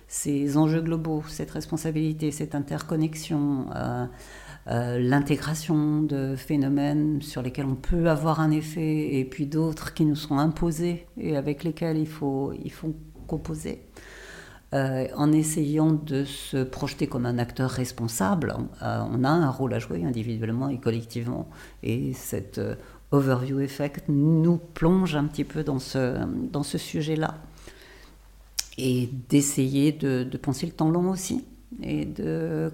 ces 0.09 0.57
enjeux 0.57 0.81
globaux, 0.81 1.22
cette 1.29 1.51
responsabilité, 1.51 2.33
cette 2.33 2.55
interconnexion. 2.55 3.66
Euh, 4.71 4.99
l'intégration 4.99 6.03
de 6.03 6.37
phénomènes 6.37 7.23
sur 7.23 7.41
lesquels 7.41 7.64
on 7.64 7.75
peut 7.75 8.11
avoir 8.11 8.41
un 8.41 8.51
effet 8.51 9.14
et 9.14 9.25
puis 9.25 9.47
d'autres 9.47 9.95
qui 9.95 10.05
nous 10.05 10.16
sont 10.16 10.39
imposés 10.39 11.07
et 11.16 11.37
avec 11.37 11.64
lesquels 11.64 11.97
il 11.97 12.07
faut, 12.09 12.53
il 12.62 12.71
faut 12.71 12.95
composer. 13.27 13.83
Euh, 14.75 15.07
en 15.16 15.33
essayant 15.33 15.93
de 15.93 16.25
se 16.25 16.62
projeter 16.62 17.07
comme 17.07 17.25
un 17.25 17.39
acteur 17.39 17.71
responsable, 17.71 18.55
euh, 18.83 19.03
on 19.11 19.25
a 19.25 19.31
un 19.31 19.49
rôle 19.49 19.73
à 19.73 19.79
jouer 19.79 20.05
individuellement 20.05 20.69
et 20.69 20.79
collectivement. 20.79 21.49
Et 21.83 22.12
cet 22.12 22.61
overview 23.11 23.61
effect 23.61 24.05
nous 24.09 24.59
plonge 24.59 25.16
un 25.16 25.25
petit 25.25 25.45
peu 25.45 25.64
dans 25.64 25.79
ce, 25.79 26.19
dans 26.53 26.62
ce 26.62 26.77
sujet-là. 26.77 27.37
Et 28.77 29.09
d'essayer 29.31 29.93
de, 29.93 30.25
de 30.25 30.37
penser 30.37 30.66
le 30.66 30.73
temps 30.73 30.91
long 30.91 31.09
aussi. 31.09 31.47
Et 31.83 32.09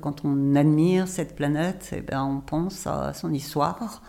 quand 0.01 0.24
on 0.24 0.55
admire 0.55 1.09
cette 1.09 1.34
planète, 1.34 1.92
eh 1.97 2.01
ben, 2.01 2.22
on 2.22 2.40
pense 2.40 2.86
à 2.86 3.12
son 3.12 3.32
histoire, 3.32 4.03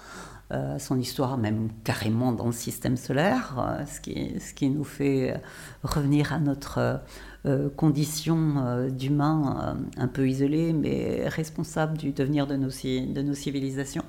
euh, 0.52 0.78
son 0.78 1.00
histoire 1.00 1.38
même 1.38 1.70
carrément 1.84 2.32
dans 2.32 2.46
le 2.46 2.52
système 2.52 2.98
solaire, 2.98 3.56
euh, 3.58 3.84
ce, 3.88 4.54
qui, 4.54 4.70
nous 4.70 4.84
fait 4.84 5.42
revenir 5.82 6.34
à 6.34 6.40
notre 6.40 7.02
euh, 7.48 7.70
condition 7.76 8.88
d'humain 8.90 9.76
un 9.98 10.08
peu 10.08 10.30
isolé, 10.30 10.72
mais 10.72 11.28
responsable 11.28 11.98
du 11.98 12.12
devenir 12.12 12.46
de 12.46 12.56
nos, 12.56 13.34
civilisations. 13.34 14.06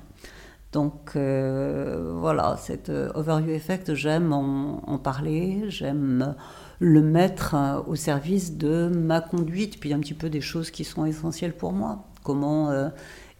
Donc 0.73 1.13
voilà, 1.15 2.57
cet 2.57 2.89
overview 2.89 3.51
effect, 3.51 3.95
j'aime 3.95 4.31
en, 4.31 4.99
parler, 4.99 5.65
j'aime 5.69 6.35
le 6.79 7.01
mettre 7.01 7.55
euh, 7.55 7.81
au 7.87 7.95
service 7.95 8.57
de 8.57 8.87
ma 8.87 9.21
conduite, 9.21 9.79
puis 9.79 9.93
un 9.93 9.99
petit 9.99 10.13
peu 10.13 10.29
des 10.29 10.41
choses 10.41 10.71
qui 10.71 10.83
sont 10.83 11.05
essentielles 11.05 11.53
pour 11.53 11.73
moi. 11.73 12.05
Comment 12.23 12.69
euh, 12.69 12.89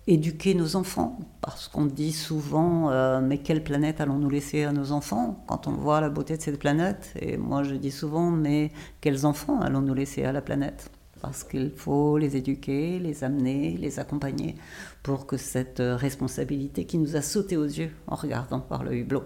éduquer 0.08 0.54
nos 0.54 0.76
enfants. 0.76 1.20
Parce 1.42 1.68
qu'on 1.68 1.86
dit 1.86 2.14
souvent, 2.14 2.90
euh, 2.90 3.20
mais 3.22 3.40
quelle 3.40 3.64
planète 3.64 4.00
allons-nous 4.02 4.30
laisser 4.30 4.64
à 4.64 4.72
nos 4.72 4.92
enfants 4.92 5.44
quand 5.48 5.68
on 5.68 5.72
voit 5.72 6.02
la 6.02 6.10
beauté 6.10 6.38
de 6.38 6.42
cette 6.42 6.60
planète? 6.60 7.14
Et 7.20 7.38
moi 7.38 7.64
je 7.64 7.76
dis 7.76 7.92
souvent, 7.92 8.32
mais 8.32 8.72
quels 9.02 9.26
enfants 9.26 9.60
allons-nous 9.60 9.94
laisser 9.94 10.24
à 10.24 10.32
la 10.32 10.42
planète? 10.42 10.90
Parce 11.22 11.44
qu'il 11.44 11.72
faut 11.72 12.18
les 12.18 12.38
éduquer, 12.38 13.00
les 13.00 13.24
amener, 13.24 13.76
les 13.76 14.00
accompagner 14.00 14.56
pour 15.04 15.26
que 15.26 15.36
cette 15.36 15.82
responsabilité 15.82 16.86
qui 16.86 17.00
nous 17.00 17.16
a 17.16 17.22
sauté 17.22 17.58
aux 17.58 17.66
yeux 17.66 17.92
en 18.08 18.16
regardant 18.16 18.60
par 18.60 18.84
le 18.84 18.96
hublot 18.96 19.24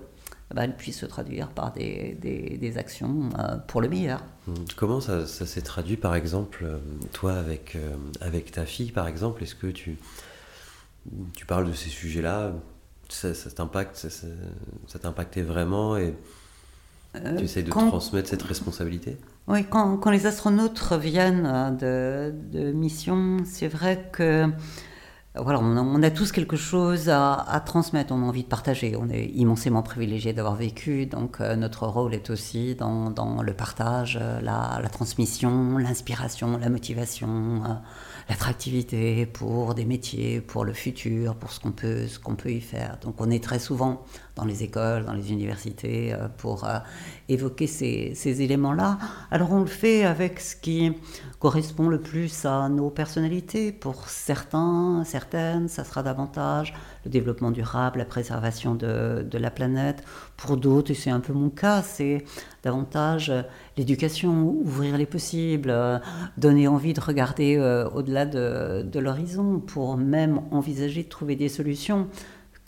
bah, 0.53 0.63
elle 0.63 0.75
puisse 0.75 0.99
se 0.99 1.05
traduire 1.05 1.49
par 1.49 1.71
des, 1.71 2.17
des, 2.21 2.77
actions 2.77 3.29
euh, 3.39 3.57
pour 3.67 3.81
le 3.81 3.89
meilleur. 3.89 4.23
Hum, 4.47 4.55
comment 4.75 5.01
ça, 5.01 5.25
ça 5.25 5.45
s'est 5.45 5.61
traduit, 5.61 5.97
par 5.97 6.15
exemple, 6.15 6.63
euh, 6.65 6.77
toi, 7.13 7.33
avec, 7.33 7.75
euh, 7.75 7.95
avec 8.19 8.51
ta 8.51 8.65
fille, 8.65 8.91
par 8.91 9.07
exemple? 9.07 9.43
Est-ce 9.43 9.55
que 9.55 9.67
tu, 9.67 9.97
tu 11.35 11.45
parles 11.45 11.67
de 11.67 11.73
ces 11.73 11.89
sujets-là? 11.89 12.53
Ça, 13.09 13.33
ça 13.33 13.51
t'impacte 13.51 13.97
ça, 13.97 14.09
ça 14.87 14.99
t'impactait 14.99 15.41
vraiment 15.41 15.97
et 15.97 16.15
tu 17.13 17.43
essayes 17.43 17.63
de 17.63 17.69
transmettre 17.69 18.29
cette 18.29 18.41
responsabilité? 18.41 19.17
Oui, 19.47 19.65
quand, 19.65 19.97
quand, 19.97 20.11
les 20.11 20.27
astronautes 20.27 20.79
reviennent 20.79 21.75
de, 21.77 22.33
de 22.53 22.71
mission, 22.71 23.39
c'est 23.43 23.67
vrai 23.67 24.07
que 24.13 24.49
voilà, 25.33 25.59
on 25.61 26.03
a, 26.03 26.11
tous 26.11 26.33
quelque 26.33 26.57
chose 26.57 27.07
à, 27.07 27.63
transmettre, 27.65 28.11
on 28.11 28.21
a 28.21 28.25
envie 28.25 28.43
de 28.43 28.49
partager. 28.49 28.97
On 28.97 29.09
est 29.09 29.27
immensément 29.27 29.81
privilégié 29.81 30.33
d'avoir 30.33 30.55
vécu, 30.55 31.05
donc 31.05 31.39
euh, 31.39 31.55
notre 31.55 31.87
rôle 31.87 32.13
est 32.13 32.29
aussi 32.29 32.75
dans, 32.75 33.41
le 33.41 33.53
partage, 33.53 34.19
euh, 34.21 34.41
la, 34.41 34.89
transmission, 34.91 35.77
l'inspiration, 35.77 36.57
la 36.57 36.69
motivation, 36.69 37.63
euh, 37.63 37.73
l'attractivité 38.27 39.25
pour 39.25 39.73
des 39.73 39.85
métiers, 39.85 40.41
pour 40.41 40.65
le 40.65 40.73
futur, 40.73 41.35
pour 41.35 41.53
ce 41.53 41.61
qu'on 41.61 41.71
peut, 41.71 42.07
ce 42.07 42.19
qu'on 42.19 42.35
peut 42.35 42.51
y 42.51 42.61
faire. 42.61 42.97
Donc 43.01 43.21
on 43.21 43.31
est 43.31 43.41
très 43.41 43.59
souvent 43.59 44.03
dans 44.35 44.45
les 44.45 44.63
écoles, 44.63 45.05
dans 45.05 45.13
les 45.13 45.31
universités 45.31 46.15
pour 46.37 46.67
évoquer 47.29 47.67
ces, 47.67 48.41
éléments-là. 48.41 48.97
Alors 49.29 49.51
on 49.51 49.59
le 49.59 49.65
fait 49.65 50.05
avec 50.05 50.39
ce 50.39 50.55
qui 50.55 50.93
correspond 51.39 51.89
le 51.89 51.99
plus 51.99 52.45
à 52.45 52.69
nos 52.69 52.89
personnalités. 52.89 53.71
Pour 53.71 54.07
certains, 54.07 55.03
certaines, 55.05 55.67
ça 55.67 55.83
sera 55.83 56.03
davantage 56.03 56.73
le 57.03 57.09
développement 57.09 57.51
durable, 57.51 57.99
la 57.99 58.05
préservation 58.05 58.75
de, 58.75 59.25
la 59.33 59.51
planète. 59.51 60.03
Pour 60.37 60.57
d'autres, 60.57 60.91
et 60.91 60.93
c'est 60.93 61.09
un 61.09 61.19
peu 61.19 61.33
mon 61.33 61.49
cas, 61.49 61.81
c'est 61.81 62.23
davantage 62.63 63.33
l'éducation, 63.75 64.49
ouvrir 64.49 64.97
les 64.97 65.05
possibles, 65.05 65.73
donner 66.37 66.67
envie 66.67 66.93
de 66.93 67.01
regarder 67.01 67.57
euh, 67.57 67.89
au-delà 67.89 68.25
de, 68.25 68.83
de 68.83 68.99
l'horizon 68.99 69.59
pour 69.59 69.97
même 69.97 70.41
envisager 70.51 71.03
de 71.03 71.09
trouver 71.09 71.35
des 71.35 71.49
solutions 71.49 72.07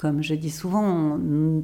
comme 0.04 0.22
je 0.22 0.36
dis 0.36 0.50
souvent, 0.50 1.18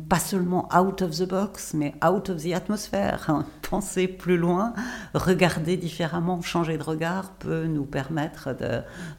pas 0.08 0.18
seulement 0.18 0.70
out 0.74 1.02
of 1.02 1.12
the 1.12 1.28
box, 1.28 1.74
mais 1.74 1.94
out 2.02 2.30
of 2.30 2.42
the 2.42 2.54
atmosphere. 2.54 3.28
Penser 3.70 4.08
plus 4.08 4.38
loin, 4.38 4.74
regarder 5.14 5.76
différemment, 5.76 6.42
changer 6.42 6.78
de 6.78 6.84
regard 6.84 7.34
peut 7.34 7.66
nous 7.66 7.84
permettre 7.84 8.56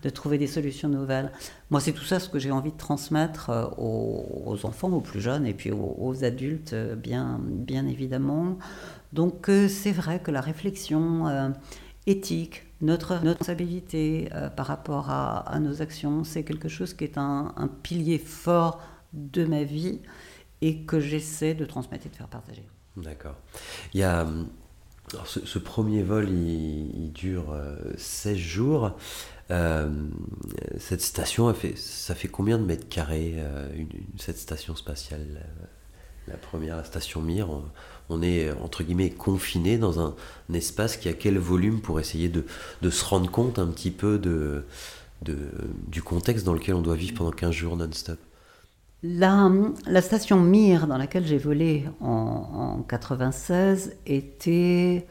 de, 0.02 0.08
trouver 0.08 0.38
des 0.38 0.46
solutions 0.46 0.88
nouvelles. 0.88 1.32
Moi, 1.68 1.80
c'est 1.80 1.92
tout 1.92 2.04
ça 2.04 2.18
ce 2.18 2.30
que 2.30 2.38
j'ai 2.38 2.50
envie 2.50 2.72
de 2.72 2.78
transmettre 2.78 3.50
euh, 3.50 3.66
aux, 3.76 4.56
enfants, 4.64 4.88
aux 4.88 5.02
plus 5.02 5.20
jeunes 5.20 5.44
et 5.44 5.52
puis 5.52 5.70
aux, 5.70 6.24
adultes, 6.24 6.74
bien, 6.96 7.38
bien 7.44 7.86
évidemment. 7.86 8.56
Donc, 9.12 9.50
euh, 9.50 9.68
c'est 9.68 9.92
vrai 9.92 10.20
que 10.20 10.30
la 10.30 10.40
réflexion 10.40 11.28
euh, 11.28 11.50
éthique, 12.06 12.62
notre, 12.80 13.16
responsabilité 13.16 14.30
par 14.56 14.64
rapport 14.64 15.10
à, 15.10 15.58
nos 15.60 15.82
actions, 15.82 16.24
c'est 16.24 16.42
quelque 16.42 16.70
chose 16.70 16.94
qui 16.94 17.04
est 17.04 17.18
un 17.18 17.52
pilier 17.82 18.16
fort 18.16 18.80
de 19.12 19.44
ma 19.44 19.64
vie 19.64 20.00
et 20.60 20.82
que 20.82 21.00
j'essaie 21.00 21.54
de 21.54 21.64
transmettre 21.64 22.06
et 22.06 22.08
de 22.10 22.16
faire 22.16 22.28
partager. 22.28 22.64
D'accord. 22.96 23.36
Il 23.94 24.00
y 24.00 24.02
a 24.02 24.26
ce, 25.24 25.58
premier 25.58 26.02
vol, 26.02 26.28
il, 26.28 27.12
dure 27.12 27.56
16 27.96 28.32
euh, 28.32 28.38
jours. 28.38 28.92
Euh, 29.50 29.90
cette 30.78 31.02
station, 31.02 31.52
ça 31.76 32.14
fait 32.14 32.28
combien 32.28 32.58
de 32.58 32.64
mètres 32.64 32.88
carrés, 32.88 33.34
euh, 33.36 33.68
cette 34.18 34.38
station 34.38 34.76
spatiale 34.76 35.44
La 36.28 36.36
première, 36.36 36.84
station 36.86 37.20
Mir, 37.20 37.48
on, 38.08 38.22
est 38.22 38.52
entre 38.52 38.84
guillemets 38.84 39.10
confiné 39.10 39.78
dans 39.78 40.00
un, 40.00 40.14
espace 40.54 40.96
qui 40.96 41.08
a 41.08 41.12
quel 41.12 41.38
volume 41.38 41.80
pour 41.80 41.98
essayer 41.98 42.28
de, 42.28 42.44
se 42.90 43.04
rendre 43.04 43.30
compte 43.30 43.58
un 43.58 43.66
petit 43.68 43.90
peu 43.90 44.18
de, 44.18 44.64
du 45.88 46.02
contexte 46.02 46.46
dans 46.46 46.54
lequel 46.54 46.74
on 46.74 46.82
doit 46.82 46.96
vivre 46.96 47.14
pendant 47.14 47.32
15 47.32 47.50
jours 47.50 47.76
non-stop? 47.76 48.18
La, 49.02 50.02
station 50.02 50.40
Mir 50.40 50.86
dans 50.86 50.98
laquelle 50.98 51.26
j'ai 51.26 51.38
volé 51.38 51.86
en, 52.00 52.76
en 52.78 52.82
96 52.82 53.96
était 54.06 55.06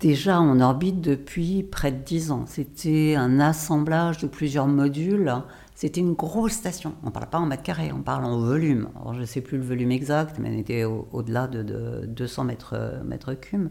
déjà 0.00 0.40
en 0.40 0.60
orbite 0.60 1.00
depuis 1.00 1.62
près 1.62 1.92
de 1.92 1.98
10 1.98 2.30
ans. 2.30 2.44
C'était 2.46 3.14
un 3.16 3.40
assemblage 3.40 4.18
de 4.18 4.26
plusieurs 4.26 4.66
modules. 4.66 5.32
C'était 5.74 6.00
une 6.00 6.14
grosse 6.14 6.52
station. 6.52 6.94
On 7.02 7.06
ne 7.06 7.10
parle 7.10 7.28
pas 7.28 7.38
en 7.38 7.46
mètres 7.46 7.62
carrés, 7.62 7.92
on 7.92 8.02
parle 8.02 8.24
en 8.24 8.38
volume. 8.38 8.88
Je 9.12 9.20
ne 9.20 9.26
sais 9.26 9.40
plus 9.40 9.58
le 9.58 9.64
volume 9.64 9.92
exact, 9.92 10.38
mais 10.38 10.48
elle 10.48 10.58
était 10.58 10.84
au-delà 10.84 11.46
de, 11.46 12.06
200 12.06 12.44
mètres, 12.44 13.00
mètres 13.04 13.34
cubes. 13.34 13.68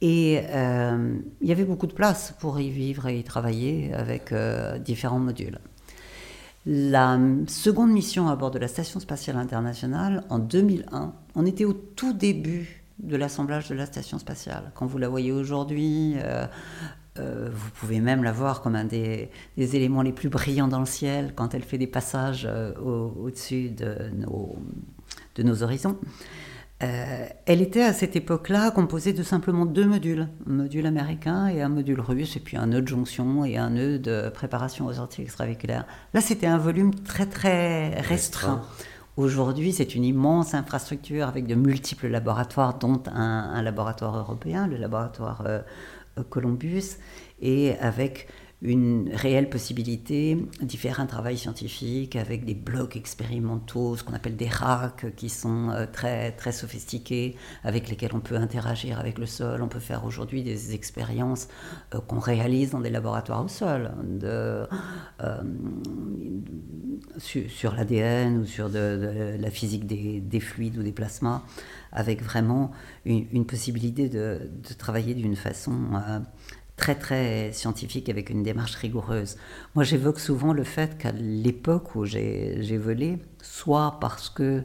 Et 0.00 0.42
euh, 0.50 1.18
il 1.40 1.48
y 1.48 1.52
avait 1.52 1.64
beaucoup 1.64 1.88
de 1.88 1.92
place 1.92 2.32
pour 2.38 2.60
y 2.60 2.70
vivre 2.70 3.08
et 3.08 3.18
y 3.18 3.24
travailler 3.24 3.92
avec 3.94 4.30
euh, 4.30 4.78
différents 4.78 5.18
modules. 5.18 5.58
La 6.70 7.18
seconde 7.46 7.92
mission 7.92 8.28
à 8.28 8.36
bord 8.36 8.50
de 8.50 8.58
la 8.58 8.68
Station 8.68 9.00
spatiale 9.00 9.38
internationale, 9.38 10.24
en 10.28 10.38
2001, 10.38 11.14
on 11.34 11.46
était 11.46 11.64
au 11.64 11.72
tout 11.72 12.12
début 12.12 12.84
de 12.98 13.16
l'assemblage 13.16 13.70
de 13.70 13.74
la 13.74 13.86
station 13.86 14.18
spatiale. 14.18 14.70
Quand 14.74 14.84
vous 14.84 14.98
la 14.98 15.08
voyez 15.08 15.32
aujourd'hui, 15.32 16.16
euh, 16.18 16.46
euh, 17.18 17.48
vous 17.50 17.70
pouvez 17.70 18.00
même 18.00 18.22
la 18.22 18.32
voir 18.32 18.60
comme 18.60 18.76
un 18.76 18.84
des, 18.84 19.30
éléments 19.56 20.02
les 20.02 20.12
plus 20.12 20.28
brillants 20.28 20.68
dans 20.68 20.80
le 20.80 20.84
ciel 20.84 21.32
quand 21.34 21.54
elle 21.54 21.62
fait 21.62 21.78
des 21.78 21.86
passages 21.86 22.46
euh, 22.46 22.74
au-dessus 22.74 23.70
de, 23.70 24.10
nos, 24.14 24.54
de 25.36 25.42
nos 25.42 25.62
horizons. 25.62 25.96
Euh, 26.80 27.26
elle 27.46 27.60
était 27.60 27.82
à 27.82 27.92
cette 27.92 28.14
époque-là 28.14 28.70
composée 28.70 29.12
de 29.12 29.24
simplement 29.24 29.66
deux 29.66 29.86
modules, 29.86 30.28
un 30.48 30.52
module 30.52 30.86
américain 30.86 31.48
et 31.48 31.60
un 31.60 31.68
module 31.68 32.00
russe, 32.00 32.36
et 32.36 32.40
puis 32.40 32.56
un 32.56 32.66
nœud 32.66 32.82
de 32.82 32.86
jonction 32.86 33.44
et 33.44 33.56
un 33.56 33.70
nœud 33.70 33.98
de 33.98 34.28
préparation 34.28 34.86
aux 34.86 34.92
sorties 34.92 35.22
extravéhiculaires. 35.22 35.86
Là, 36.14 36.20
c'était 36.20 36.46
un 36.46 36.58
volume 36.58 36.94
très 36.94 37.26
très 37.26 38.00
restreint. 38.00 38.62
Aujourd'hui, 39.16 39.72
c'est 39.72 39.96
une 39.96 40.04
immense 40.04 40.54
infrastructure 40.54 41.26
avec 41.26 41.48
de 41.48 41.56
multiples 41.56 42.06
laboratoires, 42.06 42.78
dont 42.78 43.02
un, 43.12 43.60
laboratoire 43.62 44.16
européen, 44.16 44.68
le 44.68 44.76
laboratoire 44.76 45.42
Columbus, 46.30 46.98
et 47.42 47.76
avec 47.80 48.28
une 48.60 49.10
réelle 49.14 49.48
possibilité 49.48 50.36
d'y 50.60 50.76
faire 50.76 50.98
un 50.98 51.06
travail 51.06 51.38
scientifique 51.38 52.16
avec 52.16 52.44
des 52.44 52.54
blocs 52.54 52.96
expérimentaux, 52.96 53.96
ce 53.96 54.02
qu'on 54.02 54.14
appelle 54.14 54.34
des 54.34 54.48
racks 54.48 55.14
qui 55.14 55.28
sont 55.28 55.70
euh, 55.70 55.86
très, 55.90 56.32
très 56.32 56.50
sophistiqués, 56.50 57.36
avec 57.62 57.88
lesquels 57.88 58.10
on 58.14 58.20
peut 58.20 58.34
interagir 58.34 58.98
avec 58.98 59.18
le 59.18 59.26
sol. 59.26 59.62
On 59.62 59.68
peut 59.68 59.78
faire 59.78 60.04
aujourd'hui 60.04 60.42
des 60.42 60.74
expériences 60.74 61.46
euh, 61.94 62.00
qu'on 62.00 62.18
réalise 62.18 62.70
dans 62.70 62.80
des 62.80 62.90
laboratoires 62.90 63.44
au 63.44 63.48
sol, 63.48 63.92
euh, 64.24 64.66
sur, 67.18 67.74
l'ADN 67.76 68.38
ou 68.38 68.44
sur 68.44 68.68
la 68.68 69.50
physique 69.50 69.86
des, 69.86 70.40
fluides 70.40 70.78
ou 70.78 70.82
des 70.82 70.92
plasmas, 70.92 71.42
avec 71.92 72.22
vraiment 72.22 72.72
une, 73.04 73.46
possibilité 73.46 74.08
de, 74.08 74.50
travailler 74.78 75.14
d'une 75.14 75.36
façon 75.36 75.72
très 76.78 76.94
très 76.94 77.52
scientifique 77.52 78.08
avec 78.08 78.30
une 78.30 78.42
démarche 78.42 78.76
rigoureuse. 78.76 79.36
Moi 79.74 79.84
j'évoque 79.84 80.20
souvent 80.20 80.54
le 80.54 80.64
fait 80.64 80.96
qu'à 80.96 81.12
l'époque 81.12 81.94
où 81.94 82.06
j'ai 82.06 82.78
volé, 82.78 83.18
soit 83.42 83.98
parce 84.00 84.30
que 84.30 84.62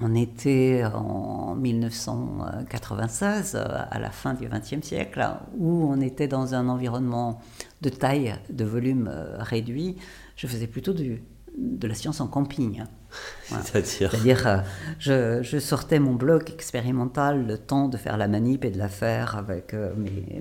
on 0.00 0.14
était 0.14 0.84
en 0.94 1.56
1996, 1.56 3.56
à 3.56 3.98
la 3.98 4.10
fin 4.10 4.34
du 4.34 4.48
XXe 4.48 4.86
siècle, 4.86 5.28
où 5.58 5.88
on 5.90 6.00
était 6.00 6.28
dans 6.28 6.54
un 6.54 6.68
environnement 6.68 7.40
de 7.80 7.88
taille, 7.88 8.36
de 8.48 8.64
volume 8.64 9.10
euh, 9.12 9.38
réduit, 9.40 9.96
je 10.36 10.46
faisais 10.46 10.68
plutôt 10.68 10.92
de 10.92 11.88
la 11.88 11.94
science 11.94 12.20
en 12.20 12.28
camping. 12.28 12.84
C'est-à-dire 13.48 14.62
euh, 15.06 15.42
je, 15.42 15.58
sortais 15.58 15.98
mon 15.98 16.14
bloc 16.14 16.50
expérimental 16.50 17.46
le 17.46 17.56
temps 17.56 17.88
de 17.88 17.96
faire 17.96 18.16
la 18.16 18.28
manip 18.28 18.64
et 18.64 18.70
de 18.70 18.78
la 18.78 18.88
faire 18.88 19.36
avec 19.36 19.72
euh, 19.72 19.92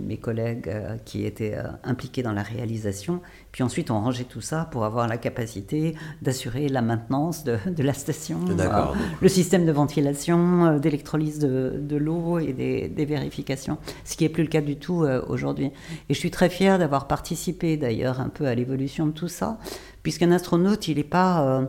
mes, 0.01 0.17
collègues 0.17 0.67
euh, 0.67 0.97
qui 1.05 1.25
étaient 1.25 1.57
impliqués 1.83 2.23
dans 2.23 2.33
la 2.33 2.43
réalisation. 2.43 3.21
Puis 3.51 3.63
ensuite, 3.63 3.91
on 3.91 4.01
rangeait 4.01 4.25
tout 4.25 4.41
ça 4.41 4.67
pour 4.71 4.83
avoir 4.83 5.07
la 5.07 5.17
capacité 5.17 5.95
d'assurer 6.21 6.67
la 6.67 6.81
maintenance 6.81 7.43
de, 7.43 7.57
la 7.77 7.93
station, 7.93 8.39
le 9.21 9.29
système 9.29 9.65
de 9.65 9.71
ventilation, 9.71 10.77
d'électrolyse 10.77 11.39
de, 11.39 11.97
l'eau 11.97 12.39
et 12.39 12.53
des, 12.53 12.89
des, 12.89 13.05
vérifications, 13.05 13.77
ce 14.03 14.17
qui 14.17 14.25
n'est 14.25 14.29
plus 14.29 14.43
le 14.43 14.49
cas 14.49 14.61
du 14.61 14.77
tout 14.77 15.05
aujourd'hui. 15.27 15.71
Et 16.09 16.13
je 16.13 16.19
suis 16.19 16.31
très 16.31 16.49
fière 16.49 16.77
d'avoir 16.77 17.07
participé 17.07 17.77
d'ailleurs 17.77 18.19
un 18.19 18.29
peu 18.29 18.45
à 18.45 18.55
l'évolution 18.55 19.07
de 19.07 19.11
tout 19.11 19.29
ça, 19.29 19.57
puisqu'un 20.03 20.31
astronaute, 20.31 20.87
il 20.87 20.97
n'est 20.97 21.03
pas 21.03 21.67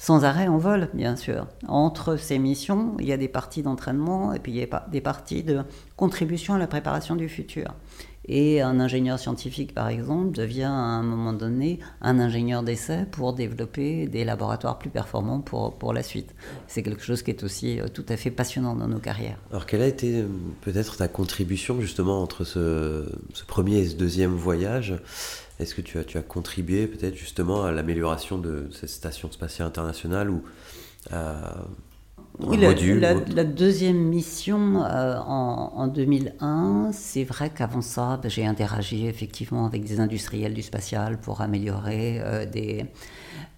sans 0.00 0.24
arrêt 0.24 0.48
en 0.48 0.56
vol, 0.56 0.88
bien 0.94 1.14
sûr. 1.14 1.46
Entre 1.68 2.16
ces 2.16 2.38
missions, 2.38 2.96
il 3.00 3.06
y 3.06 3.12
a 3.12 3.18
des 3.18 3.28
parties 3.28 3.62
d'entraînement 3.62 4.32
et 4.32 4.38
puis 4.38 4.50
il 4.50 4.56
y 4.56 4.62
a 4.62 4.86
des 4.90 5.00
parties 5.02 5.42
de 5.42 5.60
contribution 5.94 6.54
à 6.54 6.58
la 6.58 6.66
préparation 6.66 7.16
du 7.16 7.28
futur. 7.28 7.74
Et 8.26 8.62
un 8.62 8.80
ingénieur 8.80 9.18
scientifique, 9.18 9.74
par 9.74 9.88
exemple, 9.88 10.34
devient 10.34 10.62
à 10.62 10.70
un 10.70 11.02
moment 11.02 11.34
donné 11.34 11.80
un 12.00 12.18
ingénieur 12.18 12.62
d'essai 12.62 13.04
pour 13.10 13.34
développer 13.34 14.06
des 14.06 14.24
laboratoires 14.24 14.78
plus 14.78 14.88
performants 14.88 15.40
pour, 15.40 15.74
pour 15.74 15.92
la 15.92 16.02
suite. 16.02 16.34
C'est 16.66 16.82
quelque 16.82 17.02
chose 17.02 17.22
qui 17.22 17.30
est 17.30 17.42
aussi 17.44 17.78
euh, 17.78 17.88
tout 17.88 18.06
à 18.08 18.16
fait 18.16 18.30
passionnant 18.30 18.74
dans 18.74 18.88
nos 18.88 19.00
carrières. 19.00 19.38
Alors, 19.50 19.66
quelle 19.66 19.82
a 19.82 19.86
été 19.86 20.20
euh, 20.20 20.28
peut-être 20.62 20.96
ta 20.96 21.08
contribution 21.08 21.78
justement 21.80 22.22
entre 22.22 22.44
ce, 22.44 23.04
ce 23.34 23.44
premier 23.44 23.80
et 23.80 23.88
ce 23.88 23.96
deuxième 23.96 24.34
voyage? 24.34 24.94
Est-ce 25.60 25.74
que 25.74 25.82
tu 25.82 25.98
as, 25.98 26.04
tu 26.04 26.18
as 26.18 26.22
contribué 26.22 26.86
peut-être 26.86 27.14
justement 27.14 27.64
à 27.64 27.72
l'amélioration 27.72 28.38
de 28.38 28.68
cette 28.72 28.88
station 28.88 29.30
spatiale 29.30 29.68
internationale 29.68 30.30
ou 30.30 30.42
à 31.10 31.64
oui, 32.38 32.56
la, 32.56 33.14
la, 33.14 33.44
deuxième 33.44 33.98
mission 33.98 34.82
euh, 34.84 35.18
en, 35.18 35.88
2001, 35.88 36.90
c'est 36.92 37.24
vrai 37.24 37.50
qu'avant 37.50 37.82
ça, 37.82 38.18
ben, 38.22 38.30
j'ai 38.30 38.46
interagi 38.46 39.06
effectivement 39.06 39.66
avec 39.66 39.84
des 39.84 40.00
industriels 40.00 40.54
du 40.54 40.62
spatial 40.62 41.18
pour 41.18 41.42
améliorer 41.42 42.20
euh, 42.20 42.46
des, 42.46 42.86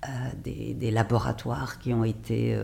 euh, 0.04 0.08
des, 0.42 0.74
des, 0.74 0.90
laboratoires 0.90 1.78
qui 1.78 1.92
ont 1.92 2.04
été 2.04 2.56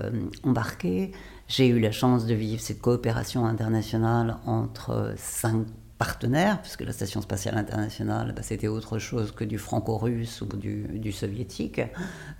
embarqués. 0.43 1.13
J'ai 1.47 1.69
eu 1.69 1.79
la 1.79 1.93
chance 1.93 2.27
de 2.27 2.35
vivre 2.35 2.61
cette 2.61 2.81
coopération 2.81 3.47
internationale 3.47 4.39
entre 4.47 5.15
cinq 5.17 5.67
partenaire, 5.99 6.63
puisque 6.63 6.83
la 6.83 6.93
Station 6.93 7.21
spatiale 7.21 7.59
internationale, 7.59 8.33
bah, 8.35 8.43
c'était 8.43 8.69
autre 8.69 8.99
chose 8.99 9.33
que 9.33 9.45
du 9.45 9.59
franco-russe 9.59 10.41
ou 10.41 10.47
du, 10.47 11.13
soviétique. 11.13 11.81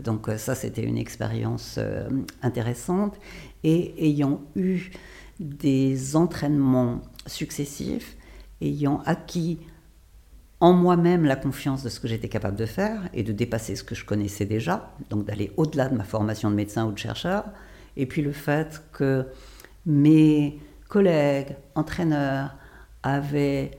Donc 0.01 0.29
euh, 0.29 0.39
ça, 0.39 0.55
c'était 0.55 0.85
une 0.85 0.97
expérience 0.97 1.77
euh, 1.79 2.09
intéressante. 2.43 3.19
Et 3.65 4.09
ayant 4.09 4.41
eu 4.55 4.91
des 5.41 6.17
entraînements 6.17 7.03
successifs, 7.27 8.17
ayant 8.61 9.03
acquis 9.05 9.59
en 10.61 10.73
moi-même 10.73 11.25
la 11.25 11.37
confiance 11.37 11.83
de 11.83 11.89
ce 11.89 12.01
que 12.01 12.09
j'étais 12.09 12.29
capable 12.29 12.57
de 12.57 12.67
faire 12.67 13.09
et 13.13 13.23
de 13.23 13.33
dépasser 13.33 13.77
ce 13.77 13.85
que 13.85 13.95
je 13.95 14.05
connaissais 14.05 14.45
déjà, 14.45 14.93
donc 15.11 15.25
d'aller 15.25 15.53
au-delà 15.57 15.89
de 15.89 15.97
ma 15.97 16.05
formation 16.05 16.51
de 16.51 16.57
médecin 16.57 16.87
ou 16.87 16.93
de 16.93 16.99
chercheur, 16.99 17.45
et 17.97 18.07
puis 18.07 18.23
le 18.23 18.33
fait 18.33 18.83
que 18.93 19.27
mes 19.87 20.59
collègues, 20.89 21.57
entraîneurs, 21.75 22.57
avait 23.03 23.73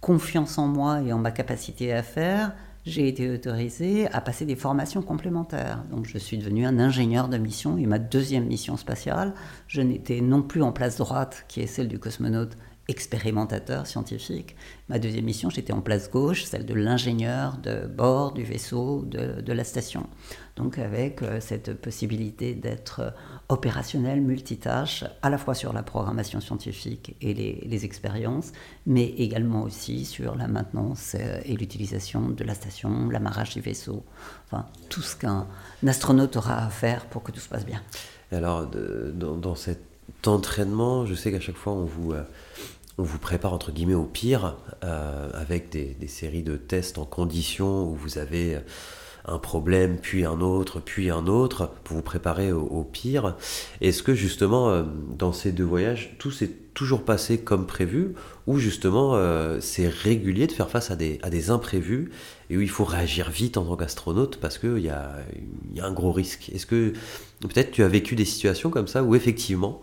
confiance 0.00 0.58
en 0.58 0.66
moi 0.66 1.02
et 1.02 1.12
en 1.12 1.18
ma 1.18 1.30
capacité 1.30 1.92
à 1.92 2.02
faire, 2.02 2.52
j'ai 2.86 3.08
été 3.08 3.30
autorisé 3.30 4.08
à 4.12 4.20
passer 4.20 4.46
des 4.46 4.56
formations 4.56 5.02
complémentaires. 5.02 5.84
Donc 5.90 6.06
je 6.06 6.18
suis 6.18 6.38
devenu 6.38 6.64
un 6.64 6.78
ingénieur 6.78 7.28
de 7.28 7.36
mission 7.36 7.76
et 7.76 7.86
ma 7.86 7.98
deuxième 7.98 8.46
mission 8.46 8.76
spatiale, 8.76 9.34
je 9.66 9.82
n'étais 9.82 10.20
non 10.20 10.42
plus 10.42 10.62
en 10.62 10.72
place 10.72 10.96
droite, 10.96 11.44
qui 11.48 11.60
est 11.60 11.66
celle 11.66 11.88
du 11.88 11.98
cosmonaute 11.98 12.56
expérimentateur 12.90 13.86
scientifique. 13.86 14.56
Ma 14.88 14.98
deuxième 14.98 15.24
mission, 15.24 15.48
j'étais 15.48 15.72
en 15.72 15.80
place 15.80 16.10
gauche, 16.10 16.42
celle 16.44 16.66
de 16.66 16.74
l'ingénieur 16.74 17.56
de 17.58 17.86
bord 17.86 18.32
du 18.32 18.42
vaisseau 18.42 19.04
de, 19.06 19.40
de 19.40 19.52
la 19.52 19.62
station. 19.64 20.08
Donc 20.56 20.78
avec 20.78 21.22
euh, 21.22 21.40
cette 21.40 21.72
possibilité 21.80 22.54
d'être 22.54 23.14
opérationnel, 23.48 24.20
multitâche, 24.20 25.04
à 25.22 25.30
la 25.30 25.38
fois 25.38 25.54
sur 25.54 25.72
la 25.72 25.84
programmation 25.84 26.40
scientifique 26.40 27.16
et 27.20 27.32
les, 27.32 27.62
les 27.64 27.84
expériences, 27.84 28.52
mais 28.86 29.04
également 29.04 29.62
aussi 29.62 30.04
sur 30.04 30.34
la 30.34 30.48
maintenance 30.48 31.14
euh, 31.18 31.40
et 31.44 31.56
l'utilisation 31.56 32.28
de 32.28 32.44
la 32.44 32.54
station, 32.54 33.08
l'amarrage 33.08 33.54
du 33.54 33.60
vaisseau, 33.60 34.04
enfin 34.46 34.66
tout 34.88 35.02
ce 35.02 35.14
qu'un 35.14 35.46
astronaute 35.86 36.36
aura 36.36 36.66
à 36.66 36.68
faire 36.68 37.06
pour 37.06 37.22
que 37.22 37.30
tout 37.30 37.40
se 37.40 37.48
passe 37.48 37.64
bien. 37.64 37.80
alors, 38.32 38.66
dans, 38.66 39.54
cet 39.54 39.80
entraînement, 40.26 41.06
je 41.06 41.14
sais 41.14 41.30
qu'à 41.30 41.40
chaque 41.40 41.56
fois 41.56 41.72
on 41.72 41.84
vous... 41.84 42.12
Euh, 42.12 42.24
on 43.00 43.02
vous 43.02 43.18
prépare 43.18 43.54
entre 43.54 43.72
guillemets 43.72 43.94
au 43.94 44.04
pire 44.04 44.56
euh, 44.84 45.30
avec 45.32 45.70
des, 45.70 45.96
séries 46.06 46.42
de 46.42 46.56
tests 46.56 46.98
en 46.98 47.06
conditions 47.06 47.88
où 47.88 47.94
vous 47.94 48.18
avez 48.18 48.58
un 49.24 49.38
problème, 49.38 49.98
puis 50.00 50.24
un 50.24 50.40
autre, 50.40 50.80
puis 50.80 51.10
un 51.10 51.26
autre, 51.26 51.70
pour 51.84 51.96
vous 51.96 52.02
préparer 52.02 52.52
au, 52.52 52.84
pire. 52.84 53.36
Est-ce 53.80 54.02
que 54.02 54.14
justement, 54.14 54.70
euh, 54.70 54.82
dans 55.16 55.32
ces 55.32 55.52
deux 55.52 55.64
voyages, 55.64 56.16
tout 56.18 56.30
s'est 56.30 56.50
toujours 56.74 57.04
passé 57.04 57.38
comme 57.38 57.66
prévu, 57.66 58.14
ou 58.46 58.58
justement 58.58 59.14
euh, 59.14 59.58
c'est 59.60 59.88
régulier 59.88 60.46
de 60.46 60.52
faire 60.52 60.70
face 60.70 60.90
à 60.90 60.96
des, 60.96 61.50
imprévus, 61.50 62.10
et 62.48 62.56
où 62.56 62.60
il 62.60 62.70
faut 62.70 62.84
réagir 62.84 63.30
vite 63.30 63.56
en 63.56 63.64
tant 63.64 63.76
qu'astronaute 63.76 64.38
parce 64.38 64.58
qu'il 64.58 64.78
y 64.78 64.88
a 64.88 65.16
un 65.80 65.92
gros 65.92 66.12
risque? 66.12 66.50
Est-ce 66.54 66.66
que 66.66 66.92
peut-être 67.40 67.70
tu 67.70 67.82
as 67.82 67.88
vécu 67.88 68.16
des 68.16 68.24
situations 68.24 68.70
comme 68.70 68.88
ça 68.88 69.02
où 69.02 69.14
effectivement 69.14 69.80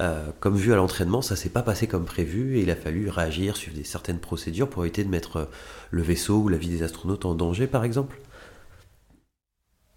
euh, 0.00 0.30
comme 0.40 0.56
vu 0.56 0.72
à 0.72 0.76
l'entraînement, 0.76 1.20
ça 1.20 1.36
s'est 1.36 1.50
pas 1.50 1.62
passé 1.62 1.86
comme 1.86 2.06
prévu 2.06 2.56
et 2.56 2.62
il 2.62 2.70
a 2.70 2.76
fallu 2.76 3.10
réagir, 3.10 3.56
suivre 3.56 3.76
des 3.76 3.84
certaines 3.84 4.18
procédures 4.18 4.68
pour 4.68 4.84
éviter 4.84 5.04
de 5.04 5.10
mettre 5.10 5.36
euh, 5.36 5.44
le 5.90 6.00
vaisseau 6.02 6.38
ou 6.38 6.48
la 6.48 6.56
vie 6.56 6.68
des 6.68 6.82
astronautes 6.82 7.26
en 7.26 7.34
danger, 7.34 7.66
par 7.66 7.84
exemple 7.84 8.18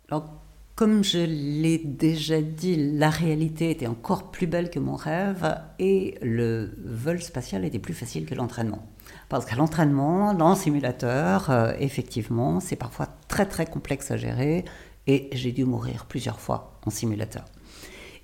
Alors, 0.10 0.44
comme 0.76 1.04
je 1.06 1.20
l'ai 1.20 1.78
déjà 1.78 2.42
dit, 2.42 2.98
la 2.98 3.10
réalité 3.10 3.70
était 3.70 3.88
encore 3.88 4.32
plus 4.32 4.48
belle 4.48 4.70
que 4.70 4.80
mon 4.80 4.96
rêve 4.96 5.58
et 5.80 6.18
le 6.22 6.72
vol 6.84 7.22
spatial 7.22 7.64
était 7.64 7.80
plus 7.80 7.94
facile 7.94 8.26
que 8.26 8.36
l'entraînement. 8.36 8.86
Parce 9.30 9.46
qu'à 9.46 9.56
l'entraînement, 9.56 10.34
dans 10.34 10.56
simulateur, 10.56 11.50
euh, 11.50 11.74
effectivement, 11.80 12.60
c'est 12.60 12.76
parfois 12.76 13.08
très 13.30 13.46
très 13.46 13.66
complexe 13.66 14.12
à 14.12 14.18
gérer 14.18 14.66
et 15.08 15.30
j'ai 15.32 15.54
dû 15.54 15.64
mourir 15.64 16.06
plusieurs 16.08 16.42
fois 16.42 16.80
en 16.86 16.90
simulateur. 16.90 17.46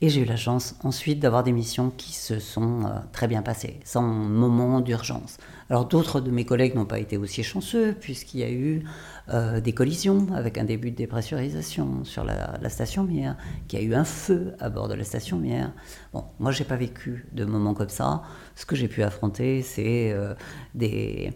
Et 0.02 0.08
j'ai 0.08 0.22
eu 0.22 0.26
la 0.26 0.38
chance 0.38 0.76
ensuite 0.82 1.20
d'avoir 1.20 1.44
des 1.44 1.52
missions 1.52 1.90
qui 1.90 2.14
se 2.14 2.40
sont 2.40 2.86
euh, 2.86 3.00
très 3.12 3.28
bien 3.28 3.42
passées, 3.42 3.82
sans 3.84 4.02
moment 4.02 4.80
d'urgence. 4.80 5.36
Alors 5.70 5.86
d'autres 5.86 6.22
de 6.22 6.32
mes 6.32 6.46
collègues 6.46 6.74
n'ont 6.74 6.86
pas 6.86 7.00
été 7.00 7.18
aussi 7.18 7.44
chanceux, 7.44 7.94
puisqu'il 8.00 8.40
y 8.40 8.44
a 8.44 8.50
eu 8.50 8.86
euh, 9.28 9.60
des 9.60 9.74
collisions 9.74 10.28
avec 10.34 10.58
un 10.58 10.64
début 10.64 10.92
de 10.92 10.96
dépressurisation 10.96 12.06
sur 12.06 12.24
la, 12.24 12.70
station 12.70 13.04
Mière, 13.04 13.36
qu'il 13.68 13.80
y 13.80 13.82
a 13.82 13.86
eu 13.86 13.94
un 13.94 14.06
feu 14.06 14.54
à 14.62 14.70
bord 14.70 14.88
de 14.88 14.94
la 14.94 15.04
station 15.04 15.38
Mière. 15.38 15.74
Bon, 16.14 16.24
moi 16.40 16.54
j'ai 16.54 16.64
pas 16.64 16.78
vécu 16.78 17.28
de 17.34 17.44
moments 17.44 17.74
comme 17.74 17.90
ça. 17.90 18.24
Ce 18.56 18.66
que 18.66 18.78
j'ai 18.78 18.88
pu 18.88 19.04
affronter, 19.04 19.62
c'est 19.64 20.14
euh, 20.14 20.34
des 20.76 21.34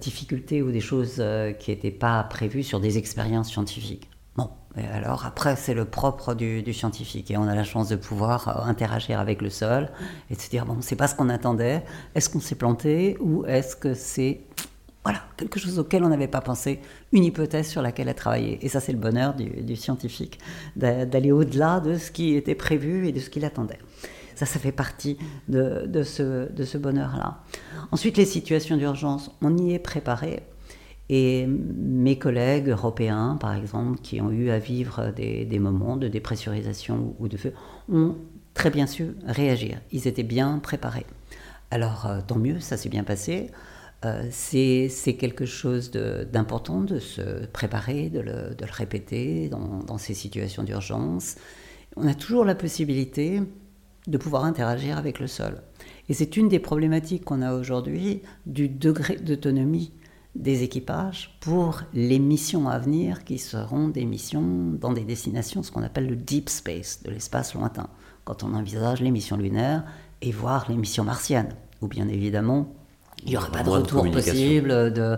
difficultés 0.00 0.60
ou 0.60 0.70
des 0.72 0.80
choses 0.80 1.22
qui 1.58 1.70
n'étaient 1.70 1.90
pas 1.90 2.22
prévues 2.24 2.62
sur 2.62 2.80
des 2.80 2.98
expériences 2.98 3.50
scientifiques. 3.50 4.08
Bon, 4.38 4.50
alors 4.94 5.26
après, 5.26 5.56
c'est 5.56 5.74
le 5.74 5.84
propre 5.84 6.34
du, 6.34 6.72
scientifique. 6.72 7.28
Et 7.32 7.36
on 7.36 7.48
a 7.48 7.56
la 7.56 7.64
chance 7.64 7.88
de 7.88 7.96
pouvoir 7.96 8.46
euh, 8.46 8.70
interagir 8.70 9.18
avec 9.18 9.42
le 9.42 9.50
sol 9.50 9.90
et 10.30 10.36
de 10.36 10.40
se 10.40 10.48
dire, 10.48 10.64
bon, 10.64 10.76
c'est 10.80 10.94
pas 10.94 11.08
ce 11.08 11.16
qu'on 11.16 11.28
attendait. 11.28 11.82
Est-ce 12.14 12.30
qu'on 12.30 12.38
s'est 12.38 12.54
planté 12.54 13.16
ou 13.20 13.44
est-ce 13.46 13.74
que 13.74 13.94
c'est 13.94 14.42
voilà, 15.02 15.22
quelque 15.36 15.58
chose 15.58 15.78
auquel 15.80 16.04
on 16.04 16.08
n'avait 16.08 16.28
pas 16.28 16.40
pensé, 16.40 16.80
une 17.12 17.24
hypothèse 17.24 17.66
sur 17.66 17.82
laquelle 17.82 18.08
a 18.10 18.14
travaillé. 18.14 18.64
Et 18.64 18.68
ça, 18.68 18.78
c'est 18.78 18.92
le 18.92 18.98
bonheur 18.98 19.34
du, 19.34 19.74
scientifique, 19.74 20.38
d'aller 20.76 21.32
au-delà 21.32 21.80
de 21.80 21.96
ce 21.96 22.10
qui 22.10 22.34
était 22.34 22.54
prévu 22.54 23.08
et 23.08 23.12
de 23.12 23.18
ce 23.18 23.30
qu'il 23.30 23.44
attendait. 23.44 23.78
Ça, 24.34 24.44
ça 24.44 24.58
fait 24.58 24.72
partie 24.72 25.16
de 25.48 26.02
ce 26.04 26.76
bonheur-là. 26.76 27.38
Ensuite, 27.90 28.18
les 28.18 28.26
situations 28.26 28.76
d'urgence, 28.76 29.30
on 29.40 29.56
y 29.56 29.72
est 29.72 29.78
préparé. 29.78 30.42
Et 31.10 31.46
mes 31.46 32.18
collègues 32.18 32.68
européens, 32.68 33.38
par 33.40 33.54
exemple, 33.54 34.00
qui 34.00 34.20
ont 34.20 34.30
eu 34.30 34.50
à 34.50 34.58
vivre 34.58 35.10
des, 35.10 35.58
moments 35.58 35.96
de 35.96 36.08
dépressurisation 36.08 37.14
ou 37.18 37.28
de 37.28 37.36
feu, 37.36 37.54
ont 37.90 38.16
très 38.54 38.70
bien 38.70 38.86
su 38.86 39.14
réagir. 39.26 39.80
Ils 39.90 40.06
étaient 40.06 40.22
bien 40.22 40.58
préparés. 40.58 41.06
Alors, 41.70 42.06
euh, 42.06 42.20
tant 42.26 42.38
mieux, 42.38 42.60
ça 42.60 42.76
s'est 42.76 42.88
bien 42.88 43.04
passé. 43.04 43.50
Euh, 44.04 44.28
c'est 44.30 45.16
quelque 45.18 45.46
chose 45.46 45.90
d'important 45.90 46.82
de, 46.82 46.98
se 46.98 47.46
préparer, 47.46 48.10
de 48.10 48.20
le, 48.20 48.54
répéter 48.60 49.48
dans, 49.48 49.98
ces 49.98 50.14
situations 50.14 50.62
d'urgence. 50.62 51.36
On 51.96 52.06
a 52.06 52.14
toujours 52.14 52.44
la 52.44 52.54
possibilité 52.54 53.42
de 54.06 54.18
pouvoir 54.18 54.44
interagir 54.44 54.98
avec 54.98 55.20
le 55.20 55.26
sol. 55.26 55.62
Et 56.08 56.14
c'est 56.14 56.36
une 56.36 56.48
des 56.48 56.58
problématiques 56.58 57.24
qu'on 57.24 57.42
a 57.42 57.54
aujourd'hui 57.54 58.22
du 58.46 58.68
degré 58.68 59.16
d'autonomie 59.16 59.92
des 60.34 60.62
équipages 60.62 61.36
pour 61.40 61.82
les 61.92 62.18
missions 62.18 62.68
à 62.68 62.78
venir 62.78 63.24
qui 63.24 63.38
seront 63.38 63.88
des 63.88 64.04
missions 64.04 64.72
dans 64.78 64.92
des 64.92 65.04
destinations, 65.04 65.62
ce 65.62 65.72
qu'on 65.72 65.82
appelle 65.82 66.06
le 66.06 66.16
deep 66.16 66.48
space, 66.48 67.02
de 67.02 67.10
l'espace 67.10 67.54
lointain, 67.54 67.88
quand 68.24 68.44
on 68.44 68.54
envisage 68.54 69.00
les 69.00 69.10
missions 69.10 69.36
lunaires 69.36 69.84
et 70.22 70.30
voir 70.30 70.66
les 70.68 70.76
missions 70.76 71.04
martiennes, 71.04 71.54
ou 71.80 71.88
bien 71.88 72.08
évidemment 72.08 72.72
il 73.24 73.30
n'y 73.30 73.36
aura 73.36 73.50
pas 73.50 73.62
de 73.62 73.70
retour 73.70 74.08
possible, 74.10 74.92
de 74.92 75.16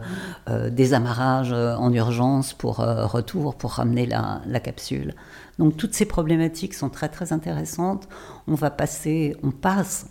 euh, 0.49 0.71
désamarrage 0.71 1.53
euh, 1.53 1.75
en 1.77 1.93
urgence 1.93 2.55
pour 2.55 2.81
euh, 2.81 3.07
retour, 3.07 3.57
pour 3.57 3.73
ramener 3.73 4.07
la, 4.07 4.41
la, 4.47 4.61
capsule. 4.61 5.15
Donc 5.59 5.77
toutes 5.77 5.95
ces 5.95 6.07
problématiques 6.07 6.75
sont 6.75 6.89
très 6.89 7.09
très 7.09 7.33
intéressantes. 7.33 8.09
On 8.47 8.55
va 8.55 8.71
passer, 8.71 9.37
on 9.43 9.51
passe 9.51 10.07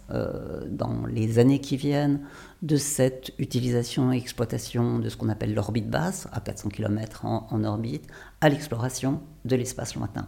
dans 0.70 1.06
les 1.08 1.40
années 1.40 1.60
qui 1.60 1.76
viennent 1.76 2.20
de 2.62 2.76
cette 2.76 3.32
utilisation 3.38 4.12
et 4.12 4.18
exploitation 4.18 5.00
de 5.00 5.10
ce 5.10 5.18
qu'on 5.18 5.30
appelle 5.30 5.54
l'orbite 5.54 5.90
basse, 5.90 6.28
à 6.32 6.42
400 6.42 6.70
km 6.70 7.26
en, 7.26 7.48
en 7.50 7.64
orbite, 7.64 8.08
à 8.42 8.50
l'exploration 8.50 9.22
de 9.46 9.56
l'espace 9.56 9.96
lointain. 9.96 10.28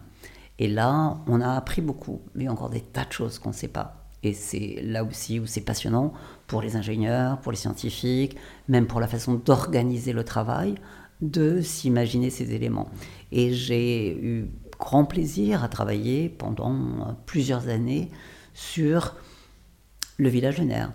Et 0.60 0.68
là, 0.68 1.18
on 1.28 1.42
a 1.42 1.54
appris 1.54 1.82
beaucoup, 1.82 2.22
mais 2.36 2.48
encore 2.48 2.70
des 2.70 2.82
tas 2.82 3.06
de 3.06 3.12
choses 3.12 3.40
qu'on 3.40 3.50
ne 3.50 3.56
sait 3.56 3.68
pas. 3.68 4.02
Et 4.24 4.34
c'est 4.34 4.82
là 4.84 5.04
aussi 5.04 5.40
où 5.40 5.48
c'est 5.48 5.62
passionnant 5.62 6.14
pour 6.48 6.62
les 6.62 6.76
ingénieurs, 6.76 7.40
pour 7.40 7.52
les 7.52 7.58
scientifiques, 7.58 8.38
même 8.68 8.86
pour 8.86 9.00
la 9.00 9.08
façon 9.08 9.34
d'organiser 9.34 10.14
le 10.14 10.24
travail, 10.24 10.76
de 11.22 11.62
s'imaginer 11.62 12.30
ces 12.30 12.54
éléments. 12.54 12.90
Et 13.32 13.54
j'ai 13.54 14.16
eu 14.16 14.52
grand 14.80 15.06
plaisir 15.06 15.64
à 15.64 15.70
travailler 15.70 16.30
pendant 16.30 17.18
plusieurs 17.26 17.68
années 17.68 18.10
sur 18.54 19.16
le 20.18 20.30
village 20.30 20.60
lunaire, 20.60 20.92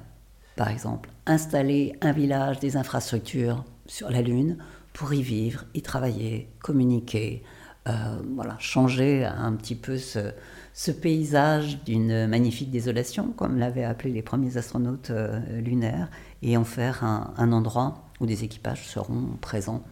par 0.57 0.71
exemple. 0.71 1.11
Installer 1.27 1.95
un 2.01 2.13
village, 2.13 2.59
des 2.59 2.77
infrastructures 2.77 3.65
sur 3.87 4.11
la 4.11 4.23
Lune 4.23 4.57
pour 4.93 5.13
y 5.13 5.23
vivre, 5.23 5.65
y 5.75 5.83
travailler, 5.83 6.49
communiquer, 6.61 7.43
euh, 7.87 7.93
voilà, 8.35 8.57
changer 8.59 9.25
un 9.25 9.53
petit 9.53 9.77
peu 9.77 9.99
ce, 9.99 10.91
paysage 10.91 11.85
d'une 11.85 12.27
magnifique 12.27 12.71
désolation, 12.71 13.33
comme 13.37 13.59
l'avaient 13.59 13.85
appelé 13.85 14.13
les 14.13 14.23
premiers 14.23 14.57
astronautes 14.57 15.11
euh, 15.11 15.39
lunaires, 15.61 16.09
et 16.43 16.57
en 16.57 16.65
faire 16.65 17.05
un, 17.05 17.53
endroit 17.53 18.09
où 18.21 18.27
des 18.27 18.45
équipages 18.45 18.89
seront 18.89 19.37
présents 19.41 19.83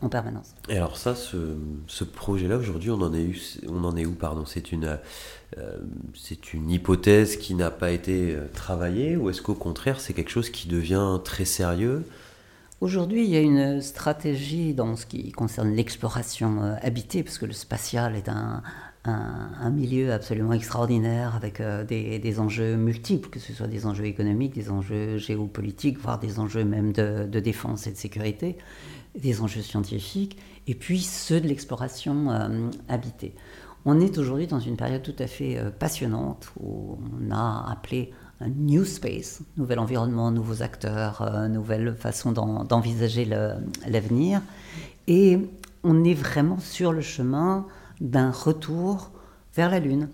en 0.00 0.08
permanence. 0.08 0.54
Et 0.68 0.76
alors 0.76 0.96
ça, 0.96 1.14
ce, 1.14 2.04
projet-là, 2.04 2.56
aujourd'hui, 2.56 2.90
on 2.90 3.00
en 3.00 3.14
est, 3.14 3.22
eu, 3.22 3.40
on 3.68 3.84
en 3.84 3.96
est 3.96 4.04
où 4.04 4.12
pardon? 4.12 4.44
C'est 4.44 4.72
une, 4.72 4.98
euh, 5.58 5.78
c'est 6.14 6.52
une 6.52 6.70
hypothèse 6.70 7.36
qui 7.36 7.54
n'a 7.54 7.70
pas 7.70 7.90
été 7.90 8.34
euh, 8.34 8.46
travaillée, 8.52 9.16
ou 9.16 9.30
est-ce 9.30 9.40
qu'au 9.42 9.54
contraire, 9.54 10.00
c'est 10.00 10.12
quelque 10.12 10.30
chose 10.30 10.50
qui 10.50 10.68
devient 10.68 11.18
très 11.24 11.44
sérieux? 11.44 12.04
Aujourd'hui, 12.80 13.24
il 13.24 13.30
y 13.30 13.36
a 13.36 13.40
une 13.40 13.80
stratégie 13.80 14.74
dans 14.74 14.96
ce 14.96 15.06
qui 15.06 15.30
concerne 15.30 15.72
l'exploration 15.72 16.76
habitée, 16.82 17.22
parce 17.22 17.38
que 17.38 17.46
le 17.46 17.52
spatial 17.52 18.16
est 18.16 18.28
un, 18.28 18.60
un, 19.04 19.70
milieu 19.70 20.12
absolument 20.12 20.52
extraordinaire 20.52 21.34
avec 21.34 21.60
euh, 21.60 21.84
des, 21.84 22.40
enjeux 22.40 22.76
multiples, 22.76 23.30
que 23.30 23.40
ce 23.40 23.52
soit 23.52 23.66
des 23.66 23.86
enjeux 23.86 24.04
économiques, 24.04 24.54
des 24.54 24.70
enjeux 24.70 25.18
géopolitiques, 25.18 25.98
voire 25.98 26.18
des 26.18 26.38
enjeux 26.38 26.64
même 26.64 26.92
de, 26.92 27.40
défense 27.40 27.86
et 27.86 27.92
de 27.92 27.96
sécurité, 27.96 28.56
des 29.14 29.40
enjeux 29.40 29.62
scientifiques, 29.62 30.38
et 30.66 30.74
puis 30.74 31.00
ceux 31.00 31.40
de 31.40 31.48
l'exploration 31.48 32.30
euh, 32.30 32.70
habitée. 32.88 33.34
On 33.84 34.00
est 34.00 34.16
aujourd'hui 34.18 34.46
dans 34.46 34.60
une 34.60 34.76
période 34.76 35.02
tout 35.02 35.14
à 35.18 35.26
fait 35.26 35.58
euh, 35.58 35.70
passionnante 35.70 36.50
où 36.60 36.98
on 37.20 37.30
a 37.30 37.70
appelé 37.70 38.12
un 38.40 38.48
new 38.48 38.84
space, 38.84 39.42
nouvel 39.56 39.78
environnement, 39.78 40.30
nouveaux 40.30 40.62
acteurs, 40.62 41.48
nouvelle 41.48 41.94
façon 41.94 42.32
d'envisager 42.32 43.24
l'avenir. 43.86 44.42
Et 45.06 45.38
on 45.84 46.02
est 46.02 46.14
vraiment 46.14 46.58
sur 46.58 46.92
le 46.92 47.02
chemin 47.02 47.66
d'un 48.00 48.32
retour 48.32 49.12
vers 49.54 49.70
la 49.70 49.78
Lune. 49.78 50.08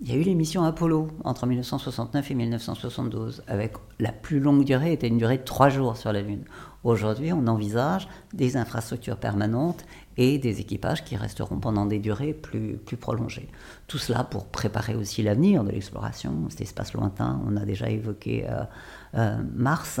Il 0.00 0.08
y 0.08 0.12
a 0.12 0.16
eu 0.16 0.22
les 0.22 0.34
missions 0.34 0.64
Apollo 0.64 1.08
entre 1.24 1.46
1969 1.46 2.30
et 2.30 2.34
1972, 2.34 3.42
avec 3.46 3.74
la 4.00 4.12
plus 4.12 4.40
longue 4.40 4.64
durée 4.64 4.92
était 4.92 5.08
une 5.08 5.18
durée 5.18 5.38
de 5.38 5.44
trois 5.44 5.68
jours 5.68 5.96
sur 5.96 6.12
la 6.12 6.20
Lune. 6.20 6.44
Aujourd'hui, 6.84 7.32
on 7.32 7.46
envisage 7.46 8.06
des 8.34 8.58
infrastructures 8.58 9.16
permanentes 9.16 9.86
et 10.18 10.38
des 10.38 10.60
équipages 10.60 11.02
qui 11.02 11.16
resteront 11.16 11.58
pendant 11.58 11.86
des 11.86 11.98
durées 11.98 12.34
plus, 12.34 12.76
plus 12.76 12.98
prolongées. 12.98 13.48
Tout 13.86 13.96
cela 13.96 14.22
pour 14.22 14.44
préparer 14.44 14.94
aussi 14.94 15.22
l'avenir 15.22 15.64
de 15.64 15.70
l'exploration, 15.70 16.46
cet 16.50 16.60
espace 16.60 16.92
lointain. 16.92 17.40
On 17.46 17.56
a 17.56 17.64
déjà 17.64 17.88
évoqué 17.88 18.44
euh, 18.46 18.64
euh, 19.14 19.42
Mars, 19.54 19.98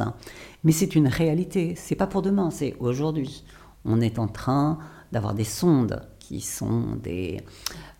mais 0.62 0.72
c'est 0.72 0.94
une 0.94 1.08
réalité. 1.08 1.74
C'est 1.74 1.96
pas 1.96 2.06
pour 2.06 2.20
demain, 2.20 2.50
c'est 2.50 2.76
aujourd'hui. 2.78 3.44
On 3.86 4.02
est 4.02 4.18
en 4.18 4.28
train 4.28 4.78
d'avoir 5.10 5.32
des 5.32 5.44
sondes 5.44 6.06
qui 6.18 6.42
sont 6.42 6.96
des, 7.02 7.40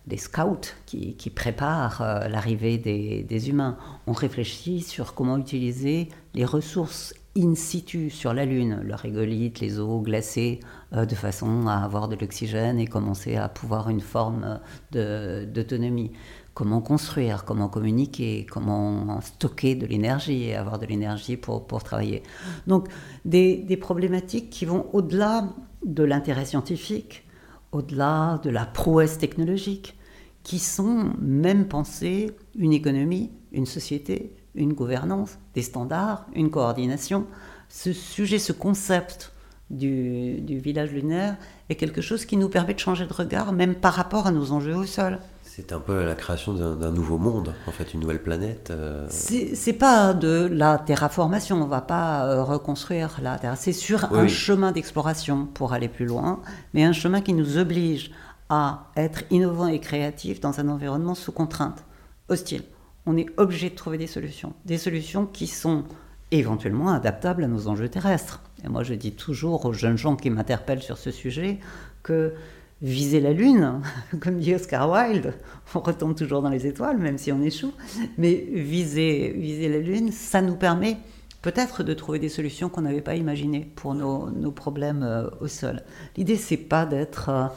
des 0.05 0.17
scouts 0.17 0.73
qui, 0.85 1.15
qui 1.15 1.31
préparent 1.31 2.01
euh, 2.01 2.27
l'arrivée 2.27 2.77
des, 2.77 3.23
des, 3.23 3.49
humains. 3.49 3.77
On 4.05 4.13
réfléchit 4.13 4.81
sur 4.81 5.15
comment 5.15 5.37
utiliser 5.37 6.09
les 6.35 6.45
ressources 6.45 7.13
in 7.37 7.55
situ 7.55 8.09
sur 8.09 8.33
la 8.33 8.45
Lune, 8.45 8.79
le 8.83 8.95
régolithe, 8.95 9.59
les 9.59 9.79
eaux 9.79 9.99
glacées, 9.99 10.59
euh, 10.93 11.05
de 11.05 11.15
façon 11.15 11.67
à 11.67 11.75
avoir 11.75 12.07
de 12.07 12.15
l'oxygène 12.15 12.79
et 12.79 12.87
commencer 12.87 13.35
à 13.35 13.49
pouvoir 13.49 13.89
une 13.89 14.01
forme 14.01 14.59
d'autonomie. 14.91 16.11
Comment 16.53 16.79
construire, 16.79 17.43
comment 17.43 17.67
communiquer, 17.67 18.45
comment 18.49 19.19
stocker 19.19 19.75
de 19.75 19.85
l'énergie 19.85 20.45
et 20.45 20.55
avoir 20.55 20.79
de 20.79 20.85
l'énergie 20.85 21.35
pour, 21.35 21.67
pour 21.67 21.83
travailler. 21.83 22.23
Donc 22.65 22.87
des, 23.25 23.57
des 23.57 23.75
problématiques 23.75 24.49
qui 24.49 24.63
vont 24.63 24.85
au-delà 24.93 25.49
de 25.85 26.03
l'intérêt 26.03 26.45
scientifique, 26.45 27.27
au-delà 27.73 28.39
de 28.41 28.49
la 28.49 28.65
prouesse 28.65 29.17
technologique, 29.17 29.97
qui 30.43 30.59
sont 30.59 31.11
même 31.19 31.67
pensées 31.67 32.31
une 32.55 32.71
économie, 32.71 33.31
une 33.51 33.65
société, 33.65 34.33
une 34.53 34.71
gouvernance, 34.73 35.37
des 35.55 35.61
standards, 35.61 36.25
une 36.35 36.49
coordination. 36.49 37.25
Ce 37.69 37.93
sujet, 37.93 38.37
ce 38.39 38.51
concept 38.51 39.31
du, 39.69 40.41
du 40.41 40.59
village 40.59 40.91
lunaire 40.91 41.37
est 41.69 41.75
quelque 41.75 42.01
chose 42.01 42.25
qui 42.25 42.37
nous 42.37 42.49
permet 42.49 42.73
de 42.73 42.79
changer 42.79 43.07
de 43.07 43.13
regard, 43.13 43.51
même 43.51 43.75
par 43.75 43.93
rapport 43.93 44.27
à 44.27 44.31
nos 44.31 44.51
enjeux 44.51 44.75
au 44.75 44.85
sol. 44.85 45.19
C'est 45.43 45.71
un 45.71 45.79
peu 45.79 46.03
la 46.03 46.15
création 46.15 46.53
d'un 46.53 46.91
nouveau 46.91 47.17
monde, 47.17 47.53
en 47.65 47.71
fait, 47.71 47.93
une 47.93 48.01
nouvelle 48.01 48.21
planète. 48.21 48.71
Euh. 48.71 49.07
C'est 49.09 49.71
pas 49.71 50.13
de 50.13 50.49
la 50.51 50.77
terraformation, 50.77 51.61
on 51.61 51.67
va 51.67 51.79
pas 51.79 52.25
euh, 52.25 52.43
reconstruire 52.43 53.19
la 53.21 53.39
Terre. 53.39 53.55
C'est 53.55 53.71
sur 53.71 54.13
un 54.13 54.27
chemin 54.27 54.73
d'exploration 54.73 55.45
pour 55.45 55.71
aller 55.71 55.87
plus 55.87 56.05
loin, 56.05 56.41
mais 56.73 56.83
un 56.83 56.91
chemin 56.91 57.21
qui 57.21 57.31
nous 57.31 57.57
oblige 57.57 58.11
à 58.49 58.87
être 58.97 59.23
innovants 59.31 59.67
et 59.67 59.79
créatifs 59.79 60.41
dans 60.41 60.59
un 60.59 60.67
environnement 60.67 61.15
sous 61.15 61.31
contrainte. 61.31 61.85
hostile. 62.27 62.63
On 63.05 63.17
est 63.17 63.27
obligé 63.37 63.69
de 63.69 63.75
trouver 63.75 63.97
des 63.97 64.07
solutions. 64.07 64.53
Des 64.65 64.77
solutions 64.77 65.25
qui 65.25 65.47
sont 65.47 65.83
éventuellement 66.31 66.89
adaptables 66.89 67.43
à 67.43 67.47
nos 67.47 67.67
enjeux 67.67 67.89
terrestres. 67.89 68.41
Et 68.63 68.69
moi, 68.69 68.83
je 68.83 68.93
dis 68.93 69.11
toujours 69.11 69.65
aux 69.65 69.73
jeunes 69.73 69.97
gens 69.97 70.15
qui 70.15 70.29
m'interpellent 70.29 70.81
sur 70.81 70.97
ce 70.97 71.11
sujet 71.11 71.59
que 72.03 72.33
viser 72.81 73.19
la 73.19 73.33
Lune, 73.33 73.81
comme 74.19 74.39
dit 74.39 74.53
Oscar 74.53 74.89
Wilde, 74.89 75.33
on 75.73 75.79
retombe 75.79 76.15
toujours 76.15 76.41
dans 76.41 76.49
les 76.49 76.67
étoiles, 76.67 76.97
même 76.97 77.17
si 77.17 77.31
on 77.31 77.41
échoue, 77.41 77.73
mais 78.17 78.35
viser, 78.35 79.69
la 79.69 79.79
Lune, 79.79 80.11
ça 80.11 80.41
nous 80.41 80.55
permet 80.55 80.97
peut-être 81.41 81.83
de 81.83 81.93
trouver 81.93 82.17
des 82.17 82.29
solutions 82.29 82.69
qu'on 82.69 82.81
n'avait 82.81 83.01
pas 83.01 83.15
imaginées 83.15 83.71
pour 83.75 83.93
nos, 83.93 84.31
nos 84.31 84.51
problèmes 84.51 85.03
euh, 85.03 85.29
au 85.41 85.47
sol. 85.47 85.83
L'idée, 86.17 86.37
c'est 86.37 86.57
pas 86.57 86.87
d'être 86.87 87.29
euh, 87.29 87.47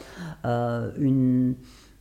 euh, 0.45 0.91
une 0.99 1.55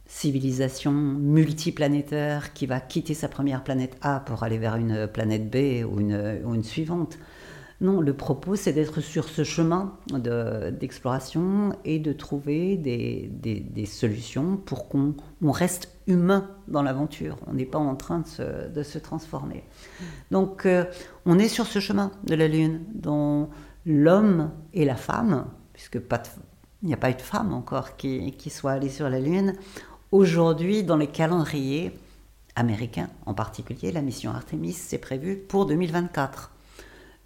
civilisation 0.09 0.90
multiplanétaire 0.90 2.54
qui 2.54 2.66
va 2.66 2.80
quitter 2.80 3.14
sa 3.14 3.28
première 3.28 3.62
planète 3.62 3.96
A 4.00 4.20
pour 4.20 4.42
aller 4.42 4.59
vers 4.59 4.76
une 4.76 5.06
planète 5.06 5.50
B 5.50 5.84
ou 5.86 6.00
une, 6.00 6.64
suivante. 6.64 7.18
Non, 7.80 8.00
le 8.00 8.12
propos, 8.14 8.56
c'est 8.56 8.72
d'être 8.72 9.00
sur 9.00 9.28
ce 9.28 9.44
chemin 9.44 9.96
d'exploration 10.72 11.72
et 11.84 12.00
de 12.00 12.12
trouver 12.12 12.76
des, 12.76 13.86
solutions 13.86 14.56
pour 14.56 14.88
qu'on 14.88 15.14
reste 15.52 15.94
humain 16.09 16.50
dans 16.66 16.82
l'aventure. 16.82 17.36
On 17.46 17.52
n'est 17.52 17.66
pas 17.66 17.78
en 17.78 17.94
train 17.94 18.24
de 18.74 18.82
se, 18.82 18.98
transformer. 18.98 19.62
Donc, 20.30 20.66
euh, 20.66 20.86
on 21.26 21.38
est 21.38 21.48
sur 21.48 21.66
ce 21.66 21.78
chemin 21.78 22.11
de 22.24 22.34
la 22.34 22.48
Lune, 22.48 22.80
dont 22.94 23.50
l'homme 23.84 24.50
et 24.72 24.84
la 24.84 24.96
femme, 24.96 25.44
puisque 25.74 26.00
il 26.82 26.88
n'y 26.88 26.94
a 26.94 26.96
pas 26.96 27.11
eu 27.11 27.14
de 27.14 27.22
femme 27.22 27.52
encore 27.52 27.96
qui 27.96 28.50
soit 28.50 28.72
allée 28.72 28.88
sur 28.88 29.09
la 29.09 29.20
Lune, 29.20 29.52
aujourd'hui, 30.12 30.82
dans 30.82 30.96
les 30.96 31.06
calendriers 31.06 31.92
américains 32.56 33.09
en 33.26 33.34
particulier, 33.34 33.92
la 33.92 34.02
mission 34.02 34.32
Artemis, 34.32 34.72
c'est 34.72 34.98
prévu 34.98 35.36
pour 35.36 35.66
2024. 35.66 36.52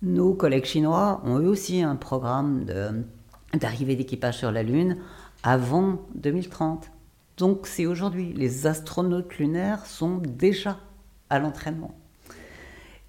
Nos 0.03 0.35
collègues 0.35 0.65
chinois 0.65 1.23
ont 1.25 1.39
eux 1.39 1.49
aussi 1.49 1.83
un 1.83 1.97
programme 1.97 2.65
d'arrivée 3.55 3.97
d'équipage 3.97 4.39
sur 4.39 4.51
la 4.51 4.63
Lune 4.63 4.99
avant 5.43 6.03
2030. 6.15 6.91
Donc 7.37 7.67
c'est 7.67 7.87
aujourd'hui. 7.87 8.33
Les 8.35 8.67
astronautes 8.67 9.39
lunaires 9.39 9.87
sont 9.87 10.19
déjà 10.19 10.79
à 11.31 11.39
l'entraînement. 11.39 11.95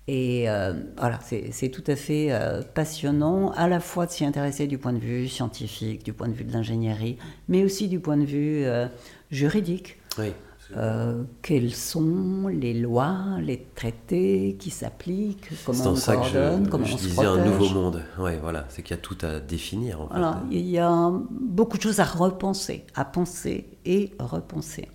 Et 0.07 0.49
euh, 0.49 0.73
voilà, 0.97 1.19
c'est 1.21 1.69
tout 1.69 1.83
à 1.87 1.95
fait 1.95 2.27
euh, 2.31 2.61
passionnant, 2.61 3.51
à 3.51 3.69
la 3.69 3.79
fois 3.79 4.05
de 4.05 4.11
s'y 4.11 4.25
intéresser 4.25 4.67
du 4.67 4.77
point 4.77 4.91
de 4.91 4.99
vue 4.99 5.29
scientifique, 5.29 6.03
du 6.03 6.11
point 6.11 6.27
de 6.27 6.33
vue 6.33 6.43
de 6.43 6.51
l'ingénierie, 6.51 7.17
mais 7.47 7.63
aussi 7.63 7.87
du 7.87 8.01
point 8.01 8.17
de 8.17 8.25
vue 8.25 8.65
euh, 8.65 8.87
juridique. 9.33 9.97
Oui. 10.17 10.31
Euh, 10.77 11.23
quelles 11.41 11.73
sont 11.73 12.47
les 12.47 12.73
lois, 12.73 13.37
les 13.41 13.67
traités 13.75 14.55
qui 14.57 14.71
s'appliquent, 14.71 15.49
comment 15.65 15.87
on 15.87 15.95
ça 15.95 16.15
coordonne, 16.15 16.67
comment 16.67 16.85
je 16.85 16.93
on 16.93 16.97
disais 16.97 17.25
un 17.25 17.45
nouveau 17.45 17.69
monde. 17.69 18.03
Ouais, 18.17 18.39
voilà, 18.41 18.65
c'est 18.69 18.81
qu'il 18.81 18.95
y 18.95 18.99
a 18.99 19.01
tout 19.01 19.17
à 19.21 19.39
définir. 19.39 20.01
En 20.01 20.07
fait. 20.07 20.55
Il 20.55 20.67
y 20.67 20.79
a 20.79 21.11
beaucoup 21.29 21.77
de 21.77 21.83
choses 21.83 21.99
à 21.99 22.05
repenser, 22.05 22.85
à 22.95 23.05
penser 23.05 23.67
et 23.85 24.13
repenser. 24.19 24.87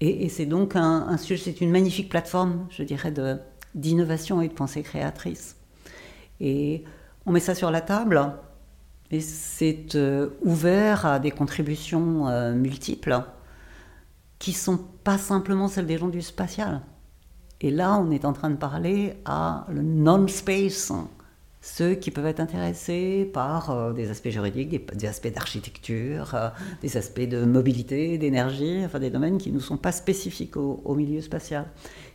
Et, 0.00 0.28
c'est 0.28 0.46
donc 0.46 0.76
un, 0.76 1.16
sujet, 1.16 1.42
c'est 1.42 1.60
une 1.60 1.70
magnifique 1.70 2.08
plateforme, 2.08 2.66
je 2.70 2.82
dirais, 2.82 3.10
de, 3.10 3.36
d'innovation 3.74 4.42
et 4.42 4.48
de 4.48 4.52
pensée 4.52 4.82
créatrice. 4.82 5.56
Et 6.40 6.84
on 7.24 7.32
met 7.32 7.40
ça 7.40 7.54
sur 7.54 7.70
la 7.70 7.80
table 7.80 8.32
et 9.10 9.20
c'est 9.20 9.94
euh, 9.94 10.30
ouvert 10.42 11.06
à 11.06 11.18
des 11.18 11.30
contributions 11.30 12.28
euh, 12.28 12.52
multiples 12.54 13.22
qui 14.38 14.52
sont 14.52 14.78
pas 15.04 15.18
simplement 15.18 15.68
celles 15.68 15.86
des 15.86 15.98
gens 15.98 16.08
du 16.08 16.22
spatial. 16.22 16.82
Et 17.60 17.70
là, 17.70 17.98
on 17.98 18.10
est 18.10 18.24
en 18.24 18.32
train 18.32 18.50
de 18.50 18.56
parler 18.56 19.14
à 19.24 19.66
le 19.68 19.82
non-space, 19.82 20.92
ceux 21.60 21.94
qui 21.94 22.12
peuvent 22.12 22.26
être 22.26 22.40
intéressés 22.40 23.28
par 23.32 23.70
euh, 23.70 23.92
des 23.92 24.10
aspects 24.10 24.28
juridiques, 24.28 24.96
des, 24.96 25.06
aspects 25.06 25.32
d'architecture, 25.32 26.34
euh, 26.34 26.48
des 26.82 26.96
aspects 26.96 27.28
de 27.28 27.44
mobilité, 27.44 28.16
d'énergie, 28.16 28.82
enfin 28.84 29.00
des 29.00 29.10
domaines 29.10 29.38
qui 29.38 29.50
ne 29.50 29.58
sont 29.58 29.76
pas 29.76 29.90
spécifiques 29.90 30.56
au, 30.56 30.94
milieu 30.94 31.20
spatial. 31.20 31.66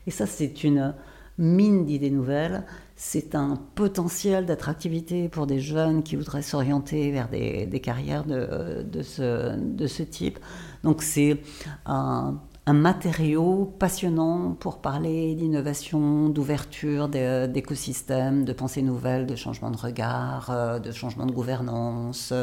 Et 0.08 0.12
ça, 0.12 0.26
c'est 0.28 0.64
une 0.64 0.96
mine 1.38 1.86
d'idées 1.86 2.12
nouvelles, 2.12 2.64
c'est 2.96 3.36
un 3.36 3.60
potentiel 3.76 4.46
d'attractivité 4.46 5.28
pour 5.28 5.46
des 5.46 5.60
jeunes 5.60 6.04
qui 6.04 6.16
voudraient 6.16 6.44
s'orienter 6.44 7.12
vers 7.12 7.28
des, 7.28 7.82
carrières 7.82 8.24
de, 8.24 8.84
de, 8.84 9.02
ce, 9.02 9.58
de 9.58 9.88
ce 9.88 10.04
type. 10.04 10.40
Donc 10.84 11.02
c'est 11.02 11.40
un, 11.86 12.40
matériau 12.66 13.74
passionnant 13.78 14.56
pour 14.58 14.80
parler 14.80 15.36
d'innovation, 15.36 16.30
d'ouverture 16.30 17.10
d'écosystèmes, 17.10 18.46
de 18.46 18.54
pensée 18.54 18.82
nouvelle, 18.82 19.26
de 19.26 19.36
changement 19.36 19.70
de 19.70 19.78
regard, 19.78 20.50
euh, 20.50 20.80
de 20.80 20.92
changement 20.92 21.26
de 21.26 21.32
gouvernance, 21.34 22.34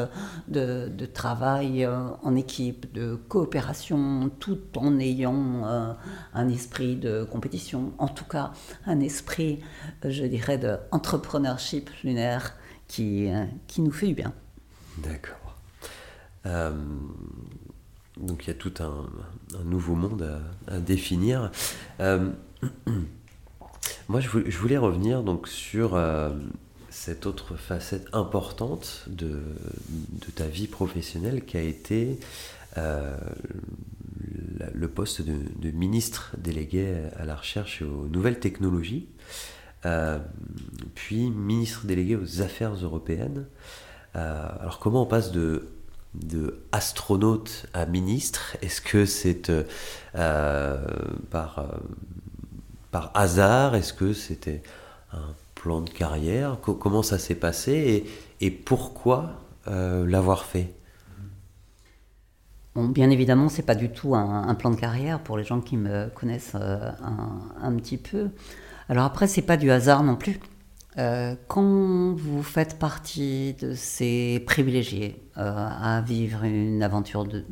de, 0.47 1.05
travail 1.07 1.85
euh, 1.85 2.09
en 2.21 2.35
équipe, 2.35 2.93
de 2.93 3.15
coopération, 3.15 4.29
tout 4.39 4.59
en 4.75 4.99
ayant 4.99 5.65
euh, 5.65 5.93
un 6.35 6.49
esprit 6.49 6.95
de 6.95 7.23
compétition, 7.23 7.93
en 7.97 8.07
tout 8.07 8.25
cas 8.25 8.51
un 8.85 8.99
esprit, 8.99 9.59
je 10.03 10.25
dirais, 10.25 10.59
d'entrepreneurship 10.59 11.89
lunaire 12.03 12.55
qui, 12.87 13.29
qui 13.67 13.81
nous 13.81 13.91
fait 13.91 14.07
du 14.07 14.13
bien. 14.15 14.33
D'accord. 14.97 15.37
Donc 18.21 18.45
il 18.45 18.47
y 18.47 18.51
a 18.51 18.55
tout 18.55 18.73
un, 18.79 19.07
nouveau 19.63 19.95
monde 19.95 20.29
à, 20.67 20.79
définir. 20.79 21.51
Euh, 21.99 22.31
moi, 24.09 24.19
je 24.19 24.57
voulais, 24.57 24.77
revenir 24.77 25.23
donc 25.23 25.47
sur 25.47 25.95
euh, 25.95 26.29
cette 26.89 27.25
autre 27.25 27.55
facette 27.55 28.07
importante 28.13 29.05
de, 29.07 29.41
ta 30.35 30.45
vie 30.45 30.67
professionnelle 30.67 31.45
qui 31.45 31.57
a 31.57 31.61
été 31.61 32.19
euh, 32.77 33.17
le 34.73 34.87
poste 34.87 35.21
de, 35.21 35.71
ministre 35.71 36.35
délégué 36.37 36.95
à 37.17 37.25
la 37.25 37.35
recherche 37.35 37.81
et 37.81 37.85
aux 37.85 38.07
nouvelles 38.07 38.39
technologies, 38.39 39.07
puis 40.93 41.31
ministre 41.31 41.85
délégué 41.85 42.15
aux 42.15 42.41
affaires 42.41 42.75
européennes. 42.75 43.47
alors 44.13 44.77
comment 44.79 45.01
on 45.01 45.07
passe 45.07 45.31
de 45.31 45.67
de 46.13 46.59
astronaute 46.71 47.65
à 47.73 47.85
ministre. 47.85 48.57
Est-ce 48.61 48.81
que 48.81 49.05
c'est 49.05 49.49
euh, 49.49 49.63
euh, 50.15 50.85
par, 51.29 51.59
euh, 51.59 51.67
par 52.91 53.11
hasard? 53.13 53.75
Est-ce 53.75 53.93
que 53.93 54.13
c'était 54.13 54.61
un 55.13 55.33
plan 55.55 55.81
de 55.81 55.89
carrière? 55.89 56.57
Comment 56.61 57.03
ça 57.03 57.17
s'est 57.17 57.35
passé? 57.35 58.05
Et, 58.41 58.51
pourquoi 58.51 59.33
l'avoir 59.67 60.45
fait? 60.45 60.73
Bien 62.75 63.09
évidemment, 63.09 63.49
c'est 63.49 63.61
pas 63.65 63.75
du 63.75 63.89
tout 63.89 64.15
un, 64.15 64.55
plan 64.55 64.71
de 64.71 64.75
carrière 64.75 65.19
pour 65.19 65.37
les 65.37 65.43
gens 65.43 65.61
qui 65.61 65.77
me 65.77 66.09
connaissent 66.09 66.55
un, 66.55 66.95
un, 67.61 67.73
petit 67.75 67.97
peu. 67.97 68.29
Alors 68.89 69.05
après, 69.05 69.27
c'est 69.27 69.41
pas 69.41 69.57
du 69.57 69.69
hasard 69.69 70.03
non 70.03 70.15
plus. 70.15 70.39
Euh, 70.97 71.35
quand 71.47 72.13
vous 72.15 72.43
faites 72.43 72.77
partie 72.77 73.53
de 73.53 73.73
ces 73.75 74.43
privilégiés 74.45 75.23
euh, 75.37 75.53
à 75.55 76.01
vivre 76.01 76.43
une 76.43 76.83
aventure 76.83 77.23
de, 77.23 77.45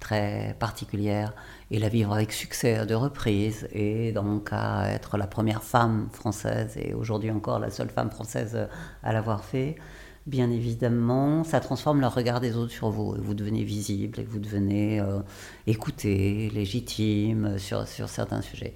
très 0.00 0.56
particulière 0.58 1.32
et 1.70 1.78
la 1.78 1.88
vivre 1.88 2.12
avec 2.12 2.32
succès 2.32 2.74
à 2.74 2.84
deux 2.84 2.96
reprises, 2.96 3.68
et 3.72 4.10
dans 4.10 4.24
mon 4.24 4.40
cas 4.40 4.88
être 4.88 5.16
la 5.16 5.28
première 5.28 5.62
femme 5.62 6.08
française 6.12 6.76
et 6.76 6.92
aujourd'hui 6.92 7.30
encore 7.30 7.60
la 7.60 7.70
seule 7.70 7.88
femme 7.88 8.10
française 8.10 8.68
à 9.04 9.12
l'avoir 9.12 9.44
fait, 9.44 9.76
bien 10.26 10.50
évidemment, 10.50 11.44
ça 11.44 11.60
transforme 11.60 12.00
le 12.00 12.08
regard 12.08 12.40
des 12.40 12.56
autres 12.56 12.72
sur 12.72 12.90
vous. 12.90 13.14
Et 13.14 13.20
vous 13.20 13.34
devenez 13.34 13.62
visible 13.62 14.18
et 14.18 14.24
vous 14.24 14.40
devenez 14.40 14.98
euh, 14.98 15.20
écouté, 15.68 16.50
légitime 16.52 17.58
sur, 17.58 17.86
certains 17.86 18.42
sujets. 18.42 18.74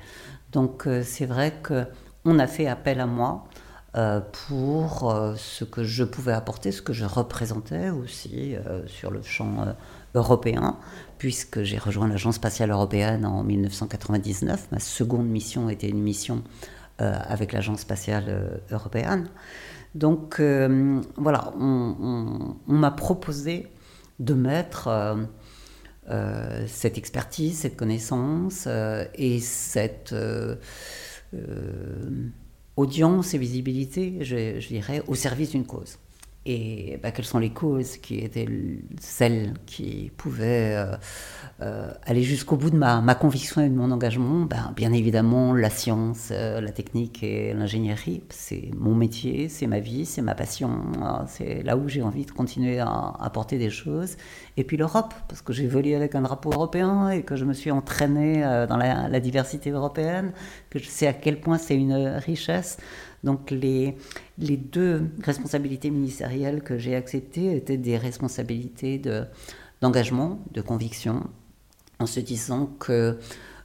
Donc 0.52 0.88
c'est 1.02 1.26
vrai 1.26 1.54
qu'on 1.62 2.38
a 2.38 2.46
fait 2.46 2.68
appel 2.68 3.00
à 3.00 3.06
moi 3.06 3.48
euh, 3.48 3.49
pour 3.92 5.10
euh, 5.10 5.34
ce 5.36 5.64
que 5.64 5.82
je 5.82 6.04
pouvais 6.04 6.32
apporter, 6.32 6.70
ce 6.70 6.82
que 6.82 6.92
je 6.92 7.04
représentais 7.04 7.90
aussi 7.90 8.54
euh, 8.54 8.86
sur 8.86 9.10
le 9.10 9.22
champ 9.22 9.74
européen, 10.14 10.76
puisque 11.18 11.62
j'ai 11.62 11.78
rejoint 11.78 12.08
l'Agence 12.08 12.36
spatiale 12.36 12.70
européenne 12.70 13.26
en 13.26 13.42
1999. 13.42 14.68
Ma 14.70 14.78
seconde 14.78 15.26
mission 15.26 15.68
était 15.70 15.88
une 15.88 16.02
mission 16.02 16.42
avec 16.98 17.54
l'Agence 17.54 17.80
spatiale 17.80 18.60
européenne. 18.70 19.30
Donc 19.94 20.38
voilà, 21.16 21.54
on 21.58 22.56
m'a 22.66 22.90
proposé 22.90 23.68
de 24.18 24.34
mettre 24.34 25.16
cette 26.66 26.98
expertise, 26.98 27.60
cette 27.60 27.76
connaissance 27.78 28.68
et 29.14 29.40
cette 29.40 30.14
audience 32.80 33.34
et 33.34 33.38
visibilité, 33.38 34.18
je, 34.20 34.66
dirais, 34.66 35.02
au 35.06 35.14
service 35.14 35.50
d'une 35.50 35.66
cause. 35.66 35.98
Et 36.46 36.98
bah, 37.02 37.10
quelles 37.10 37.26
sont 37.26 37.38
les 37.38 37.50
causes 37.50 37.98
qui 37.98 38.18
étaient 38.18 38.48
celles 38.98 39.52
qui 39.66 40.10
pouvaient 40.16 40.74
euh, 40.74 40.96
euh, 41.60 41.92
aller 42.04 42.22
jusqu'au 42.22 42.56
bout 42.56 42.70
de 42.70 42.78
ma, 42.78 43.14
conviction 43.14 43.60
et 43.60 43.68
de 43.68 43.74
mon 43.74 43.90
engagement? 43.90 44.46
Ben, 44.46 44.72
Bien 44.74 44.94
évidemment, 44.94 45.52
la 45.52 45.68
science, 45.68 46.30
euh, 46.30 46.62
la 46.62 46.70
technique 46.70 47.22
et 47.22 47.52
l'ingénierie, 47.52 48.22
c'est 48.30 48.70
mon 48.74 48.94
métier, 48.94 49.50
c'est 49.50 49.66
ma 49.66 49.80
vie, 49.80 50.06
c'est 50.06 50.22
ma 50.22 50.34
passion, 50.34 50.70
c'est 51.28 51.62
là 51.62 51.76
où 51.76 51.88
j'ai 51.88 52.00
envie 52.00 52.24
de 52.24 52.30
continuer 52.30 52.78
à 52.78 53.12
apporter 53.20 53.58
des 53.58 53.70
choses. 53.70 54.16
Et 54.56 54.64
puis 54.64 54.78
l'Europe, 54.78 55.12
parce 55.28 55.42
que 55.42 55.52
j'ai 55.52 55.66
volé 55.66 55.94
avec 55.94 56.14
un 56.14 56.22
drapeau 56.22 56.52
européen 56.52 57.10
et 57.10 57.22
que 57.22 57.36
je 57.36 57.44
me 57.44 57.52
suis 57.52 57.70
entraînée 57.70 58.40
dans 58.68 58.78
la 58.78 59.20
diversité 59.20 59.70
européenne, 59.70 60.32
que 60.70 60.78
je 60.78 60.88
sais 60.88 61.06
à 61.06 61.12
quel 61.12 61.40
point 61.40 61.58
c'est 61.58 61.76
une 61.76 61.92
richesse. 61.94 62.78
Donc 63.24 63.50
les, 63.50 63.96
les 64.38 64.56
deux 64.56 65.10
responsabilités 65.22 65.90
ministérielles 65.90 66.62
que 66.62 66.78
j'ai 66.78 66.94
acceptées 66.94 67.56
étaient 67.56 67.76
des 67.76 67.96
responsabilités 67.96 68.98
de, 68.98 69.24
d'engagement, 69.80 70.40
de 70.52 70.60
conviction, 70.60 71.28
en 71.98 72.06
se 72.06 72.20
disant 72.20 72.66
que, 72.78 73.18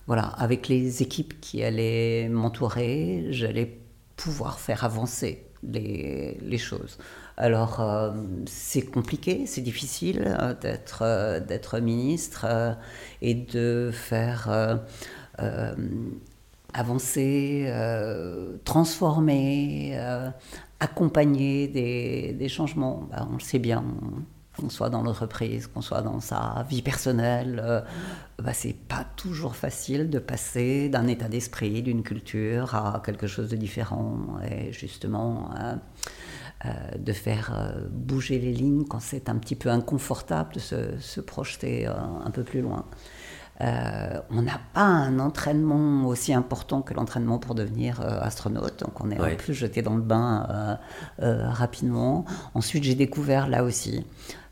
voilà, 0.07 0.23
avec 0.23 0.67
les 0.67 1.01
équipes 1.01 1.39
qui 1.39 1.63
allaient 1.63 2.27
m'entourer, 2.29 3.27
j'allais 3.29 3.79
pouvoir 4.17 4.59
faire 4.59 4.83
avancer 4.83 5.45
les, 5.63 6.37
les 6.41 6.57
choses. 6.57 6.97
Alors, 7.37 7.81
euh, 7.81 8.11
c'est 8.45 8.83
compliqué, 8.83 9.45
c'est 9.45 9.61
difficile 9.61 10.23
euh, 10.25 10.53
d'être, 10.53 11.01
euh, 11.01 11.39
d'être 11.39 11.79
ministre 11.79 12.45
et 13.21 13.33
de 13.33 13.91
faire 13.93 14.79
avancer, 16.76 17.65
euh, 17.67 18.57
transformer, 18.65 19.93
euh, 19.93 20.30
accompagner 20.82 21.67
des, 21.69 22.49
changements. 22.49 23.07
Ben, 23.11 23.28
on 23.32 23.36
le 23.36 23.39
sait 23.39 23.59
bien, 23.59 23.84
qu'on 24.57 24.69
soit 24.69 24.89
dans 24.89 25.01
l'entreprise, 25.01 25.67
qu'on 25.67 25.82
soit 25.82 26.01
dans 26.01 26.19
sa 26.19 26.65
vie 26.69 26.82
personnelle, 26.82 27.61
euh, 27.63 27.82
ben, 28.43 28.51
c'est 28.53 28.76
pas 28.76 29.05
toujours 29.15 29.55
facile 29.55 30.09
de 30.09 30.19
passer 30.19 30.89
d'un 30.89 31.07
état 31.07 31.30
d'esprit, 31.30 31.82
d'une 31.82 32.03
culture 32.03 32.76
à 32.76 33.01
quelque 33.03 33.28
chose 33.28 33.49
de 33.49 33.55
différent. 33.55 34.38
Et 34.51 34.73
justement, 34.73 35.51
de 36.97 37.13
faire 37.13 37.78
bouger 37.89 38.39
les 38.39 38.51
lignes 38.51 38.86
quand 38.86 38.99
c'est 38.99 39.30
un 39.30 39.36
petit 39.36 39.55
peu 39.55 39.69
inconfortable 39.69 40.55
de 40.55 40.59
se 40.99 41.21
projeter 41.21 41.86
un 41.86 42.32
peu 42.32 42.43
plus 42.43 42.61
loin. 42.61 42.86
Euh, 43.61 44.19
on 44.31 44.41
n'a 44.41 44.59
pas 44.73 44.81
un 44.81 45.19
entraînement 45.19 46.07
aussi 46.07 46.33
important 46.33 46.81
que 46.81 46.93
l'entraînement 46.93 47.39
pour 47.39 47.55
devenir 47.55 48.01
euh, 48.01 48.19
astronaute, 48.19 48.79
donc 48.79 48.99
on 48.99 49.11
est 49.11 49.17
un 49.17 49.35
peu 49.35 49.53
jeté 49.53 49.81
dans 49.81 49.95
le 49.95 50.01
bain 50.01 50.77
euh, 51.21 51.49
rapidement. 51.49 52.25
Ensuite, 52.53 52.83
j'ai 52.83 52.95
découvert 52.95 53.47
là 53.47 53.63
aussi 53.63 54.05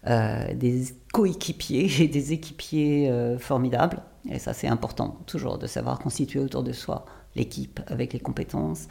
des 0.05 0.85
coéquipiers 1.13 1.89
et 2.01 2.07
des 2.07 2.33
équipiers 2.33 3.37
formidables, 3.39 4.01
et 4.29 4.39
ça 4.39 4.53
c'est 4.53 4.67
important 4.67 5.19
toujours 5.25 5.57
de 5.57 5.67
savoir 5.67 5.99
constituer 5.99 6.39
autour 6.39 6.63
de 6.63 6.73
soi 6.73 7.05
l'équipe 7.35 7.79
avec 7.87 8.13
les 8.13 8.19
compétences, 8.19 8.87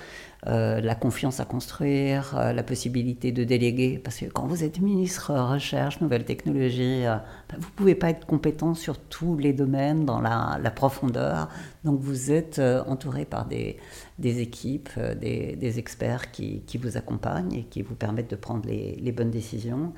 euh, 0.49 0.81
la 0.81 0.97
confiance 0.97 1.39
à 1.39 1.45
construire, 1.45 2.37
euh, 2.37 2.53
la 2.53 2.65
possibilité 2.65 3.31
de 3.31 3.45
déléguer. 3.45 4.01
Parce 4.03 4.17
que 4.19 4.25
quand 4.25 4.49
vous 4.49 4.65
êtes 4.65 4.81
ministre 4.81 5.33
recherche, 5.33 6.01
nouvelles 6.01 6.25
technologies, 6.25 7.07
euh, 7.07 7.15
ben, 7.49 7.59
vous 7.61 7.69
ne 7.69 7.77
pouvez 7.77 7.95
pas 7.95 8.11
être 8.11 8.27
compétent 8.27 8.75
sur 8.75 8.99
tous 8.99 9.39
les 9.39 9.53
domaines 9.53 10.05
dans 10.05 10.21
la, 10.21 10.59
profondeur. 10.75 11.49
Donc 11.85 12.01
vous 12.01 12.33
êtes 12.33 12.59
entouré 12.59 13.25
par 13.25 13.47
des, 13.47 13.79
équipes, 14.19 14.91
des, 15.21 15.79
experts 15.79 16.33
qui, 16.33 16.65
vous 16.81 16.97
accompagnent 16.97 17.53
et 17.53 17.65
qui 17.65 17.83
vous 17.83 17.95
permettent 17.95 18.31
de 18.31 18.37
prendre 18.37 18.67
les 18.67 19.13
bonnes 19.13 19.31
décisions. 19.31 19.93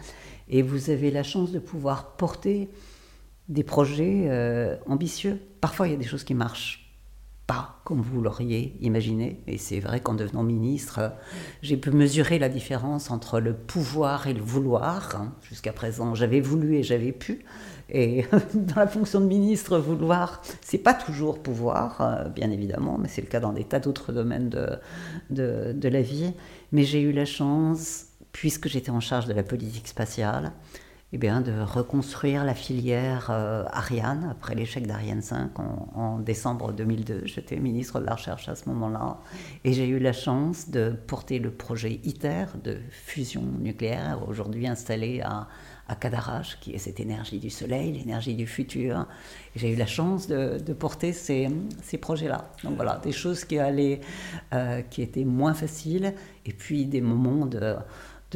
Et 0.49 0.61
vous 0.61 0.90
avez 0.90 1.11
la 1.11 1.22
chance 1.22 1.53
de 1.53 1.59
pouvoir 1.59 2.16
porter 2.16 2.68
des 3.49 3.62
projets 3.62 4.28
ambitieux. 4.86 5.40
Parfois, 5.61 5.88
il 5.88 5.92
y 5.92 5.95
a 5.95 5.99
des 5.99 6.05
choses 6.05 6.24
qui 6.24 6.34
marchent 6.34 6.84
pas 7.47 7.80
comme 7.84 8.01
vous 8.01 8.22
l'auriez 8.22 8.76
imaginé. 8.80 9.42
Et 9.47 9.59
c'est 9.59 9.80
vrai 9.80 10.01
qu'en 10.01 10.14
devenant 10.14 10.42
ministre, 10.42 11.12
j'ai 11.62 11.76
pu 11.76 11.90
mesurer 11.90 12.38
la 12.38 12.49
différence 12.49 13.11
entre 13.11 13.40
le 13.40 13.55
pouvoir 13.55 14.26
et 14.26 14.32
le 14.32 14.40
vouloir. 14.40 15.26
Jusqu'à 15.42 15.72
présent, 15.72 16.14
j'avais 16.14 16.40
voulu 16.40 16.76
et 16.76 16.82
j'avais 16.82 17.12
pu. 17.12 17.45
Et 17.90 18.24
dans 18.55 18.76
la 18.76 18.86
fonction 18.86 19.20
de 19.20 19.26
ministre, 19.26 19.78
vouloir, 19.78 20.40
c'est 20.62 20.78
pas 20.78 20.95
toujours 20.95 21.42
pouvoir, 21.42 22.01
euh, 22.01 22.28
bien 22.28 22.51
évidemment, 22.51 22.97
mais 22.99 23.09
c'est 23.09 23.20
le 23.20 23.28
cas 23.28 23.40
dans 23.40 23.53
des 23.53 23.64
tas 23.64 23.80
d'autres 23.80 24.12
domaines 24.12 24.49
de, 24.49 24.66
de, 25.30 25.72
de 25.74 25.88
la 25.88 26.01
vie. 26.01 26.32
Mais 26.72 26.84
j'ai 26.84 27.03
eu 27.03 27.12
la 27.12 27.26
chance, 27.26 28.07
puisque 28.32 28.68
j'étais 28.68 28.90
en 28.90 29.01
charge 29.01 29.26
de 29.26 29.34
la 29.34 29.42
politique 29.42 29.88
spatiale, 29.88 30.53
eh 31.14 31.18
de 31.18 31.60
reconstruire 31.62 32.44
la 32.44 32.54
filière 32.54 33.28
euh, 33.30 33.64
Ariane 33.70 34.26
après 34.32 34.56
l'échec 34.56 34.84
d'Ariane 34.84 35.22
5 35.22 35.52
en, 35.60 36.18
décembre 36.18 36.72
2002. 36.72 37.22
J'étais 37.26 37.56
ministre 37.56 38.00
de 38.00 38.06
la 38.06 38.14
Recherche 38.14 38.48
à 38.48 38.56
ce 38.56 38.68
moment-là 38.70 39.20
et 39.62 39.72
j'ai 39.72 39.86
eu 39.86 40.00
la 40.00 40.12
chance 40.12 40.70
de 40.70 40.90
porter 41.06 41.38
le 41.38 41.52
projet 41.52 42.00
ITER 42.02 42.46
de 42.64 42.78
fusion 42.90 43.44
nucléaire, 43.60 44.24
aujourd'hui 44.26 44.66
installé 44.66 45.20
à, 45.20 45.46
Cadarache, 46.00 46.58
qui 46.60 46.72
est 46.72 46.78
cette 46.78 46.98
énergie 46.98 47.38
du 47.38 47.50
soleil, 47.50 47.92
l'énergie 47.92 48.34
du 48.34 48.46
futur. 48.46 49.06
J'ai 49.54 49.70
eu 49.72 49.76
la 49.76 49.86
chance 49.86 50.26
de, 50.26 50.58
porter 50.72 51.12
ces, 51.12 51.48
ces 51.82 51.98
projets-là. 51.98 52.50
Donc 52.64 52.74
voilà, 52.74 52.98
des 53.04 53.12
choses 53.12 53.44
qui, 53.44 53.58
allaient, 53.58 54.00
euh, 54.54 54.80
qui 54.80 55.02
étaient 55.02 55.26
moins 55.26 55.54
faciles 55.54 56.14
et 56.46 56.52
puis 56.54 56.86
des 56.86 57.02
moments 57.02 57.46
de 57.46 57.76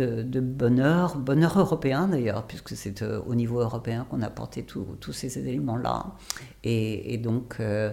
de, 0.00 0.40
bonheur, 0.40 1.16
bonheur 1.16 1.58
européen 1.58 2.08
d'ailleurs, 2.08 2.46
puisque 2.46 2.76
c'est 2.76 3.02
euh, 3.02 3.20
au 3.26 3.34
niveau 3.34 3.60
européen 3.60 4.06
qu'on 4.08 4.22
a 4.22 4.30
porté 4.30 4.62
tous 4.62 5.12
ces 5.12 5.38
éléments-là. 5.38 6.14
Et, 6.64 7.18
donc, 7.18 7.56
euh, 7.60 7.92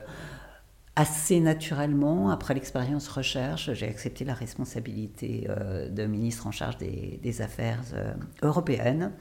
assez 0.95 1.39
naturellement, 1.39 2.29
après 2.29 2.53
l'expérience 2.53 3.07
recherche, 3.07 3.73
j'ai 3.73 3.87
accepté 3.87 4.25
la 4.25 4.33
responsabilité 4.33 5.47
euh, 5.49 5.89
de 5.89 6.05
ministre 6.05 6.47
en 6.47 6.51
charge 6.51 6.77
des, 6.77 7.41
affaires 7.41 7.83
européennes 8.41 9.11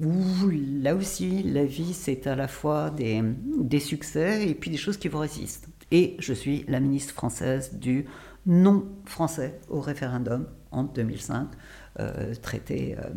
où 0.00 0.48
là 0.82 0.94
aussi, 0.94 1.42
la 1.42 1.64
vie, 1.64 1.92
c'est 1.92 2.26
à 2.26 2.34
la 2.34 2.48
fois 2.48 2.90
des, 2.90 3.80
succès 3.80 4.48
et 4.48 4.54
puis 4.54 4.70
des 4.70 4.76
choses 4.76 4.96
qui 4.96 5.08
vous 5.08 5.18
résistent. 5.18 5.68
Et 5.90 6.16
je 6.18 6.32
suis 6.32 6.64
la 6.68 6.80
ministre 6.80 7.12
française 7.12 7.74
du 7.74 8.06
non 8.46 8.86
français 9.04 9.60
au 9.68 9.80
référendum 9.80 10.46
en 10.70 10.84
2005. 10.84 11.48
Euh, 11.98 12.34
traité 12.40 12.96
euh, 12.96 13.10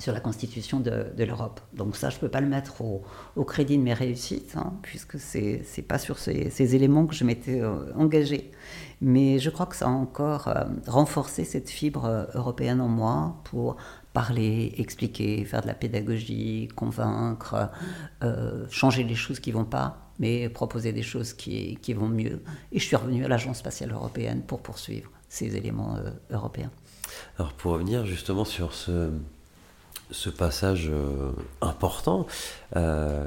sur 0.00 0.12
la 0.12 0.18
constitution 0.18 0.80
de, 0.80 1.12
l'Europe. 1.18 1.60
Donc 1.72 1.96
ça, 1.96 2.10
je 2.10 2.16
ne 2.16 2.20
peux 2.20 2.28
pas 2.28 2.40
le 2.40 2.48
mettre 2.48 2.82
au, 2.82 3.04
crédit 3.44 3.78
de 3.78 3.82
mes 3.82 3.94
réussites, 3.94 4.54
hein, 4.56 4.74
puisque 4.82 5.20
ce 5.20 5.38
n'est 5.38 5.82
pas 5.86 5.98
sur 5.98 6.18
ces, 6.18 6.74
éléments 6.74 7.06
que 7.06 7.14
je 7.14 7.24
m'étais 7.24 7.60
euh, 7.60 7.92
engagée. 7.94 8.50
Mais 9.00 9.38
je 9.38 9.50
crois 9.50 9.66
que 9.66 9.76
ça 9.76 9.86
a 9.86 9.90
encore 9.90 10.52
renforcé 10.88 11.44
cette 11.44 11.70
fibre 11.70 12.28
européenne 12.34 12.80
en 12.80 12.88
moi 12.88 13.40
pour 13.44 13.76
parler, 14.12 14.74
expliquer, 14.78 15.44
faire 15.44 15.62
de 15.62 15.68
la 15.68 15.74
pédagogie, 15.74 16.68
convaincre, 16.74 17.70
changer 18.70 19.04
les 19.04 19.14
choses 19.14 19.38
qui 19.38 19.50
ne 19.50 19.58
vont 19.58 19.64
pas, 19.64 20.10
mais 20.18 20.48
proposer 20.48 20.92
des 20.92 21.04
choses 21.04 21.32
qui, 21.32 21.76
qui, 21.82 21.92
vont 21.92 22.08
mieux. 22.08 22.42
Et 22.72 22.80
je 22.80 22.84
suis 22.84 22.96
revenue 22.96 23.24
à 23.24 23.28
l'Agence 23.28 23.58
spatiale 23.58 23.92
européenne 23.92 24.42
pour 24.42 24.60
poursuivre 24.60 25.10
ces 25.28 25.56
éléments 25.56 25.96
européens. 26.30 26.72
Alors 27.38 27.52
pour 27.52 27.72
revenir 27.72 28.06
justement 28.06 28.44
sur 28.44 28.72
ce, 28.74 29.10
passage 30.36 30.88
euh, 30.90 31.32
important, 31.60 32.26
euh, 32.76 33.26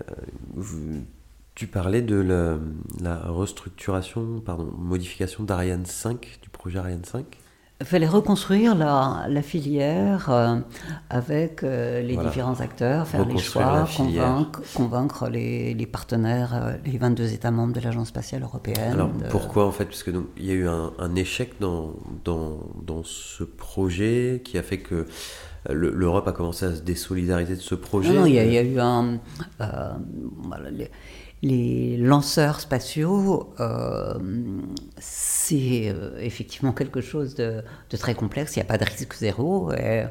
euh, 0.00 1.00
tu 1.54 1.66
parlais 1.66 2.02
de 2.02 2.16
la, 3.00 3.18
restructuration, 3.30 4.40
pardon, 4.40 4.72
modification 4.76 5.44
d'Ariane 5.44 5.86
5, 5.86 6.38
du 6.42 6.48
projet 6.50 6.78
Ariane 6.78 7.04
5 7.04 7.24
il 7.80 7.86
fallait 7.86 8.08
reconstruire 8.08 8.74
la, 8.74 9.26
la 9.28 9.42
filière 9.42 10.30
euh, 10.30 10.56
avec 11.10 11.62
euh, 11.62 12.02
les 12.02 12.16
différents 12.16 12.60
acteurs, 12.60 13.06
faire 13.06 13.24
les 13.24 13.38
choix, 13.38 13.86
convaincre, 13.96 14.62
convaincre 14.74 15.28
les, 15.28 15.74
les, 15.74 15.86
partenaires, 15.86 16.54
euh, 16.54 16.72
les 16.84 16.98
22 16.98 17.32
États 17.32 17.52
membres 17.52 17.72
de 17.72 17.80
l'Agence 17.80 18.08
spatiale 18.08 18.42
européenne. 18.42 18.92
Alors 18.94 19.10
pourquoi 19.30 19.64
en 19.64 19.70
fait? 19.70 19.84
Parce 19.84 20.02
qu'il 20.02 20.20
y 20.38 20.50
a 20.50 20.54
eu 20.54 20.66
un, 20.66 20.92
un 20.98 21.14
échec 21.14 21.52
dans, 21.60 21.94
dans, 22.24 22.58
dans, 22.82 23.04
ce 23.04 23.44
projet 23.44 24.42
qui 24.44 24.58
a 24.58 24.62
fait 24.64 24.78
que 24.78 25.06
l'Europe 25.68 26.26
a 26.28 26.32
commencé 26.32 26.66
à 26.66 26.74
se 26.74 26.82
désolidariser 26.82 27.56
de 27.56 27.60
ce 27.60 27.74
projet. 27.74 28.12
Non, 28.12 28.26
il, 28.26 28.34
y 28.34 28.38
a, 28.38 28.62
eu 28.62 28.78
un. 28.78 29.18
Voilà, 29.58 30.70
les, 30.70 30.90
les 31.42 31.96
lanceurs 31.96 32.60
spatiaux, 32.60 33.54
euh, 33.60 34.14
c'est 34.98 35.88
euh, 35.88 36.18
effectivement 36.20 36.72
quelque 36.72 37.00
chose 37.00 37.34
de, 37.34 37.62
très 37.90 38.14
complexe. 38.14 38.56
Il 38.56 38.58
n'y 38.58 38.64
a 38.64 38.66
pas 38.66 38.78
de 38.78 38.84
risque 38.84 39.14
zéro. 39.14 39.72
Et 39.72 40.04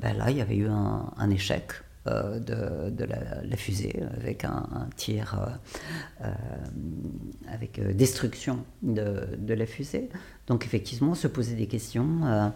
ben 0.00 0.16
là, 0.16 0.30
il 0.30 0.36
y 0.36 0.40
avait 0.42 0.56
eu 0.56 0.68
un, 0.68 1.30
échec 1.30 1.72
euh, 2.06 2.38
de, 2.38 3.04
la, 3.04 3.56
fusée 3.56 4.02
avec 4.20 4.44
un, 4.44 4.88
tir 4.96 5.58
avec 7.50 7.80
destruction 7.96 8.64
de, 8.82 9.54
la 9.54 9.66
fusée. 9.66 10.10
Donc 10.48 10.66
effectivement, 10.66 11.14
se 11.14 11.28
poser 11.28 11.54
des 11.54 11.66
questions 11.66 12.52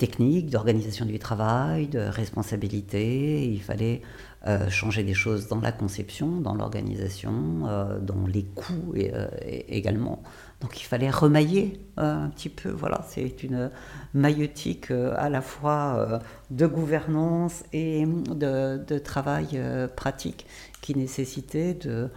techniques, 0.00 0.48
d'organisation 0.48 1.04
du 1.04 1.18
travail, 1.18 1.86
de 1.86 1.98
responsabilité. 2.00 3.44
Il 3.44 3.60
fallait 3.60 4.00
euh, 4.46 4.70
changer 4.70 5.02
des 5.02 5.12
choses 5.12 5.46
dans 5.48 5.60
la 5.60 5.72
conception, 5.72 6.40
dans 6.40 6.54
l'organisation, 6.54 7.34
euh, 7.66 7.98
dans 7.98 8.26
les 8.26 8.44
coûts 8.44 8.94
euh, 8.96 9.28
également. 9.68 10.22
Donc 10.62 10.80
il 10.80 10.84
fallait 10.84 11.10
remailler 11.10 11.84
un 11.98 12.30
petit 12.30 12.48
peu. 12.48 12.70
Voilà, 12.70 13.04
c'est 13.06 13.42
une 13.42 13.70
maïotique 14.14 14.90
à 14.90 15.28
la 15.28 15.42
fois 15.42 16.20
de 16.50 16.66
gouvernance 16.66 17.62
et 17.74 18.06
de, 18.06 18.82
de 18.82 18.98
travail 18.98 19.60
pratique 19.96 20.46
qui 20.80 20.96
nécessitait 20.96 21.74
de 21.74 22.10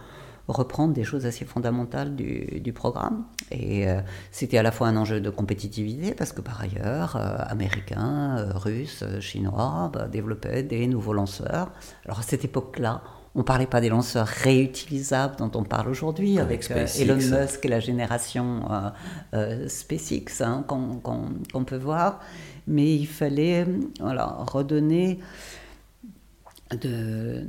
reprendre 0.48 0.92
des 0.92 1.04
choses 1.04 1.26
assez 1.26 1.44
fondamentales 1.44 2.14
du, 2.14 2.72
programme. 2.72 3.24
Et 3.50 3.88
euh, 3.88 4.00
c'était 4.30 4.58
à 4.58 4.62
la 4.62 4.72
fois 4.72 4.88
un 4.88 4.96
enjeu 4.96 5.20
de 5.20 5.30
compétitivité, 5.30 6.14
parce 6.14 6.32
que 6.32 6.40
par 6.40 6.60
ailleurs, 6.60 7.16
euh, 7.16 7.36
Américains, 7.48 8.36
euh, 8.38 8.52
Russes, 8.54 9.04
Chinois 9.20 9.90
bah, 9.92 10.08
développaient 10.08 10.62
des 10.62 10.86
nouveaux 10.86 11.12
lanceurs. 11.12 11.70
Alors 12.04 12.18
à 12.18 12.22
cette 12.22 12.44
époque-là, 12.44 13.02
on 13.36 13.40
ne 13.40 13.44
parlait 13.44 13.66
pas 13.66 13.80
des 13.80 13.88
lanceurs 13.88 14.26
réutilisables 14.26 15.36
dont 15.36 15.50
on 15.54 15.64
parle 15.64 15.88
aujourd'hui 15.88 16.38
avec, 16.38 16.70
Elon 16.70 17.16
Musk 17.16 17.64
et 17.64 17.68
la 17.68 17.80
génération 17.80 18.62
SpaceX 19.66 20.40
hein, 20.40 20.64
qu'on 20.68 21.64
peut 21.64 21.76
voir. 21.76 22.20
Mais 22.68 22.94
il 22.94 23.06
fallait 23.06 23.66
voilà, 23.98 24.36
redonner 24.46 25.18
de, 26.70 27.44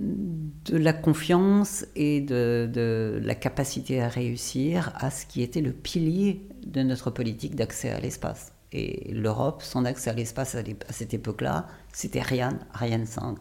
de, 0.66 0.78
la 0.78 0.94
confiance 0.94 1.86
et 1.96 2.22
de, 2.22 2.70
de, 2.72 3.20
la 3.24 3.36
capacité 3.36 4.02
à 4.02 4.10
réussir 4.10 4.92
à 4.96 5.10
ce 5.10 5.26
qui 5.26 5.42
était 5.42 5.62
le 5.62 5.72
pilier 5.72 6.48
de 6.66 6.82
notre 6.82 7.12
politique 7.12 7.56
d'accès 7.56 7.90
à 7.90 8.00
l'espace. 8.00 8.52
Et 8.72 9.12
l'Europe, 9.14 9.62
son 9.64 9.86
accès 9.86 10.10
à 10.10 10.14
l'espace 10.14 10.56
à, 10.56 10.64
cette 10.90 11.14
époque-là, 11.14 11.68
c'était 11.94 12.20
Ariane, 12.20 12.60
Ariane 12.74 13.06
5. 13.06 13.38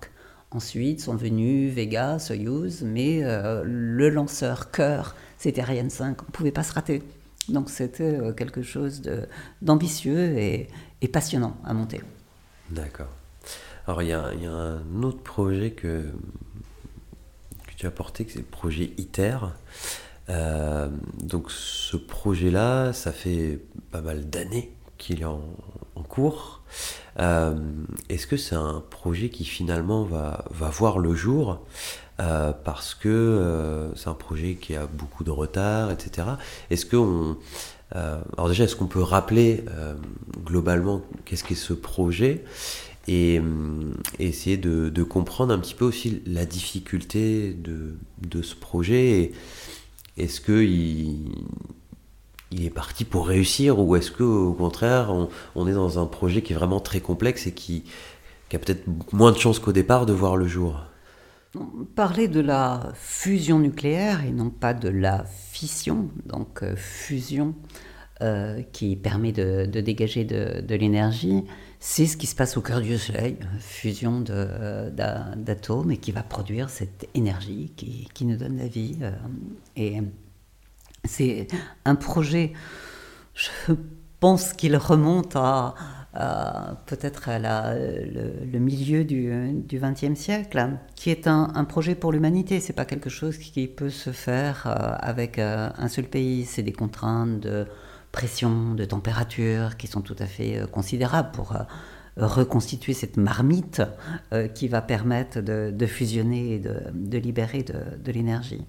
Ensuite 0.52 1.00
sont 1.00 1.16
venus 1.16 1.72
Vega, 1.74 2.20
Soyuz, 2.20 2.82
mais 2.82 3.24
euh, 3.24 3.64
le 3.66 4.08
lanceur 4.10 4.70
cœur, 4.70 5.16
c'était 5.38 5.60
Ariane 5.60 5.90
5. 5.90 6.22
On 6.22 6.26
ne 6.26 6.30
pouvait 6.30 6.52
pas 6.52 6.62
se 6.62 6.72
rater. 6.72 7.02
Donc 7.48 7.68
c'était 7.68 8.04
euh, 8.04 8.32
quelque 8.32 8.62
chose 8.62 9.02
d'ambitieux 9.60 10.38
et, 10.38 10.68
et 11.00 11.08
passionnant 11.08 11.56
à 11.64 11.74
monter. 11.74 12.00
D'accord. 12.70 13.10
Alors 13.86 14.02
il 14.02 14.08
y, 14.08 14.12
a, 14.12 14.24
un 14.24 15.02
autre 15.02 15.22
projet 15.22 15.72
que, 15.72 16.04
que 17.66 17.72
tu 17.76 17.86
as 17.86 17.90
porté, 17.90 18.26
c'est 18.28 18.38
le 18.38 18.44
projet 18.44 18.92
ITER. 18.96 19.38
Euh, 20.30 20.88
donc 21.22 21.50
ce 21.50 21.98
projet-là, 21.98 22.94
ça 22.94 23.12
fait 23.12 23.60
pas 23.90 24.00
mal 24.00 24.30
d'années 24.30 24.72
qu'il 24.96 25.20
est 25.20 25.26
en, 25.26 25.42
cours. 26.08 26.62
Euh, 27.18 27.54
est-ce 28.08 28.26
que 28.26 28.36
c'est 28.36 28.54
un 28.54 28.82
projet 28.90 29.30
qui 29.30 29.44
finalement 29.44 30.04
va, 30.04 30.44
va 30.50 30.68
voir 30.70 30.98
le 30.98 31.14
jour? 31.14 31.60
Euh, 32.20 32.52
parce 32.52 32.94
que 32.94 33.90
c'est 33.96 34.08
un 34.08 34.14
projet 34.14 34.54
qui 34.54 34.76
a 34.76 34.86
beaucoup 34.86 35.24
de 35.24 35.30
retard, 35.30 35.90
etc. 35.90 36.28
Est-ce 36.70 36.86
que 36.86 36.96
on, 36.96 37.36
alors 37.92 38.48
déjà, 38.48 38.64
est-ce 38.64 38.76
qu'on 38.76 38.86
peut 38.86 39.02
rappeler 39.02 39.64
globalement 40.44 41.02
qu'est-ce 41.24 41.44
qu'est 41.44 41.54
ce 41.54 41.72
projet? 41.72 42.44
Et, 43.08 43.38
euh, 43.38 43.94
essayer 44.18 44.56
de, 44.56 45.02
comprendre 45.02 45.52
un 45.52 45.58
petit 45.58 45.74
peu 45.74 45.84
aussi 45.84 46.22
la 46.26 46.46
difficulté 46.46 47.52
de, 47.54 47.96
de 48.22 48.42
ce 48.42 48.54
projet. 48.54 49.32
Est-ce 50.16 50.40
qu'il 50.40 51.30
il 52.50 52.64
est 52.64 52.70
parti 52.70 53.04
pour 53.04 53.26
réussir 53.26 53.80
ou 53.80 53.96
est-ce 53.96 54.12
qu'au 54.12 54.52
contraire 54.52 55.10
on, 55.10 55.28
on, 55.56 55.66
est 55.66 55.72
dans 55.72 55.98
un 55.98 56.06
projet 56.06 56.40
qui 56.40 56.52
est 56.52 56.56
vraiment 56.56 56.78
très 56.80 57.00
complexe 57.00 57.48
et 57.48 57.52
qui, 57.52 57.84
qui 58.48 58.56
a 58.56 58.58
peut-être 58.58 58.84
moins 59.12 59.32
de 59.32 59.38
chances 59.38 59.58
qu'au 59.58 59.72
départ 59.72 60.06
de 60.06 60.12
voir 60.12 60.36
le 60.36 60.46
jour? 60.46 60.80
Parler 61.94 62.26
de 62.26 62.40
la 62.40 62.92
fusion 62.94 63.58
nucléaire 63.58 64.24
et 64.24 64.30
non 64.30 64.50
pas 64.50 64.74
de 64.74 64.88
la 64.88 65.24
fission, 65.24 66.08
donc 66.26 66.62
euh, 66.62 66.74
fusion 66.76 67.54
euh, 68.22 68.62
qui 68.72 68.96
permet 68.96 69.30
de, 69.30 69.66
de 69.66 69.80
dégager 69.80 70.24
de, 70.24 70.60
de 70.60 70.74
l'énergie, 70.74 71.44
c'est 71.86 72.06
ce 72.06 72.16
qui 72.16 72.26
se 72.26 72.34
passe 72.34 72.56
au 72.56 72.62
cœur 72.62 72.80
du 72.80 72.96
Soleil, 72.96 73.36
fusion 73.58 74.22
d'atomes 74.22 75.90
et 75.90 75.98
qui 75.98 76.12
va 76.12 76.22
produire 76.22 76.70
cette 76.70 77.06
énergie 77.12 77.74
qui, 77.76 78.08
qui 78.14 78.24
nous 78.24 78.38
donne 78.38 78.56
la 78.56 78.68
vie. 78.68 78.96
Euh, 79.02 79.12
et 79.76 80.00
c'est 81.04 81.46
un 81.84 81.94
projet, 81.94 82.54
je 83.34 83.74
pense 84.18 84.54
qu'il 84.54 84.78
remonte 84.78 85.36
à, 85.36 85.74
peut-être 86.86 87.28
à 87.28 87.38
la, 87.38 87.74
le, 87.74 88.58
milieu 88.58 89.04
du 89.04 89.78
XXe 89.78 90.18
siècle, 90.18 90.78
qui 90.94 91.10
est 91.10 91.26
un, 91.26 91.52
un 91.54 91.64
projet 91.64 91.94
pour 91.94 92.12
l'humanité. 92.12 92.60
C'est 92.60 92.72
pas 92.72 92.86
quelque 92.86 93.10
chose 93.10 93.36
qui 93.36 93.68
peut 93.68 93.90
se 93.90 94.10
faire 94.10 94.66
euh, 94.66 94.96
avec 95.00 95.38
euh, 95.38 95.68
un 95.76 95.88
seul 95.88 96.06
pays. 96.06 96.46
C'est 96.46 96.62
des 96.62 96.72
contraintes 96.72 97.40
de 97.40 97.66
pression, 98.14 98.74
de 98.74 98.84
température 98.84 99.76
qui 99.76 99.88
sont 99.88 100.00
tout 100.00 100.14
à 100.20 100.26
fait 100.26 100.58
euh, 100.58 100.66
considérables 100.66 101.32
pour 101.32 101.52
euh, 101.52 101.64
reconstituer 102.16 102.94
cette 102.94 103.16
marmite 103.16 103.82
euh, 104.32 104.46
qui 104.46 104.68
va 104.68 104.80
permettre 104.80 105.40
de, 105.40 105.86
fusionner 105.86 106.54
et 106.54 106.58
de, 106.60 107.18
libérer 107.18 107.64
de, 107.64 108.12
l'énergie. 108.12 108.64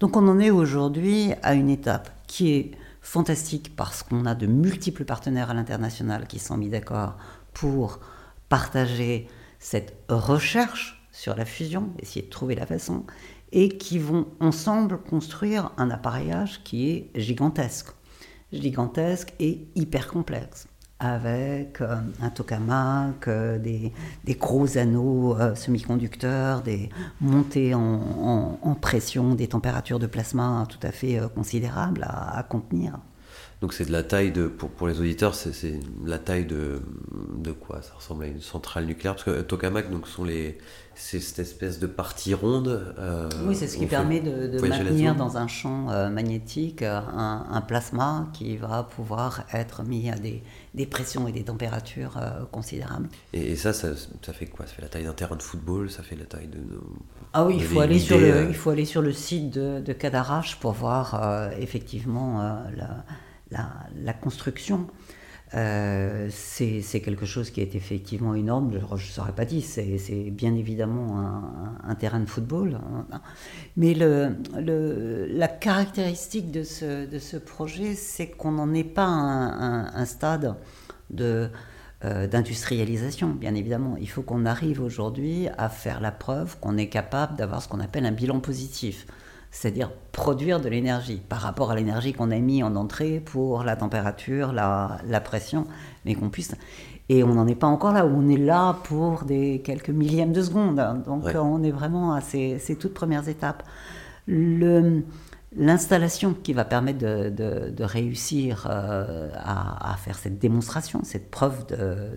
Donc 0.00 0.16
on 0.16 0.26
en 0.26 0.40
est 0.40 0.50
aujourd'hui 0.50 1.32
à 1.42 1.52
une 1.52 1.68
étape 1.68 2.10
qui 2.26 2.54
est 2.54 2.70
fantastique 3.02 3.76
parce 3.76 4.02
qu'on 4.02 4.24
a 4.24 4.34
de 4.34 4.46
multiples 4.46 5.04
partenaires 5.04 5.50
à 5.50 5.54
l'international 5.54 6.26
qui 6.26 6.38
sont 6.38 6.56
mis 6.56 6.70
d'accord 6.70 7.18
pour 7.52 8.00
partager 8.48 9.28
cette 9.58 9.94
recherche 10.08 11.06
sur 11.12 11.36
la 11.36 11.44
fusion, 11.44 11.90
essayer 11.98 12.24
de 12.24 12.30
trouver 12.30 12.54
la 12.54 12.66
façon, 12.66 13.04
et 13.52 13.68
qui 13.68 13.98
vont 13.98 14.26
ensemble 14.40 14.98
construire 14.98 15.70
un 15.76 15.90
appareillage 15.90 16.62
qui 16.64 16.90
est 16.90 17.10
gigantesque 17.14 17.88
gigantesque 18.52 19.34
et 19.40 19.66
hyper 19.74 20.08
complexe, 20.08 20.66
avec 20.98 21.80
euh, 21.80 21.96
un 22.22 22.30
tokamak, 22.30 23.28
euh, 23.28 23.58
des, 23.58 23.92
des, 24.24 24.34
gros 24.34 24.78
anneaux 24.78 25.36
euh, 25.38 25.54
semi-conducteurs, 25.54 26.62
des 26.62 26.88
montées 27.20 27.74
en, 27.74 28.58
en, 28.62 28.74
pression, 28.74 29.34
des 29.34 29.48
températures 29.48 29.98
de 29.98 30.06
plasma 30.06 30.66
tout 30.68 30.78
à 30.82 30.92
fait 30.92 31.20
considérables 31.34 32.06
à, 32.08 32.42
contenir. 32.48 32.98
Donc 33.60 33.72
c'est 33.72 33.86
de 33.86 33.92
la 33.92 34.02
taille 34.02 34.32
de, 34.32 34.46
pour, 34.46 34.70
pour 34.70 34.86
les 34.86 35.00
auditeurs, 35.00 35.34
c'est 35.34 35.80
la 36.04 36.18
taille 36.18 36.44
de, 36.44 36.82
de 37.38 37.52
quoi? 37.52 37.80
Ça 37.82 37.94
ressemble 37.94 38.24
à 38.24 38.26
une 38.26 38.40
centrale 38.40 38.84
nucléaire, 38.84 39.14
parce 39.14 39.24
que 39.24 39.40
tokamak 39.42 39.90
donc, 39.90 40.06
sont 40.06 40.24
les, 40.24 40.58
c'est 40.98 41.20
cette 41.20 41.40
espèce 41.40 41.78
de 41.78 41.86
partie 41.86 42.32
ronde. 42.32 42.94
Euh, 42.98 43.28
oui, 43.46 43.54
c'est 43.54 43.68
ce 43.68 43.76
qui 43.76 43.86
permet 43.86 44.20
de, 44.20 44.58
maintenir 44.66 45.14
dans 45.14 45.36
un 45.36 45.46
champ 45.46 45.90
euh, 45.90 46.08
magnétique 46.08 46.82
euh, 46.82 46.98
un, 46.98 47.60
plasma 47.60 48.26
qui 48.32 48.56
va 48.56 48.82
pouvoir 48.82 49.44
être 49.52 49.82
mis 49.84 50.10
à 50.10 50.16
des, 50.16 50.42
des 50.74 50.86
pressions 50.86 51.28
et 51.28 51.32
des 51.32 51.44
températures 51.44 52.18
considérables. 52.50 53.08
Et, 53.34 53.56
ça, 53.56 53.72
ça, 53.74 53.92
fait 54.32 54.46
quoi? 54.46 54.66
Ça 54.66 54.72
fait 54.72 54.82
la 54.82 54.88
taille 54.88 55.04
d'un 55.04 55.12
terrain 55.12 55.36
de 55.36 55.42
football 55.42 55.90
Ça 55.90 56.02
fait 56.02 56.16
la 56.16 56.24
taille 56.24 56.48
de. 56.48 56.60
Ah 57.34 57.44
oui, 57.44 57.56
il 57.58 57.64
faut, 57.64 57.80
aller 57.80 57.98
sur 57.98 58.18
le, 58.18 58.48
il 58.48 58.54
faut 58.54 58.70
aller 58.70 58.86
sur 58.86 59.02
le 59.02 59.12
site 59.12 59.50
de, 59.50 59.80
de 59.80 59.92
Cadarache 59.92 60.58
pour 60.60 60.72
voir 60.72 61.50
effectivement 61.58 62.38
la, 62.74 63.04
la, 63.50 63.68
la, 64.02 64.12
construction. 64.14 64.86
Euh, 65.54 66.28
c'est 66.30 67.00
quelque 67.00 67.24
chose 67.24 67.50
qui 67.50 67.60
est 67.60 67.74
effectivement 67.76 68.34
énorme, 68.34 68.72
je 68.72 68.94
ne 68.94 68.98
saurais 68.98 69.32
pas 69.32 69.44
dire, 69.44 69.62
c'est 69.64 70.30
bien 70.30 70.54
évidemment 70.54 71.20
un, 71.84 71.94
terrain 71.94 72.20
de 72.20 72.26
football. 72.26 72.80
Hein. 73.12 73.20
Mais 73.76 73.94
la 73.94 75.48
caractéristique 75.48 76.50
de 76.50 76.62
ce, 76.62 77.36
projet, 77.36 77.94
c'est 77.94 78.28
qu'on 78.28 78.52
n'en 78.52 78.74
est 78.74 78.84
pas 78.84 79.04
à 79.04 79.08
un, 79.08 79.94
un, 79.94 80.04
stade 80.04 80.56
de 81.10 81.48
euh, 82.04 82.26
d'industrialisation, 82.26 83.28
bien 83.30 83.54
évidemment. 83.54 83.96
Il 83.98 84.10
faut 84.10 84.20
qu'on 84.20 84.44
arrive 84.44 84.82
aujourd'hui 84.82 85.48
à 85.56 85.70
faire 85.70 85.98
la 86.00 86.12
preuve 86.12 86.58
qu'on 86.60 86.76
est 86.76 86.90
capable 86.90 87.36
d'avoir 87.36 87.62
ce 87.62 87.68
qu'on 87.68 87.80
appelle 87.80 88.04
un 88.04 88.12
bilan 88.12 88.38
positif 88.38 89.06
c'est-à-dire 89.50 89.90
produire 90.12 90.60
de 90.60 90.68
l'énergie 90.68 91.22
par 91.28 91.40
rapport 91.40 91.70
à 91.70 91.76
l'énergie 91.76 92.12
qu'on 92.12 92.30
a 92.30 92.38
mis 92.38 92.62
en 92.62 92.76
entrée 92.76 93.20
pour 93.20 93.64
la 93.64 93.76
température, 93.76 94.52
la, 94.52 95.20
pression, 95.24 95.66
mais 96.04 96.14
qu'on 96.14 96.30
puisse... 96.30 96.54
Et 97.08 97.22
on 97.22 97.34
n'en 97.34 97.46
est 97.46 97.54
pas 97.54 97.68
encore 97.68 97.92
là, 97.92 98.04
où 98.04 98.10
on 98.18 98.28
est 98.28 98.36
là 98.36 98.78
pour 98.82 99.22
des 99.22 99.62
quelques 99.64 99.90
millièmes 99.90 100.32
de 100.32 100.42
seconde. 100.42 100.82
Donc 101.06 101.22
on 101.36 101.62
est 101.62 101.70
vraiment 101.70 102.14
à 102.14 102.20
ces, 102.20 102.58
toutes 102.80 102.94
premières 102.94 103.28
étapes. 103.28 103.62
L'installation 105.54 106.34
qui 106.34 106.52
va 106.52 106.64
permettre 106.64 106.98
de, 106.98 107.82
réussir 107.84 108.66
euh, 108.68 109.30
à, 109.36 109.96
faire 109.96 110.18
cette 110.18 110.40
démonstration, 110.40 111.04
cette 111.04 111.30
preuve 111.30 111.66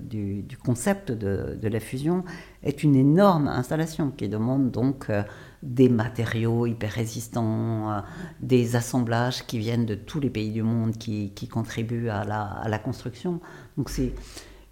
du, 0.02 0.46
concept 0.66 1.12
de, 1.12 1.68
la 1.68 1.80
fusion, 1.80 2.24
est 2.64 2.84
une 2.84 2.96
énorme 2.96 3.48
installation 3.48 4.12
qui 4.12 4.30
demande 4.30 4.72
donc... 4.72 5.10
Euh, 5.10 5.24
des 5.62 5.90
matériaux 5.90 6.68
hyper 6.68 6.90
résistants, 6.90 7.92
euh, 7.92 8.00
des 8.40 8.78
assemblages 8.78 9.46
qui 9.46 9.60
viennent 9.60 9.86
de 9.86 9.94
tous 9.94 10.22
les 10.22 10.30
pays 10.30 10.52
du 10.52 10.64
monde 10.64 10.98
qui, 10.98 11.34
contribuent 11.52 12.08
à 12.08 12.24
la, 12.24 12.80
construction. 12.80 13.42
Donc 13.76 13.90
c'est 13.90 14.14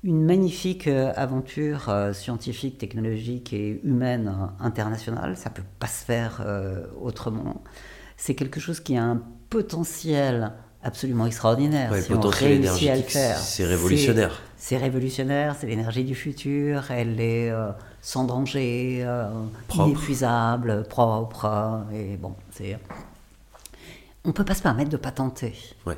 une 0.06 0.24
magnifique 0.24 0.88
aventure 0.88 1.94
scientifique, 2.14 2.78
technologique 2.78 3.52
et 3.52 3.82
humaine 3.84 4.34
internationale. 4.62 5.36
Ça 5.36 5.50
ne 5.50 5.56
peut 5.56 5.68
pas 5.78 5.88
se 5.88 6.06
faire 6.06 6.42
autrement. 7.02 7.62
C'est 8.18 8.36
quelque 8.36 8.60
chose 8.60 8.80
qui 8.80 8.98
a 8.98 9.04
un 9.04 9.22
potentiel 9.50 10.52
absolument 10.84 11.26
extraordinaire. 11.26 11.94
si 12.02 12.14
on 12.14 12.20
réussit 12.22 12.90
à 12.90 12.96
le 12.96 13.02
faire. 13.04 13.38
C'est 13.38 13.66
révolutionnaire. 13.66 14.42
C'est 14.58 14.78
révolutionnaire, 14.78 15.56
c'est 15.60 15.68
l'énergie 15.68 16.04
du 16.04 16.16
futur, 16.16 16.90
elle 16.90 17.20
est 17.20 17.52
euh, 17.52 17.70
sans 18.02 18.24
danger, 18.24 19.04
euh, 19.04 19.30
inépuisable, 19.76 20.84
propre. 20.90 21.84
Et 21.94 22.18
bon, 22.18 22.34
c'est. 22.52 22.80
On 24.26 24.30
ne 24.30 24.34
peut 24.34 24.44
pas 24.44 24.56
se 24.56 24.64
permettre 24.64 24.90
de 24.90 24.98
patenter. 24.98 25.54
Ouais. 25.86 25.98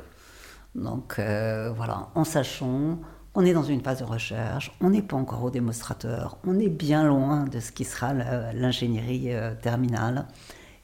Donc 0.74 1.16
euh, 1.18 1.72
voilà, 1.74 2.10
en 2.14 2.24
sachant, 2.24 2.98
on 3.34 3.44
est 3.44 3.54
dans 3.54 3.64
une 3.64 3.80
phase 3.80 4.00
de 4.00 4.04
recherche, 4.04 4.72
on 4.80 4.90
n'est 4.90 5.02
pas 5.02 5.16
encore 5.16 5.42
au 5.42 5.50
démonstrateur, 5.50 6.36
on 6.46 6.58
est 6.60 6.68
bien 6.68 7.04
loin 7.04 7.44
de 7.44 7.58
ce 7.58 7.72
qui 7.72 7.84
sera 7.84 8.12
l'ingénierie 8.52 9.30
terminale. 9.62 10.26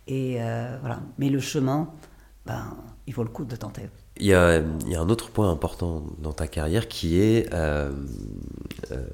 Et 0.07 0.39
voilà. 0.81 1.01
Mais 1.19 1.29
le 1.29 1.41
chemin, 1.41 1.91
ben, 2.47 2.77
il 3.07 3.15
vaut 3.15 3.25
le 3.25 3.29
coup 3.29 3.45
de 3.45 3.57
tenter. 3.57 3.83
Il 4.19 4.27
y, 4.27 4.35
a, 4.35 4.59
il 4.59 4.89
y 4.89 4.95
a 4.95 5.01
un 5.01 5.09
autre 5.11 5.31
point 5.31 5.51
important 5.51 6.03
dans 6.19 6.33
ta 6.33 6.47
carrière 6.47 6.89
qui 6.89 7.21
est 7.21 7.53
euh, 7.53 7.93
euh, 8.93 9.05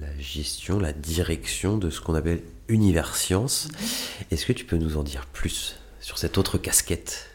la 0.00 0.18
gestion, 0.18 0.78
la 0.78 0.92
direction 0.94 1.76
de 1.76 1.90
ce 1.90 2.00
qu'on 2.00 2.14
appelle 2.14 2.40
Univers 2.68 3.16
Science. 3.16 3.68
Est-ce 4.30 4.46
que 4.46 4.54
tu 4.54 4.64
peux 4.64 4.78
nous 4.78 4.96
en 4.96 5.02
dire 5.02 5.26
plus 5.26 5.78
sur 6.00 6.16
cette 6.16 6.38
autre 6.38 6.56
casquette? 6.56 7.26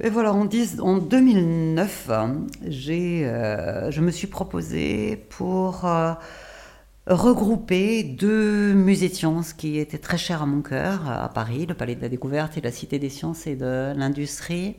Et 0.00 0.04
ben 0.04 0.12
voilà, 0.12 0.34
en, 0.34 0.46
en 0.80 0.98
2009, 0.98 2.10
j'ai, 2.66 3.26
euh, 3.26 3.90
je 3.90 4.00
me 4.02 4.10
suis 4.10 4.26
proposé 4.26 5.24
pour 5.30 5.86
regrouper 7.06 8.02
deux 8.02 8.72
musées 8.72 9.08
de 9.08 9.14
sciences 9.14 9.52
qui 9.52 9.78
étaient 9.78 9.98
très 9.98 10.16
chers 10.16 10.42
à 10.42 10.46
mon 10.46 10.62
cœur, 10.62 11.08
à 11.08 11.28
Paris, 11.28 11.66
le 11.66 11.74
Palais 11.74 11.94
de 11.94 12.00
la 12.00 12.08
Découverte 12.08 12.56
et 12.56 12.60
la 12.60 12.72
Cité 12.72 12.98
des 12.98 13.10
Sciences 13.10 13.46
et 13.46 13.56
de 13.56 13.92
l'Industrie, 13.94 14.76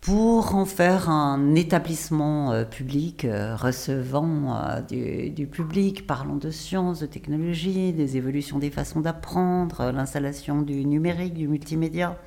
pour 0.00 0.54
en 0.54 0.66
faire 0.66 1.10
un 1.10 1.56
établissement 1.56 2.52
euh, 2.52 2.64
public 2.64 3.24
euh, 3.24 3.56
recevant 3.56 4.56
euh, 4.56 5.30
du, 5.30 5.48
public, 5.48 6.06
parlant 6.06 6.36
de 6.36 6.50
sciences, 6.52 7.00
de 7.00 7.06
technologie, 7.06 7.92
des 7.92 8.16
évolutions 8.16 8.60
des 8.60 8.70
façons 8.70 9.00
d'apprendre, 9.00 9.90
l'installation 9.90 10.62
du 10.62 10.84
numérique, 10.84 11.34
du 11.34 11.48
multimédia, 11.48 12.20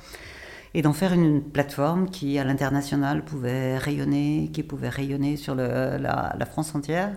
et 0.73 0.81
d'en 0.81 0.91
faire 0.91 1.13
une 1.13 1.41
plateforme 1.41 2.09
qui, 2.09 2.37
à 2.37 2.43
l'international, 2.43 3.23
pouvait 3.23 3.77
rayonner, 3.77 4.49
qui 4.51 4.61
pouvait 4.61 4.89
rayonner 4.89 5.37
sur 5.37 5.55
la 5.55 6.45
France 6.45 6.75
entière 6.75 7.15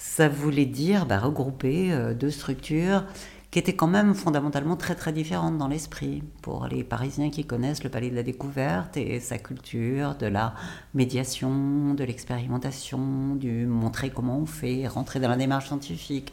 ça 0.00 0.30
voulait 0.30 0.64
dire 0.64 1.04
bah, 1.04 1.18
regrouper 1.18 1.92
euh, 1.92 2.14
deux 2.14 2.30
structures 2.30 3.04
qui 3.50 3.58
étaient 3.58 3.74
quand 3.74 3.86
même 3.86 4.14
fondamentalement 4.14 4.76
très 4.76 4.94
très 4.94 5.12
différentes 5.12 5.58
dans 5.58 5.68
l'esprit. 5.68 6.22
Pour 6.40 6.66
les 6.68 6.84
Parisiens 6.84 7.28
qui 7.28 7.44
connaissent 7.44 7.84
le 7.84 7.90
Palais 7.90 8.08
de 8.08 8.14
la 8.14 8.22
Découverte 8.22 8.96
et 8.96 9.20
sa 9.20 9.36
culture, 9.38 10.14
de 10.14 10.26
la 10.26 10.54
médiation, 10.94 11.92
de 11.92 12.04
l'expérimentation, 12.04 13.34
du 13.34 13.66
montrer 13.66 14.08
comment 14.08 14.38
on 14.38 14.46
fait, 14.46 14.86
rentrer 14.86 15.20
dans 15.20 15.28
la 15.28 15.36
démarche 15.36 15.66
scientifique. 15.66 16.32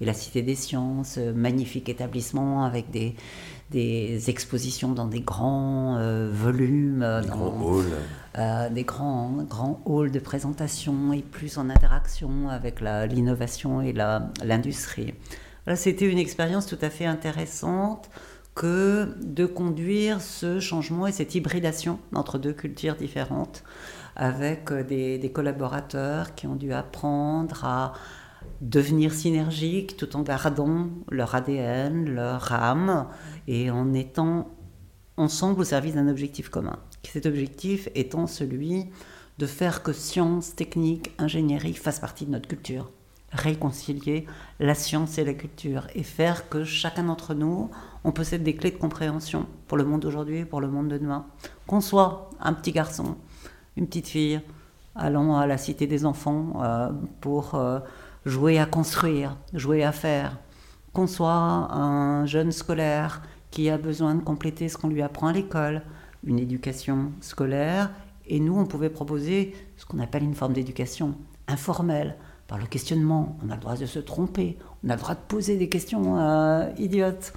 Et 0.00 0.04
la 0.04 0.14
Cité 0.14 0.42
des 0.42 0.54
Sciences, 0.54 1.16
euh, 1.18 1.32
magnifique 1.32 1.88
établissement 1.88 2.64
avec 2.64 2.90
des, 2.90 3.16
des 3.70 4.30
expositions 4.30 4.92
dans 4.92 5.06
des 5.06 5.20
grands 5.20 5.96
euh, 5.98 6.30
volumes, 6.32 7.06
des 7.22 7.28
grands 7.28 7.78
halls, 7.78 7.84
euh, 8.38 8.70
des 8.70 8.84
grands, 8.84 9.42
grands 9.48 9.82
halls 9.86 10.10
de 10.10 10.18
présentation 10.18 11.12
et 11.12 11.22
plus 11.22 11.58
en 11.58 11.68
interaction 11.68 12.48
avec 12.48 12.80
l'innovation 12.80 13.82
et 13.82 13.92
l'industrie. 13.92 15.14
Voilà, 15.64 15.76
C'était 15.76 16.10
une 16.10 16.18
expérience 16.18 16.66
tout 16.66 16.78
à 16.80 16.88
fait 16.88 17.06
intéressante 17.06 18.08
que 18.54 19.14
de 19.22 19.46
conduire 19.46 20.20
ce 20.20 20.60
changement 20.60 21.06
et 21.06 21.12
cette 21.12 21.34
hybridation 21.34 21.98
entre 22.14 22.38
deux 22.38 22.54
cultures 22.54 22.96
différentes 22.96 23.62
avec 24.16 24.72
des, 24.72 25.18
des 25.18 25.30
collaborateurs 25.30 26.34
qui 26.34 26.46
ont 26.46 26.56
dû 26.56 26.72
apprendre 26.72 27.64
à 27.64 27.92
devenir 28.60 29.12
synergiques 29.12 29.96
tout 29.96 30.16
en 30.16 30.22
gardant 30.22 30.88
leur 31.10 31.34
ADN, 31.34 32.10
leur 32.10 32.52
âme 32.52 33.06
et 33.48 33.70
en 33.70 33.94
étant 33.94 34.50
ensemble 35.16 35.62
au 35.62 35.64
service 35.64 35.94
d'un 35.94 36.06
objectif 36.06 36.50
commun. 36.50 36.78
Cet 37.02 37.26
objectif 37.26 37.88
étant 37.94 38.26
celui 38.26 38.86
de 39.38 39.46
faire 39.46 39.82
que 39.82 39.92
science, 39.92 40.54
technique, 40.54 41.12
ingénierie 41.18 41.74
fassent 41.74 41.98
partie 41.98 42.26
de 42.26 42.30
notre 42.30 42.46
culture. 42.46 42.92
Réconcilier 43.32 44.26
la 44.60 44.74
science 44.74 45.18
et 45.18 45.24
la 45.24 45.34
culture 45.34 45.86
et 45.94 46.02
faire 46.02 46.48
que 46.48 46.64
chacun 46.64 47.04
d'entre 47.04 47.34
nous, 47.34 47.70
on 48.04 48.12
possède 48.12 48.42
des 48.42 48.54
clés 48.54 48.70
de 48.70 48.76
compréhension 48.76 49.46
pour 49.66 49.76
le 49.76 49.84
monde 49.84 50.02
d'aujourd'hui 50.02 50.38
et 50.38 50.44
pour 50.44 50.60
le 50.60 50.68
monde 50.68 50.88
de 50.88 50.98
demain. 50.98 51.26
Qu'on 51.66 51.80
soit 51.80 52.30
un 52.40 52.52
petit 52.52 52.72
garçon, 52.72 53.16
une 53.76 53.86
petite 53.86 54.08
fille, 54.08 54.40
allant 54.94 55.36
à 55.36 55.46
la 55.46 55.56
cité 55.56 55.86
des 55.86 56.04
enfants 56.04 56.62
euh, 56.62 56.90
pour 57.20 57.54
euh, 57.54 57.80
jouer 58.26 58.58
à 58.58 58.66
construire, 58.66 59.36
jouer 59.54 59.84
à 59.84 59.92
faire, 59.92 60.38
qu'on 60.92 61.06
soit 61.06 61.32
un 61.32 62.26
jeune 62.26 62.52
scolaire 62.52 63.22
qui 63.58 63.70
a 63.70 63.76
besoin 63.76 64.14
de 64.14 64.22
compléter 64.22 64.68
ce 64.68 64.78
qu'on 64.78 64.86
lui 64.86 65.02
apprend 65.02 65.26
à 65.26 65.32
l'école, 65.32 65.82
une 66.22 66.38
éducation 66.38 67.10
scolaire, 67.20 67.90
et 68.28 68.38
nous, 68.38 68.56
on 68.56 68.66
pouvait 68.66 68.88
proposer 68.88 69.52
ce 69.76 69.84
qu'on 69.84 69.98
appelle 69.98 70.22
une 70.22 70.36
forme 70.36 70.52
d'éducation 70.52 71.16
informelle, 71.48 72.14
par 72.46 72.58
le 72.58 72.66
questionnement. 72.66 73.36
On 73.44 73.50
a 73.50 73.56
le 73.56 73.60
droit 73.60 73.74
de 73.74 73.84
se 73.84 73.98
tromper, 73.98 74.58
on 74.84 74.90
a 74.90 74.94
le 74.94 75.00
droit 75.00 75.16
de 75.16 75.20
poser 75.26 75.56
des 75.56 75.68
questions 75.68 76.20
euh, 76.20 76.70
idiotes. 76.78 77.32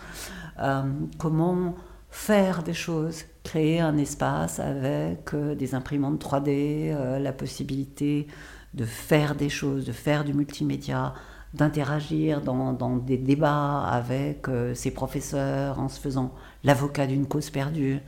Euh, 0.60 0.84
comment 1.18 1.74
faire 2.12 2.62
des 2.62 2.76
choses, 2.76 3.24
créer 3.42 3.80
un 3.80 3.98
espace 3.98 4.60
avec 4.60 5.34
euh, 5.34 5.56
des 5.56 5.74
imprimantes 5.74 6.24
3D, 6.24 7.18
la 7.18 7.34
possibilité 7.34 8.28
de 8.76 8.86
faire 8.86 9.34
des 9.34 9.50
choses, 9.50 9.86
de 9.86 9.92
faire 9.92 10.24
du 10.24 10.36
multimédia, 10.36 11.16
d'interagir 11.54 12.42
dans, 12.42 12.98
des 12.98 13.18
débats 13.18 13.82
avec 13.82 14.48
euh, 14.48 14.74
ses 14.74 14.92
professeurs 14.92 15.80
en 15.80 15.90
se 15.90 16.00
faisant 16.00 16.34
l'avocat 16.64 17.08
d'une 17.08 17.28
cause 17.28 17.50
perdue. 17.50 18.00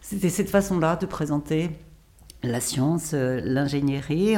C'était 0.00 0.30
cette 0.30 0.48
façon-là 0.48 0.96
de 0.96 1.06
présenter 1.06 1.70
la 2.42 2.60
science, 2.60 3.12
euh, 3.14 3.40
l'ingénierie 3.44 4.36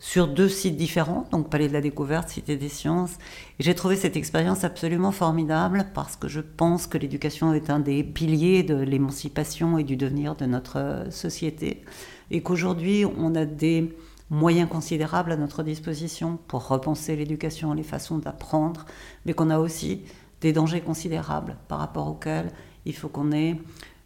sur 0.00 0.28
deux 0.28 0.48
sites 0.48 0.76
différents, 0.76 1.26
donc 1.32 1.50
Palais 1.50 1.66
de 1.66 1.72
la 1.72 1.80
Découverte, 1.80 2.28
Cité 2.28 2.56
des 2.56 2.68
Sciences. 2.68 3.18
J'ai 3.58 3.74
trouvé 3.74 3.96
cette 3.96 4.16
expérience 4.16 4.62
absolument 4.62 5.10
formidable 5.10 5.86
parce 5.92 6.14
que 6.14 6.28
je 6.28 6.40
pense 6.40 6.86
que 6.86 6.98
l'éducation 6.98 7.52
est 7.52 7.70
un 7.70 7.80
des 7.80 8.04
piliers 8.04 8.62
de 8.62 8.76
l'émancipation 8.76 9.78
et 9.78 9.84
du 9.84 9.96
devenir 9.96 10.36
de 10.36 10.46
notre 10.46 11.06
société 11.10 11.82
et 12.30 12.42
qu'aujourd'hui 12.42 13.04
on 13.04 13.34
a 13.34 13.44
des 13.44 13.96
moyens 14.30 14.68
considérables 14.68 15.32
à 15.32 15.36
notre 15.36 15.62
disposition 15.62 16.38
pour 16.48 16.68
repenser 16.68 17.16
l'éducation, 17.16 17.72
les 17.72 17.82
façons 17.82 18.18
d'apprendre, 18.18 18.84
mais 19.24 19.32
qu'on 19.32 19.50
a 19.50 19.58
aussi 19.58 20.02
des 20.40 20.52
dangers 20.52 20.80
considérables 20.80 21.56
par 21.68 21.78
rapport 21.78 22.08
auxquels 22.08 22.50
il 22.84 22.94
faut 22.94 23.08
qu'on 23.08 23.32
ait 23.32 23.60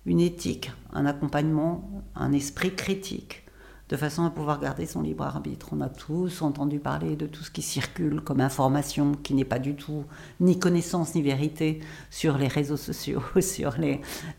une 0.07 0.21
éthique, 0.21 0.73
un 0.93 1.07
accompagnement, 1.07 2.03
un 2.15 2.33
esprit 2.33 2.75
critique, 2.75 3.43
de 3.89 3.97
façon 3.99 4.25
à 4.25 4.31
pouvoir 4.31 4.59
garder 4.59 4.87
son 4.87 5.03
libre 5.03 5.25
arbitre. 5.25 5.69
On 5.73 5.83
a 5.83 5.89
tous 5.91 6.41
entendu 6.41 6.79
parler 6.79 7.15
de 7.15 7.27
tout 7.27 7.45
ce 7.45 7.51
qui 7.51 7.61
circule 7.61 8.23
comme 8.23 8.41
information, 8.41 9.13
qui 9.13 9.35
n'est 9.35 9.45
pas 9.45 9.59
du 9.59 9.75
tout 9.75 10.05
ni 10.41 10.59
connaissance 10.59 11.15
ni 11.15 11.21
vérité 11.21 11.81
sur 12.11 12.39
les 12.39 12.49
réseaux 12.49 12.79
sociaux, 12.79 13.23
sur 13.41 13.77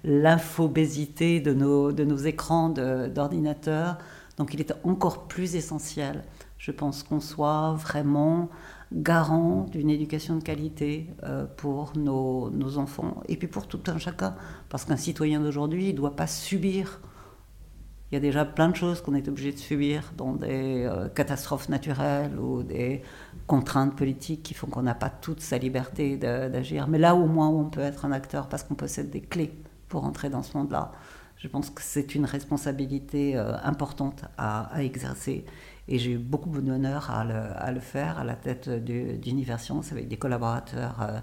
l'infobésité 0.03 1.39
de 1.39 1.53
nos, 1.53 1.91
de 1.91 2.03
nos 2.03 2.17
écrans 2.17 2.69
d'ordinateur. 2.69 3.99
Donc 4.37 4.53
il 4.53 4.59
est 4.59 4.73
encore 4.83 5.27
plus 5.27 5.55
essentiel, 5.55 6.23
je 6.57 6.71
pense, 6.71 7.03
qu'on 7.03 7.19
soit 7.19 7.73
vraiment 7.73 8.49
garant 8.91 9.65
d'une 9.71 9.89
éducation 9.89 10.37
de 10.37 10.43
qualité 10.43 11.07
euh, 11.23 11.45
pour 11.57 11.93
nos, 11.97 12.77
enfants 12.77 13.21
et 13.27 13.37
puis 13.37 13.47
pour 13.47 13.67
tout 13.67 13.81
un 13.87 13.97
chacun. 13.97 14.35
Parce 14.69 14.85
qu'un 14.85 14.97
citoyen 14.97 15.39
d'aujourd'hui 15.39 15.87
ne 15.91 15.97
doit 15.97 16.15
pas 16.15 16.27
subir. 16.27 16.99
Il 18.11 18.15
y 18.15 18.17
a 18.17 18.19
déjà 18.19 18.45
plein 18.45 18.69
de 18.69 18.75
choses 18.75 19.01
qu'on 19.01 19.15
est 19.15 19.27
obligé 19.27 19.51
de 19.51 19.57
subir 19.57 20.13
dans 20.15 20.33
des 20.33 20.85
euh, 20.85 21.09
catastrophes 21.09 21.69
naturelles 21.69 22.37
ou 22.37 22.61
des 22.61 23.01
contraintes 23.47 23.95
politiques 23.95 24.43
qui 24.43 24.53
font 24.53 24.67
qu'on 24.67 24.83
n'a 24.83 24.93
pas 24.93 25.09
toute 25.09 25.41
sa 25.41 25.57
liberté 25.57 26.17
d'agir. 26.17 26.87
Mais 26.87 26.99
là, 26.99 27.15
au 27.15 27.25
moins, 27.25 27.49
on 27.49 27.65
peut 27.65 27.81
être 27.81 28.05
un 28.05 28.11
acteur 28.11 28.47
parce 28.49 28.63
qu'on 28.63 28.75
possède 28.75 29.09
des 29.09 29.21
clés 29.21 29.51
pour 29.89 30.05
entrer 30.05 30.29
dans 30.29 30.43
ce 30.43 30.55
monde-là. 30.55 30.91
Je 31.43 31.49
pense 31.49 31.69
que 31.69 31.81
c'est 31.81 32.15
une 32.15 32.23
responsabilité 32.23 33.35
euh, 33.35 33.57
importante 33.63 34.23
à, 34.37 34.71
exercer. 34.77 35.43
Et 35.89 35.99
j'ai 35.99 36.11
eu 36.11 36.17
beaucoup 36.17 36.49
d'honneur 36.61 37.11
à 37.11 37.25
le, 37.25 37.33
à 37.33 37.69
le 37.73 37.81
faire 37.81 38.17
à 38.17 38.23
la 38.23 38.35
tête 38.35 38.69
d'Univers 38.69 39.59
Science 39.59 39.91
avec 39.91 40.07
des 40.07 40.15
collaborateurs 40.15 41.01
euh, 41.01 41.19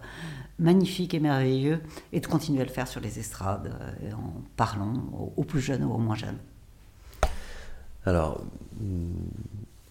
magnifiques 0.59 1.15
et 1.15 1.21
merveilleux 1.21 1.81
et 2.13 2.21
de 2.21 2.27
continuer 2.27 2.61
à 2.61 2.67
le 2.67 2.71
faire 2.71 2.87
sur 2.87 3.01
les 3.01 3.19
estrades 3.19 3.73
euh, 4.03 4.13
en 4.13 4.43
parlant 4.59 4.93
aux, 5.39 5.45
plus 5.45 5.63
jeunes 5.63 5.85
ou 5.85 5.95
aux 5.95 5.99
moins 5.99 6.17
jeunes. 6.17 6.39
Alors, 8.05 8.45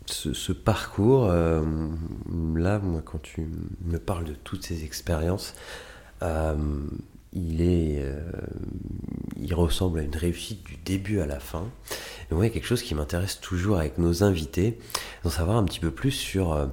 ce, 0.06 0.52
parcours, 0.52 1.28
là, 1.28 2.80
moi, 2.80 3.02
quand 3.04 3.22
tu 3.22 3.48
me 3.82 3.98
parles 3.98 4.26
de 4.26 4.34
toutes 4.34 4.64
ces 4.64 4.84
expériences, 4.84 5.56
il 7.34 7.62
est, 7.62 8.04
il 9.38 9.54
ressemble 9.54 10.00
à 10.00 10.04
une 10.04 10.16
réussite 10.16 10.64
du 10.64 10.78
début 10.78 11.20
à 11.20 11.26
la 11.26 11.40
fin. 11.40 11.66
Et 12.32 12.36
moi, 12.36 12.46
il 12.46 12.50
y 12.50 12.52
a 12.52 12.54
quelque 12.54 12.68
chose 12.68 12.84
qui 12.84 12.94
m'intéresse 12.94 13.40
toujours 13.40 13.78
avec 13.78 13.98
nos 13.98 14.24
invités, 14.24 14.78
d'en 15.24 15.32
savoir 15.32 15.58
un 15.58 15.64
petit 15.64 15.80
peu 15.80 15.90
plus 15.90 16.12
sur 16.12 16.54
euh, 16.54 16.68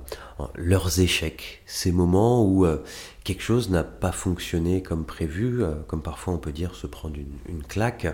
leurs 0.54 1.00
échecs, 1.00 1.62
ces 1.64 1.92
moments 1.92 2.44
où 2.44 2.66
euh, 2.66 2.82
quelque 3.24 3.42
chose 3.42 3.70
n'a 3.70 3.82
pas 3.82 4.12
fonctionné 4.12 4.82
comme 4.82 5.06
prévu, 5.06 5.62
euh, 5.62 5.74
comme 5.86 6.02
parfois 6.02 6.34
on 6.34 6.38
peut 6.38 6.52
dire 6.52 6.74
se 6.74 6.86
prendre 6.86 7.16
une, 7.16 7.62
claque, 7.62 8.06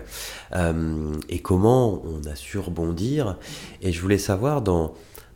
et 1.29 1.39
comment 1.41 2.01
on 2.05 2.23
a 2.25 2.35
su 2.35 2.57
rebondir. 2.59 3.37
Et 3.81 3.91
je 3.91 4.01
voulais 4.01 4.17
savoir 4.17 4.61
dans 4.61 4.93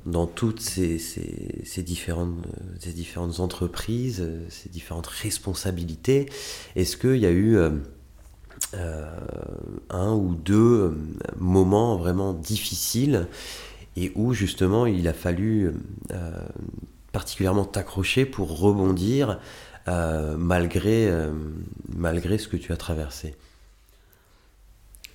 dans 0.07 0.25
toutes 0.25 0.61
ces, 0.61 0.97
différentes, 1.83 3.39
entreprises, 3.39 4.25
ces 4.49 4.69
différentes 4.69 5.07
responsabilités, 5.07 6.29
est-ce 6.75 6.97
qu'il 6.97 7.17
y 7.17 7.25
a 7.25 7.31
eu 7.31 7.57
euh, 8.73 9.19
un 9.89 10.13
ou 10.13 10.33
deux 10.33 10.55
euh, 10.55 10.91
moments 11.37 11.95
vraiment 11.95 12.33
difficiles 12.33 13.27
et 13.95 14.11
où 14.15 14.33
justement 14.33 14.85
il 14.85 15.07
a 15.07 15.13
fallu 15.13 15.71
euh, 16.11 16.31
particulièrement 17.11 17.65
t'accrocher 17.65 18.25
pour 18.25 18.59
rebondir 18.59 19.39
malgré, 20.37 21.09
malgré 21.95 22.37
ce 22.37 22.49
que 22.49 22.57
tu 22.57 22.73
as 22.73 22.77
traversé? 22.77 23.35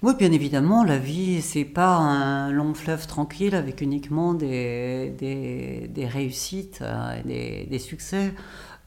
Oui, 0.02 0.14
bien 0.18 0.32
évidemment, 0.32 0.82
la 0.82 0.98
vie, 0.98 1.40
c'est 1.42 1.64
pas 1.64 1.94
un 1.96 2.50
long 2.50 2.74
fleuve 2.74 3.06
tranquille 3.06 3.54
avec 3.54 3.80
uniquement 3.80 4.34
des, 4.34 5.14
des, 5.16 6.06
réussites 6.06 6.82
et 6.82 7.22
des, 7.26 7.66
des, 7.70 7.78
succès. 7.78 8.34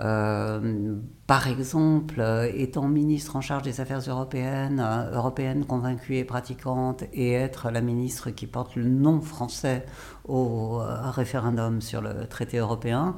Euh, 0.01 0.97
par 1.25 1.47
exemple, 1.47 2.19
euh, 2.19 2.51
étant 2.53 2.89
ministre 2.89 3.37
en 3.37 3.41
charge 3.41 3.63
des 3.63 3.79
affaires 3.79 4.01
européennes, 4.05 4.81
euh, 4.85 5.15
européenne 5.15 5.63
convaincue 5.65 6.17
et 6.17 6.25
pratiquante, 6.25 7.03
et 7.13 7.31
être 7.31 7.71
la 7.71 7.79
ministre 7.79 8.29
qui 8.31 8.45
porte 8.45 8.75
le 8.75 8.83
nom 8.83 9.21
français 9.21 9.85
au 10.25 10.79
référendum 10.79 11.81
sur 11.81 12.01
le 12.01 12.27
traité 12.27 12.57
européen, 12.57 13.15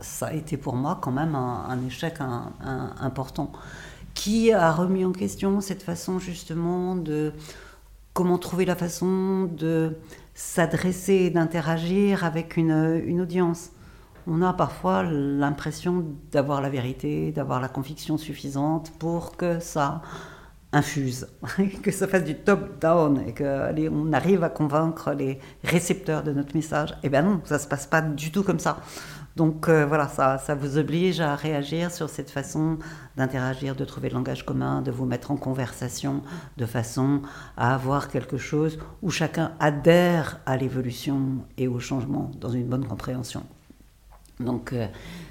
ça 0.00 0.26
a 0.26 0.32
été 0.34 0.56
pour 0.56 0.76
moi 0.76 0.98
quand 1.02 1.10
même 1.10 1.34
un, 1.34 1.84
échec 1.84 2.18
important, 3.00 3.50
qui 4.14 4.52
a 4.52 4.72
remis 4.72 5.04
en 5.04 5.12
question 5.12 5.60
cette 5.60 5.82
façon 5.82 6.18
justement 6.18 6.96
de 6.96 7.32
comment 8.12 8.38
trouver 8.38 8.64
la 8.64 8.76
façon 8.76 9.44
de 9.44 9.96
s'adresser 10.34 11.30
d'interagir 11.30 12.24
avec 12.24 12.56
une 12.56 13.20
audience 13.20 13.70
on 14.26 14.42
a 14.42 14.52
parfois 14.52 15.02
l'impression 15.02 16.04
d'avoir 16.32 16.60
la 16.60 16.70
vérité, 16.70 17.32
d'avoir 17.32 17.60
la 17.60 17.68
conviction 17.68 18.16
suffisante 18.16 18.92
pour 18.98 19.36
que 19.36 19.60
ça 19.60 20.00
infuse, 20.72 21.28
que 21.82 21.90
ça 21.90 22.08
fasse 22.08 22.24
du 22.24 22.34
top-down 22.34 23.22
et 23.26 23.34
qu'on 23.34 24.12
arrive 24.12 24.42
à 24.42 24.48
convaincre 24.48 25.12
les 25.12 25.38
récepteurs 25.62 26.22
de 26.22 26.32
notre 26.32 26.56
message. 26.56 26.94
Eh 27.02 27.08
bien 27.08 27.22
non, 27.22 27.40
ça 27.44 27.56
ne 27.56 27.60
se 27.60 27.68
passe 27.68 27.86
pas 27.86 28.00
du 28.00 28.32
tout 28.32 28.42
comme 28.42 28.58
ça. 28.58 28.78
Donc 29.36 29.68
euh, 29.68 29.84
voilà, 29.84 30.06
ça, 30.06 30.54
vous 30.54 30.78
oblige 30.78 31.20
à 31.20 31.34
réagir 31.34 31.90
sur 31.90 32.08
cette 32.08 32.30
façon 32.30 32.78
d'interagir, 33.16 33.74
de 33.74 33.84
trouver 33.84 34.08
le 34.08 34.14
langage 34.14 34.46
commun, 34.46 34.80
de 34.80 34.92
vous 34.92 35.06
mettre 35.06 35.32
en 35.32 35.36
conversation 35.36 36.22
de 36.56 36.66
façon 36.66 37.22
à 37.56 37.74
avoir 37.74 38.08
quelque 38.08 38.38
chose 38.38 38.78
où 39.02 39.10
chacun 39.10 39.52
adhère 39.58 40.40
à 40.46 40.56
l'évolution 40.56 41.38
et 41.58 41.66
au 41.66 41.80
changement 41.80 42.30
dans 42.40 42.50
une 42.50 42.66
bonne 42.66 42.86
compréhension. 42.86 43.42
Donc 44.38 44.72
euh, 44.72 44.86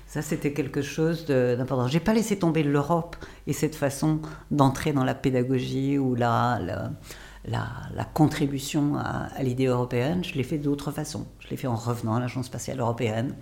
ça, 0.05 0.21
c'était 0.21 0.51
quelque 0.51 0.81
chose 0.81 1.25
d'important. 1.25 1.87
J'ai 1.87 1.99
pas 2.01 2.13
laissé 2.13 2.37
tomber 2.37 2.63
l'Europe 2.63 3.15
et 3.47 3.53
cette 3.53 3.75
façon 3.75 4.19
d'entrer 4.51 4.91
dans 4.91 5.05
la 5.05 5.15
pédagogie 5.15 5.97
ou 5.97 6.13
la, 6.15 6.59
la, 7.45 8.05
contribution 8.13 8.95
à, 8.97 9.41
l'idée 9.41 9.65
européenne. 9.65 10.23
Je 10.23 10.35
l'ai 10.35 10.43
fait 10.43 10.57
d'autres 10.57 10.91
façons. 10.91 11.27
Je 11.39 11.49
l'ai 11.49 11.57
fait 11.57 11.67
en 11.67 11.75
revenant 11.75 12.15
à 12.15 12.19
l'Agence 12.19 12.45
spatiale 12.45 12.79
européenne. 12.79 13.35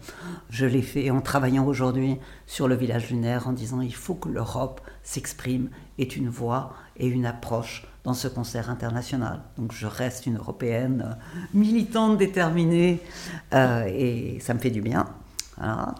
Je 0.49 0.65
l'ai 0.65 0.81
fait 0.81 1.09
en 1.11 1.21
travaillant 1.21 1.65
aujourd'hui 1.65 2.17
sur 2.47 2.67
le 2.67 2.75
village 2.75 3.09
lunaire 3.09 3.47
en 3.47 3.53
disant 3.53 3.81
il 3.81 3.95
faut 3.95 4.15
que 4.15 4.29
l'Europe 4.29 4.81
s'exprime, 5.03 5.69
ait 5.99 6.03
une 6.03 6.29
voix 6.29 6.73
et 6.97 7.07
une 7.07 7.25
approche 7.25 7.87
dans 8.03 8.13
ce 8.13 8.27
concert 8.27 8.69
international. 8.69 9.41
Donc 9.57 9.71
je 9.73 9.85
reste 9.85 10.25
une 10.25 10.37
européenne 10.37 11.05
euh, 11.07 11.37
militante, 11.53 12.17
déterminée, 12.17 12.99
euh, 13.53 13.85
et 13.87 14.39
ça 14.39 14.53
me 14.53 14.59
fait 14.59 14.71
du 14.71 14.81
bien 14.81 15.05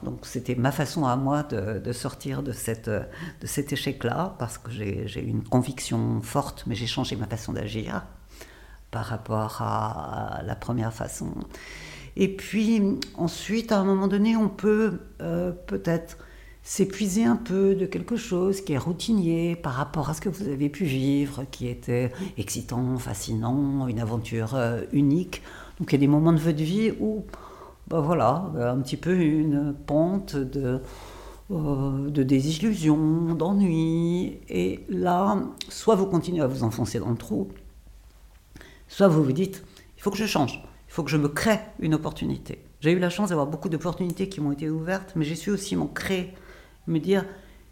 donc 0.03 0.25
c'était 0.25 0.55
ma 0.55 0.71
façon 0.71 1.05
à 1.05 1.15
moi 1.15 1.43
de, 1.43 1.91
sortir 1.91 2.41
de, 2.43 2.51
cette, 2.51 2.89
de 2.89 3.47
cet 3.47 3.73
échec-là, 3.73 4.35
parce 4.39 4.57
que 4.57 4.71
j'ai 4.71 5.21
une 5.21 5.43
conviction 5.43 6.21
forte, 6.21 6.63
mais 6.67 6.75
j'ai 6.75 6.87
changé 6.87 7.15
ma 7.15 7.27
façon 7.27 7.53
d'agir 7.53 8.03
par 8.89 9.05
rapport 9.05 9.61
à, 9.61 10.41
la 10.45 10.55
première 10.55 10.93
façon. 10.93 11.33
Et 12.17 12.27
puis 12.27 12.81
ensuite, 13.15 13.71
à 13.71 13.79
un 13.79 13.85
moment 13.85 14.07
donné, 14.07 14.35
on 14.35 14.49
peut 14.49 14.99
euh, 15.21 15.51
peut-être 15.51 16.17
s'épuiser 16.63 17.23
un 17.23 17.37
peu 17.37 17.73
de 17.73 17.85
quelque 17.85 18.17
chose 18.17 18.61
qui 18.61 18.73
est 18.73 18.77
routinier 18.77 19.55
par 19.55 19.73
rapport 19.73 20.09
à 20.09 20.13
ce 20.13 20.21
que 20.21 20.29
vous 20.29 20.47
avez 20.47 20.69
pu 20.69 20.83
vivre, 20.83 21.45
qui 21.49 21.67
était 21.67 22.11
excitant, 22.37 22.97
fascinant, 22.97 23.87
une 23.87 23.99
aventure 23.99 24.55
euh, 24.55 24.81
unique. 24.91 25.41
Donc 25.79 25.91
il 25.91 25.93
y 25.93 25.95
a 25.95 25.99
des 25.99 26.07
moments 26.07 26.33
de 26.33 26.39
votre 26.39 26.61
vie 26.61 26.93
où 26.99 27.25
ben 27.91 27.99
voilà, 27.99 28.45
un 28.55 28.79
petit 28.79 28.95
peu 28.95 29.13
une 29.13 29.73
pente 29.73 30.37
de, 30.37 30.79
euh, 31.51 32.09
de 32.09 32.23
désillusion, 32.23 33.35
d'ennui. 33.35 34.39
Et 34.47 34.85
là, 34.87 35.37
soit 35.67 35.95
vous 35.95 36.05
continuez 36.05 36.41
à 36.41 36.47
vous 36.47 36.63
enfoncer 36.63 36.99
dans 36.99 37.09
le 37.09 37.17
trou, 37.17 37.49
soit 38.87 39.09
vous 39.09 39.21
vous 39.21 39.33
dites, 39.33 39.65
il 39.97 40.01
faut 40.01 40.09
que 40.09 40.17
je 40.17 40.25
change, 40.25 40.63
il 40.87 40.93
faut 40.93 41.03
que 41.03 41.11
je 41.11 41.17
me 41.17 41.27
crée 41.27 41.59
une 41.79 41.93
opportunité. 41.93 42.63
J'ai 42.79 42.93
eu 42.93 42.99
la 42.99 43.09
chance 43.09 43.27
d'avoir 43.29 43.47
beaucoup 43.47 43.67
d'opportunités 43.67 44.29
qui 44.29 44.39
m'ont 44.39 44.53
été 44.53 44.69
ouvertes, 44.69 45.11
mais 45.17 45.25
j'ai 45.25 45.35
su 45.35 45.49
aussi 45.49 45.75
m'en 45.75 45.87
créer, 45.87 46.33
me 46.87 46.97
dire, 46.97 47.25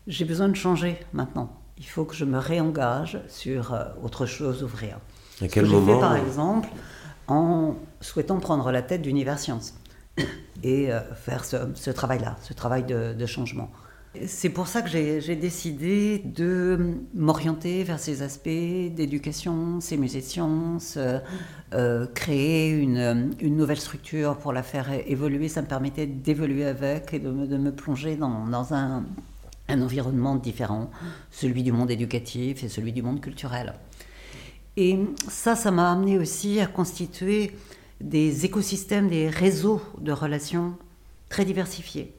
j'ai 0.05 0.25
besoin 0.25 0.49
de 0.49 0.55
changer 0.55 0.99
maintenant. 1.13 1.55
Il 1.77 1.85
faut 1.85 2.03
que 2.03 2.13
je 2.13 2.25
me 2.25 2.39
réengage 2.39 3.21
sur 3.29 3.73
euh, 3.73 3.85
autre 4.03 4.25
chose, 4.25 4.63
ouvrir. 4.63 4.99
À 5.41 5.47
quel 5.47 5.65
moment 5.65 5.93
fait, 5.93 5.99
par 6.01 6.17
exemple, 6.17 6.67
en 7.29 7.75
souhaitant 8.01 8.37
prendre 8.39 8.69
la 8.73 8.81
tête 8.81 9.01
d'Univers 9.01 9.39
Science 9.39 9.78
et 10.63 10.91
euh, 10.91 10.99
faire 11.15 11.45
ce, 11.45 11.89
travail-là, 11.89 12.37
ce 12.41 12.53
travail 12.53 12.83
de, 12.83 13.25
changement. 13.25 13.69
C'est 14.25 14.49
pour 14.49 14.67
ça 14.67 14.81
que 14.81 14.89
j'ai 14.89 15.35
décidé 15.35 16.19
de 16.25 16.95
m'orienter 17.13 17.83
vers 17.83 17.99
ces 17.99 18.23
aspects 18.23 18.47
d'éducation, 18.47 19.79
ces 19.81 19.97
musées 19.97 20.21
de 20.21 20.25
sciences, 20.25 20.95
euh, 20.97 21.19
euh, 21.73 22.07
créer 22.07 22.71
une, 22.71 23.35
nouvelle 23.41 23.79
structure 23.79 24.35
pour 24.37 24.51
la 24.51 24.63
faire 24.63 24.89
évoluer. 25.05 25.47
Ça 25.47 25.61
me 25.61 25.67
permettait 25.67 26.07
d'évoluer 26.07 26.65
avec 26.65 27.13
et 27.13 27.19
de 27.19 27.29
me, 27.29 27.71
plonger 27.71 28.15
dans, 28.15 28.73
un, 28.73 29.05
un, 29.67 29.81
environnement 29.81 30.35
différent, 30.35 30.89
celui 31.29 31.61
du 31.61 31.71
monde 31.71 31.91
éducatif 31.91 32.63
et 32.63 32.67
celui 32.67 32.91
du 32.91 33.03
monde 33.03 33.21
culturel. 33.21 33.75
Et 34.75 34.97
ça, 35.27 35.55
ça 35.55 35.69
m'a 35.69 35.91
amené 35.91 36.17
aussi 36.17 36.59
à 36.59 36.65
constituer 36.65 37.51
des 38.01 38.45
écosystèmes, 38.45 39.09
des 39.09 39.29
réseaux 39.29 39.81
de 39.99 40.11
relations 40.11 40.77
très 41.29 41.45
diversifiés. 41.45 42.13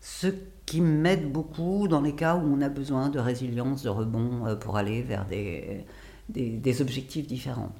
Ce 0.00 0.28
qui 0.64 0.80
m'aide 0.80 1.30
beaucoup 1.30 1.88
dans 1.88 2.00
les 2.00 2.14
cas 2.14 2.36
où 2.36 2.42
on 2.42 2.60
a 2.60 2.68
besoin 2.68 3.08
de 3.08 3.18
résilience, 3.18 3.82
de 3.82 3.88
rebond 3.88 4.46
euh, 4.46 4.56
pour 4.56 4.76
aller 4.76 5.02
vers 5.02 5.26
des, 5.26 5.84
des, 6.28 6.82
objectifs 6.82 7.26
différents. 7.26 7.72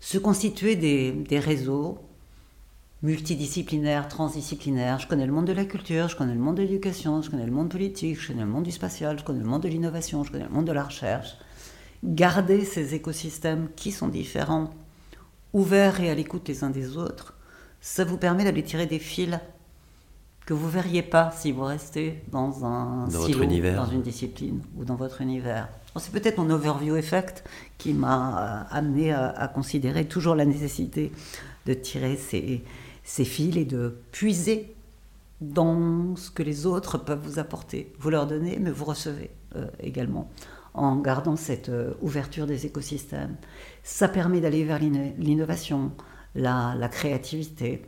Se 0.00 0.18
constituer 0.18 0.74
des, 0.74 1.12
des 1.12 1.38
réseaux 1.38 1.98
multidisciplinaires, 3.02 4.08
transdisciplinaires. 4.08 4.98
Je 4.98 5.08
connais 5.08 5.26
le 5.26 5.32
monde 5.32 5.46
de 5.46 5.52
la 5.52 5.64
culture, 5.64 6.08
je 6.08 6.16
connais 6.16 6.34
le 6.34 6.40
monde 6.40 6.56
de 6.56 6.62
l'éducation, 6.62 7.22
je 7.22 7.30
connais 7.30 7.46
le 7.46 7.52
monde 7.52 7.68
politique, 7.68 8.20
je 8.20 8.28
connais 8.28 8.42
le 8.42 8.48
monde 8.48 8.64
du 8.64 8.70
spatial, 8.70 9.18
je 9.18 9.24
connais 9.24 9.40
le 9.40 9.44
monde 9.44 9.62
de 9.62 9.68
l'innovation, 9.68 10.22
je 10.24 10.30
connais 10.30 10.44
le 10.44 10.50
monde 10.50 10.66
de 10.66 10.72
la 10.72 10.84
recherche. 10.84 11.36
Garder 12.04 12.64
ces 12.64 12.94
écosystèmes 12.94 13.68
qui 13.76 13.92
sont 13.92 14.08
différents 14.08 14.70
ouverts 15.52 16.00
et 16.00 16.10
à 16.10 16.14
l'écoute 16.14 16.48
les 16.48 16.64
uns 16.64 16.70
des 16.70 16.96
autres, 16.96 17.34
ça 17.80 18.04
vous 18.04 18.16
permet 18.16 18.44
d'aller 18.44 18.62
tirer 18.62 18.86
des 18.86 18.98
fils 18.98 19.38
que 20.46 20.54
vous 20.54 20.68
verriez 20.68 21.02
pas 21.02 21.32
si 21.36 21.52
vous 21.52 21.64
restez 21.64 22.22
dans 22.30 22.64
un 22.64 23.08
silo, 23.08 23.44
dans 23.44 23.86
une 23.86 24.02
discipline 24.02 24.60
ou 24.76 24.84
dans 24.84 24.96
votre 24.96 25.20
univers. 25.20 25.68
C'est 25.96 26.12
peut-être 26.12 26.38
mon 26.38 26.50
overview 26.50 26.96
effect 26.96 27.44
qui 27.78 27.92
m'a 27.92 28.64
euh, 28.70 28.76
amené 28.76 29.12
à, 29.12 29.50
considérer 29.54 30.06
toujours 30.06 30.34
la 30.34 30.44
nécessité 30.44 31.12
de 31.66 31.74
tirer 31.74 32.16
ces, 32.16 32.64
ces 33.04 33.24
fils 33.24 33.56
et 33.56 33.64
de 33.64 33.94
puiser 34.10 34.74
dans 35.40 36.16
ce 36.16 36.30
que 36.30 36.42
les 36.42 36.66
autres 36.66 36.98
peuvent 36.98 37.20
vous 37.22 37.38
apporter. 37.38 37.92
Vous 37.98 38.10
leur 38.10 38.26
donnez, 38.26 38.58
mais 38.58 38.70
vous 38.70 38.84
recevez 38.84 39.30
euh, 39.56 39.66
également 39.80 40.30
en 40.74 40.96
gardant 40.96 41.36
cette 41.36 41.68
euh, 41.68 41.94
ouverture 42.00 42.46
des 42.46 42.66
écosystèmes. 42.66 43.36
Ça 43.82 44.08
permet 44.08 44.40
d'aller 44.40 44.64
vers 44.64 44.78
l'innovation, 44.78 45.92
la, 46.34 46.88
créativité. 46.90 47.82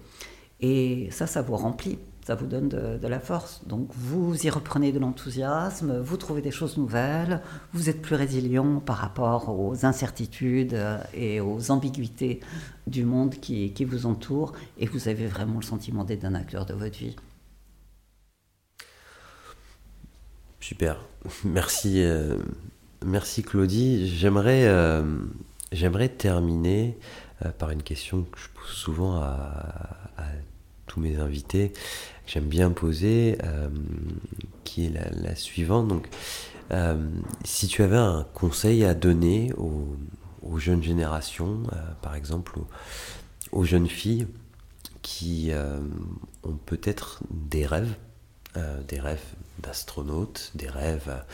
Et 0.61 1.09
ça, 1.11 1.27
ça 1.27 1.43
vous 1.43 1.57
remplit 1.57 1.99
ça 2.25 2.35
vous 2.35 2.47
donne 2.47 2.71
de, 2.71 3.07
la 3.07 3.21
force. 3.21 3.61
Donc 3.67 3.91
vous 3.93 4.47
y 4.47 4.49
reprenez 4.49 4.93
de 4.93 4.99
l'enthousiasme, 4.99 6.01
vous 6.01 6.17
trouvez 6.17 6.41
des 6.41 6.51
choses 6.51 6.79
nouvelles, 6.79 7.43
vous 7.75 7.91
êtes 7.91 8.01
plus 8.01 8.15
résilient 8.15 8.81
par 8.81 8.97
rapport 8.97 9.51
aux 9.51 9.85
incertitudes 9.85 10.75
et 11.13 11.43
aux 11.43 11.71
ambiguïtés 11.71 12.41
du 12.87 13.05
monde 13.05 13.35
qui, 13.35 13.75
qui 13.75 13.85
vous 13.85 14.07
entoure, 14.07 14.55
et 14.79 14.87
vous 14.87 15.09
avez 15.09 15.27
vraiment 15.27 15.57
le 15.57 15.65
sentiment 15.65 16.03
d'être 16.03 16.25
un 16.25 16.35
acteur 16.35 16.65
de 16.65 16.73
votre 16.73 16.97
vie. 16.97 17.15
Super, 20.61 21.05
merci, 21.45 22.03
euh, 22.03 22.39
merci 23.05 23.43
Claudie. 23.43 24.09
J'aimerais, 24.09 24.67
euh, 24.67 25.03
j'aimerais 25.73 26.09
terminer 26.09 26.99
euh, 27.45 27.51
par 27.51 27.71
une 27.71 27.83
question 27.83 28.23
que 28.23 28.39
je 28.39 28.49
pose 28.49 28.71
souvent 28.71 29.17
à, 29.17 30.01
tous 30.87 31.01
mes 31.01 31.17
invités 31.19 31.73
j'aime 32.27 32.45
bien 32.45 32.71
poser, 32.71 33.37
euh, 33.43 33.69
qui 34.65 34.87
est 34.87 34.93
la, 35.13 35.35
suivante. 35.35 35.89
Donc, 35.89 36.09
si 37.45 37.67
tu 37.67 37.83
avais 37.83 37.97
un 37.97 38.27
conseil 38.33 38.85
à 38.85 38.95
donner 38.95 39.53
aux, 39.57 40.59
jeunes 40.59 40.83
générations, 40.83 41.63
par 42.01 42.15
exemple 42.15 42.59
aux, 43.53 43.65
jeunes 43.65 43.89
filles 43.89 44.27
qui 45.03 45.51
ont 46.43 46.57
peut-être 46.65 47.21
des 47.31 47.67
rêves, 47.67 47.95
des 48.89 49.01
rêves 49.01 49.35
d'astronaute, 49.59 50.51
des 50.55 50.69
rêves 50.69 51.25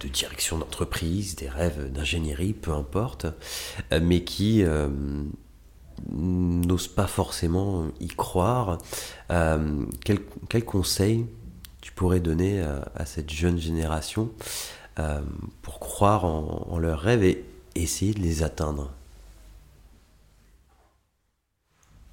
de 0.00 0.08
direction 0.08 0.58
d'entreprise, 0.58 1.36
des 1.36 1.48
rêves 1.48 1.90
d'ingénierie, 1.92 2.52
peu 2.52 2.72
importe, 2.72 3.26
mais 3.90 4.24
qui 4.24 4.64
n'osent 6.10 6.88
pas 6.88 7.06
forcément 7.06 7.86
y 8.00 8.08
croire. 8.08 8.78
Euh, 9.30 9.84
quel, 10.04 10.64
conseil 10.64 11.26
tu 11.80 11.92
pourrais 11.92 12.20
donner 12.20 12.62
à, 12.94 13.04
cette 13.06 13.30
jeune 13.30 13.58
génération 13.58 14.30
euh, 14.98 15.20
pour 15.62 15.80
croire 15.80 16.24
en, 16.24 16.78
leurs 16.78 17.00
rêves 17.00 17.24
et 17.24 17.44
essayer 17.74 18.14
de 18.14 18.20
les 18.20 18.42
atteindre 18.42 18.90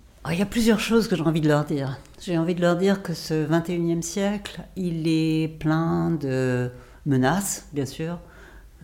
ah, 0.08 0.12
Il 0.32 0.38
y 0.38 0.42
a 0.44 0.46
plusieurs 0.46 0.80
choses 0.80 1.08
que 1.08 1.16
j'ai 1.16 1.24
envie 1.24 1.42
de 1.42 1.48
leur 1.48 1.66
dire. 1.66 1.98
J'ai 2.22 2.38
envie 2.38 2.54
de 2.54 2.62
leur 2.62 2.76
dire 2.76 3.02
que 3.02 3.14
ce 3.14 3.48
21e 3.48 4.04
siècle, 4.04 4.62
il 4.76 5.08
est 5.08 5.48
plein 5.48 6.12
de 6.12 6.70
menaces, 7.08 7.68
bien 7.74 7.86
sûr, 7.86 8.20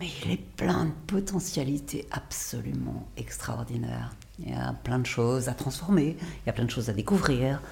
mais 0.00 0.06
il 0.24 0.32
est 0.32 0.40
plein 0.56 0.86
de 0.86 0.90
potentialités 1.06 2.06
absolument 2.10 3.06
extraordinaires. 3.16 4.12
Il 4.40 4.50
y 4.50 4.54
a 4.54 4.74
plein 4.82 4.98
de 4.98 5.06
choses 5.06 5.48
à 5.48 5.52
transformer, 5.52 6.16
il 6.20 6.46
y 6.46 6.50
a 6.50 6.52
plein 6.52 6.64
de 6.64 6.70
choses 6.70 6.90
à 6.90 6.92
découvrir, 6.92 7.62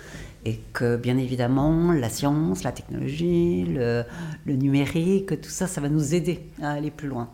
et 0.44 0.60
que 0.72 0.96
bien 0.96 1.18
évidemment, 1.18 1.90
la 1.92 2.10
science, 2.10 2.62
la 2.62 2.72
technologie, 2.72 3.64
le, 3.64 4.04
numérique, 4.46 5.40
tout 5.40 5.50
ça, 5.50 5.66
ça 5.66 5.80
va 5.80 5.88
nous 5.88 6.14
aider 6.14 6.48
à 6.62 6.72
aller 6.72 6.92
plus 6.92 7.08
loin. 7.08 7.28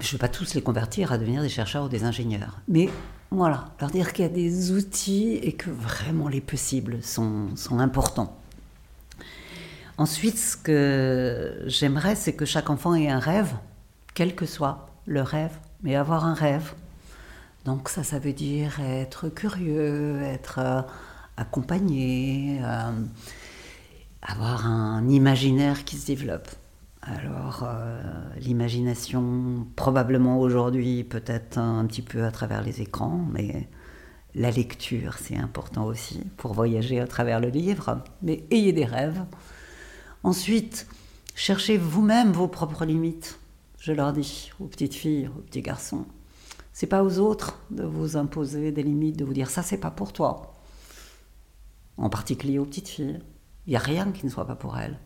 Je 0.00 0.06
ne 0.06 0.12
vais 0.12 0.18
pas 0.18 0.28
tous 0.28 0.54
les 0.54 0.62
convertir 0.62 1.12
à 1.12 1.18
devenir 1.18 1.42
des 1.42 1.48
chercheurs 1.48 1.84
ou 1.84 1.88
des 1.88 2.04
ingénieurs, 2.04 2.60
mais 2.68 2.88
voilà, 3.30 3.72
leur 3.80 3.90
dire 3.90 4.12
qu'il 4.12 4.24
y 4.24 4.26
a 4.26 4.30
des 4.30 4.72
outils 4.72 5.34
et 5.34 5.52
que 5.52 5.70
vraiment 5.70 6.28
les 6.28 6.40
possibles 6.40 7.02
sont, 7.02 7.54
sont 7.56 7.78
importants. 7.78 8.36
Ensuite, 9.98 10.38
ce 10.38 10.56
que 10.56 11.62
j'aimerais, 11.66 12.14
c'est 12.14 12.32
que 12.32 12.44
chaque 12.44 12.70
enfant 12.70 12.94
ait 12.94 13.08
un 13.08 13.18
rêve, 13.18 13.52
quel 14.14 14.34
que 14.34 14.46
soit 14.46 14.88
le 15.06 15.22
rêve, 15.22 15.52
mais 15.82 15.96
avoir 15.96 16.24
un 16.24 16.34
rêve, 16.34 16.72
donc 17.64 17.88
ça, 17.88 18.02
ça 18.02 18.18
veut 18.18 18.32
dire 18.32 18.80
être 18.80 19.28
curieux, 19.28 20.22
être 20.22 20.58
euh, 20.58 20.80
accompagné, 21.36 22.60
euh, 22.62 22.92
avoir 24.22 24.66
un 24.66 25.06
imaginaire 25.08 25.84
qui 25.84 25.96
se 25.96 26.06
développe. 26.06 26.48
Alors 27.10 27.62
euh, 27.62 28.02
l'imagination, 28.36 29.66
probablement 29.76 30.38
aujourd'hui, 30.40 31.04
peut-être 31.04 31.56
un 31.56 31.86
petit 31.86 32.02
peu 32.02 32.24
à 32.24 32.30
travers 32.30 32.62
les 32.62 32.82
écrans, 32.82 33.24
mais 33.32 33.66
la 34.34 34.50
lecture, 34.50 35.16
c'est 35.18 35.36
important 35.36 35.86
aussi 35.86 36.20
pour 36.36 36.52
voyager 36.52 37.00
à 37.00 37.06
travers 37.06 37.40
le 37.40 37.48
livre. 37.48 38.02
Mais 38.20 38.44
ayez 38.50 38.74
des 38.74 38.84
rêves. 38.84 39.24
Ensuite, 40.22 40.86
cherchez 41.34 41.78
vous-même 41.78 42.32
vos 42.32 42.46
propres 42.46 42.84
limites. 42.84 43.38
Je 43.80 43.92
leur 43.92 44.12
dis 44.12 44.50
aux 44.60 44.66
petites 44.66 44.94
filles, 44.94 45.28
aux 45.28 45.40
petits 45.40 45.62
garçons. 45.62 46.04
C'est 46.74 46.86
pas 46.86 47.02
aux 47.02 47.18
autres 47.20 47.58
de 47.70 47.84
vous 47.84 48.18
imposer 48.18 48.70
des 48.70 48.82
limites, 48.82 49.16
de 49.16 49.24
vous 49.24 49.32
dire 49.32 49.48
ça 49.48 49.62
c'est 49.62 49.78
pas 49.78 49.90
pour 49.90 50.12
toi. 50.12 50.52
En 51.96 52.10
particulier 52.10 52.58
aux 52.58 52.66
petites 52.66 52.88
filles. 52.88 53.20
Il 53.66 53.70
n'y 53.70 53.76
a 53.76 53.80
rien 53.80 54.12
qui 54.12 54.26
ne 54.26 54.30
soit 54.30 54.46
pas 54.46 54.56
pour 54.56 54.76
elles. 54.76 54.98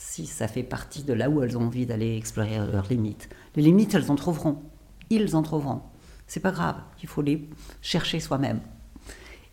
Si 0.00 0.26
ça 0.26 0.46
fait 0.46 0.62
partie 0.62 1.02
de 1.02 1.12
là 1.12 1.28
où 1.28 1.42
elles 1.42 1.58
ont 1.58 1.64
envie 1.66 1.84
d'aller 1.84 2.16
explorer 2.16 2.56
leurs 2.58 2.88
limites. 2.88 3.28
Les 3.56 3.62
limites, 3.62 3.94
elles 3.94 4.12
en 4.12 4.14
trouveront. 4.14 4.62
Ils 5.10 5.34
en 5.34 5.42
trouveront. 5.42 5.82
C'est 6.28 6.38
pas 6.38 6.52
grave. 6.52 6.76
Il 7.02 7.08
faut 7.08 7.20
les 7.20 7.48
chercher 7.82 8.20
soi-même. 8.20 8.60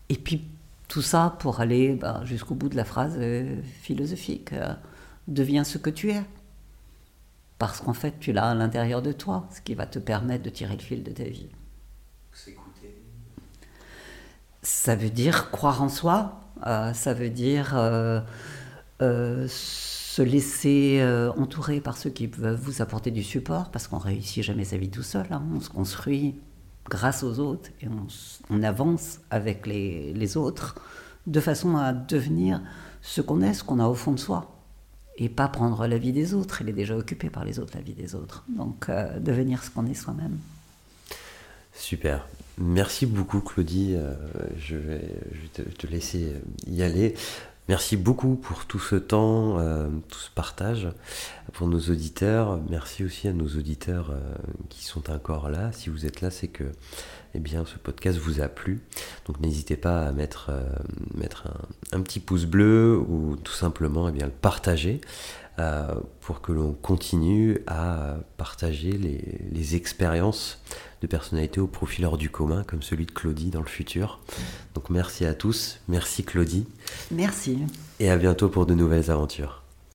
Et 0.10 0.16
puis 0.16 0.48
tout 0.88 1.02
ça 1.02 1.36
pour 1.40 1.62
aller 1.62 1.96
bah, 1.96 2.22
jusqu'au 2.26 2.54
bout 2.54 2.70
de 2.70 2.76
la 2.76 2.86
phrase 2.86 3.16
euh, 3.18 3.60
philosophique. 3.82 4.54
Euh, 4.54 4.72
deviens 5.28 5.64
ce 5.64 5.80
que 5.80 5.90
tu 5.90 6.12
es 6.12 6.24
parce 7.58 7.82
qu'en 7.82 7.94
fait, 7.94 8.20
tu 8.20 8.32
l'as 8.32 8.52
à 8.52 8.54
l'intérieur 8.54 9.02
de 9.02 9.14
toi, 9.14 9.50
ce 9.52 9.62
qui 9.62 9.74
va 9.74 9.88
te 9.88 9.98
permettre 9.98 10.44
de 10.44 10.52
tirer 10.52 10.76
le 10.76 10.82
fil 10.82 11.04
de 11.04 11.12
ta 11.12 11.24
vie. 11.24 11.50
S'écouter. 12.32 13.02
Ça 14.62 14.96
veut 14.96 15.10
dire 15.10 15.50
croire 15.50 15.82
en 15.82 15.90
soi, 15.90 16.40
euh, 16.68 16.94
ça 16.94 17.16
veut 17.16 17.32
dire 17.32 17.74
se 20.16 20.22
laisser 20.22 21.04
entourer 21.38 21.82
par 21.82 21.98
ceux 21.98 22.10
qui 22.10 22.28
peuvent 22.28 22.60
vous 22.62 22.82
apporter 22.82 23.12
du 23.12 23.24
support, 23.24 23.70
parce 23.72 23.88
qu'on 23.88 23.98
réussit 23.98 24.44
jamais 24.44 24.64
sa 24.64 24.78
vie 24.78 24.90
tout 24.90 25.04
seul, 25.04 25.26
hein. 25.32 25.44
on 25.54 25.60
se 25.60 25.70
construit 25.70 26.36
grâce 26.90 27.24
aux 27.24 27.40
autres 27.40 27.70
et 27.82 27.88
on, 28.50 28.64
avance 28.64 29.20
avec 29.30 29.68
les, 29.68 30.14
les 30.14 30.38
autres 30.38 30.76
de 31.28 31.40
façon 31.40 31.76
à 31.76 31.92
devenir 31.92 32.62
ce 33.02 33.22
qu'on 33.22 33.42
est, 33.42 33.54
ce 33.54 33.64
qu'on 33.64 33.80
a 33.80 33.88
au 33.88 33.96
fond 33.96 34.12
de 34.12 34.20
soi 34.20 34.56
et 35.18 35.30
pas 35.30 35.48
prendre 35.48 35.88
la 35.88 35.98
vie 35.98 36.12
des 36.12 36.34
autres. 36.34 36.62
Il 36.62 36.70
est 36.70 36.74
déjà 36.74 36.96
occupé 36.96 37.30
par 37.30 37.46
les 37.46 37.60
autres, 37.60 37.74
la 37.76 37.82
vie 37.82 37.94
des 37.94 38.16
autres. 38.16 38.44
Donc, 38.50 38.90
euh, 38.90 39.20
devenir 39.20 39.64
ce 39.64 39.70
qu'on 39.70 39.86
est 39.86 39.94
soi-même. 39.94 40.38
Super. 41.74 42.28
Merci 42.58 43.06
beaucoup, 43.06 43.42
Claudie. 43.42 43.96
Euh, 43.96 44.14
je 44.58 44.76
vais, 44.76 45.02
te, 45.54 45.88
laisser 45.88 46.34
y 46.68 46.84
aller. 46.84 47.16
Merci 47.68 47.98
beaucoup 47.98 48.36
pour 48.36 48.66
tout 48.66 48.80
ce 48.80 48.96
temps, 48.96 49.60
euh, 49.60 49.88
tout 50.10 50.20
ce 50.20 50.30
partage 50.30 50.88
pour 51.54 51.68
nos 51.68 51.80
auditeurs. 51.80 52.60
Merci 52.70 53.04
aussi 53.04 53.28
à 53.28 53.34
nos 53.34 53.48
auditeurs 53.48 54.14
qui 54.70 54.84
sont 54.84 55.10
encore 55.10 55.50
là. 55.50 55.72
Si 55.72 55.90
vous 55.90 56.06
êtes 56.06 56.22
là, 56.22 56.30
c'est 56.30 56.48
que 56.48 56.66
eh 57.36 57.40
bien, 57.40 57.66
ce 57.66 57.78
podcast 57.78 58.18
vous 58.18 58.42
a 58.42 58.48
plu. 58.48 58.80
Donc 59.28 59.42
n'hésitez 59.42 59.76
pas 59.76 60.04
à 60.04 60.12
mettre, 60.14 60.48
euh, 60.50 60.64
mettre 61.16 61.50
un, 61.92 62.02
petit 62.02 62.22
pouce 62.22 62.46
bleu 62.46 62.98
ou 62.98 63.36
tout 63.36 63.54
simplement 63.54 64.08
eh 64.08 64.12
bien, 64.14 64.26
le 64.26 64.32
partager 64.32 65.02
euh, 65.02 65.45
pour 66.22 66.42
que 66.42 66.52
l'on 66.52 66.74
continue 66.74 67.60
à 67.68 68.16
partager 68.38 68.92
les, 68.92 69.40
les, 69.52 69.76
expériences 69.76 70.62
de 71.02 71.08
personnalités 71.08 71.62
au 71.62 71.68
profil 71.68 72.06
hors 72.06 72.18
du 72.18 72.30
commun, 72.30 72.64
comme 72.64 72.82
celui 72.82 73.06
de 73.06 73.12
Claudie 73.12 73.52
dans 73.52 73.62
le 73.62 73.68
futur. 73.68 74.20
Donc 74.74 74.90
merci 74.90 75.26
à 75.26 75.34
tous. 75.34 75.80
Merci 75.88 76.24
Claudie. 76.24 76.66
Merci. 77.12 77.60
Et 78.00 78.10
à 78.10 78.18
bientôt 78.18 78.50
pour 78.50 78.66
de 78.66 78.74
nouvelles 78.74 79.12
aventures. 79.12 79.65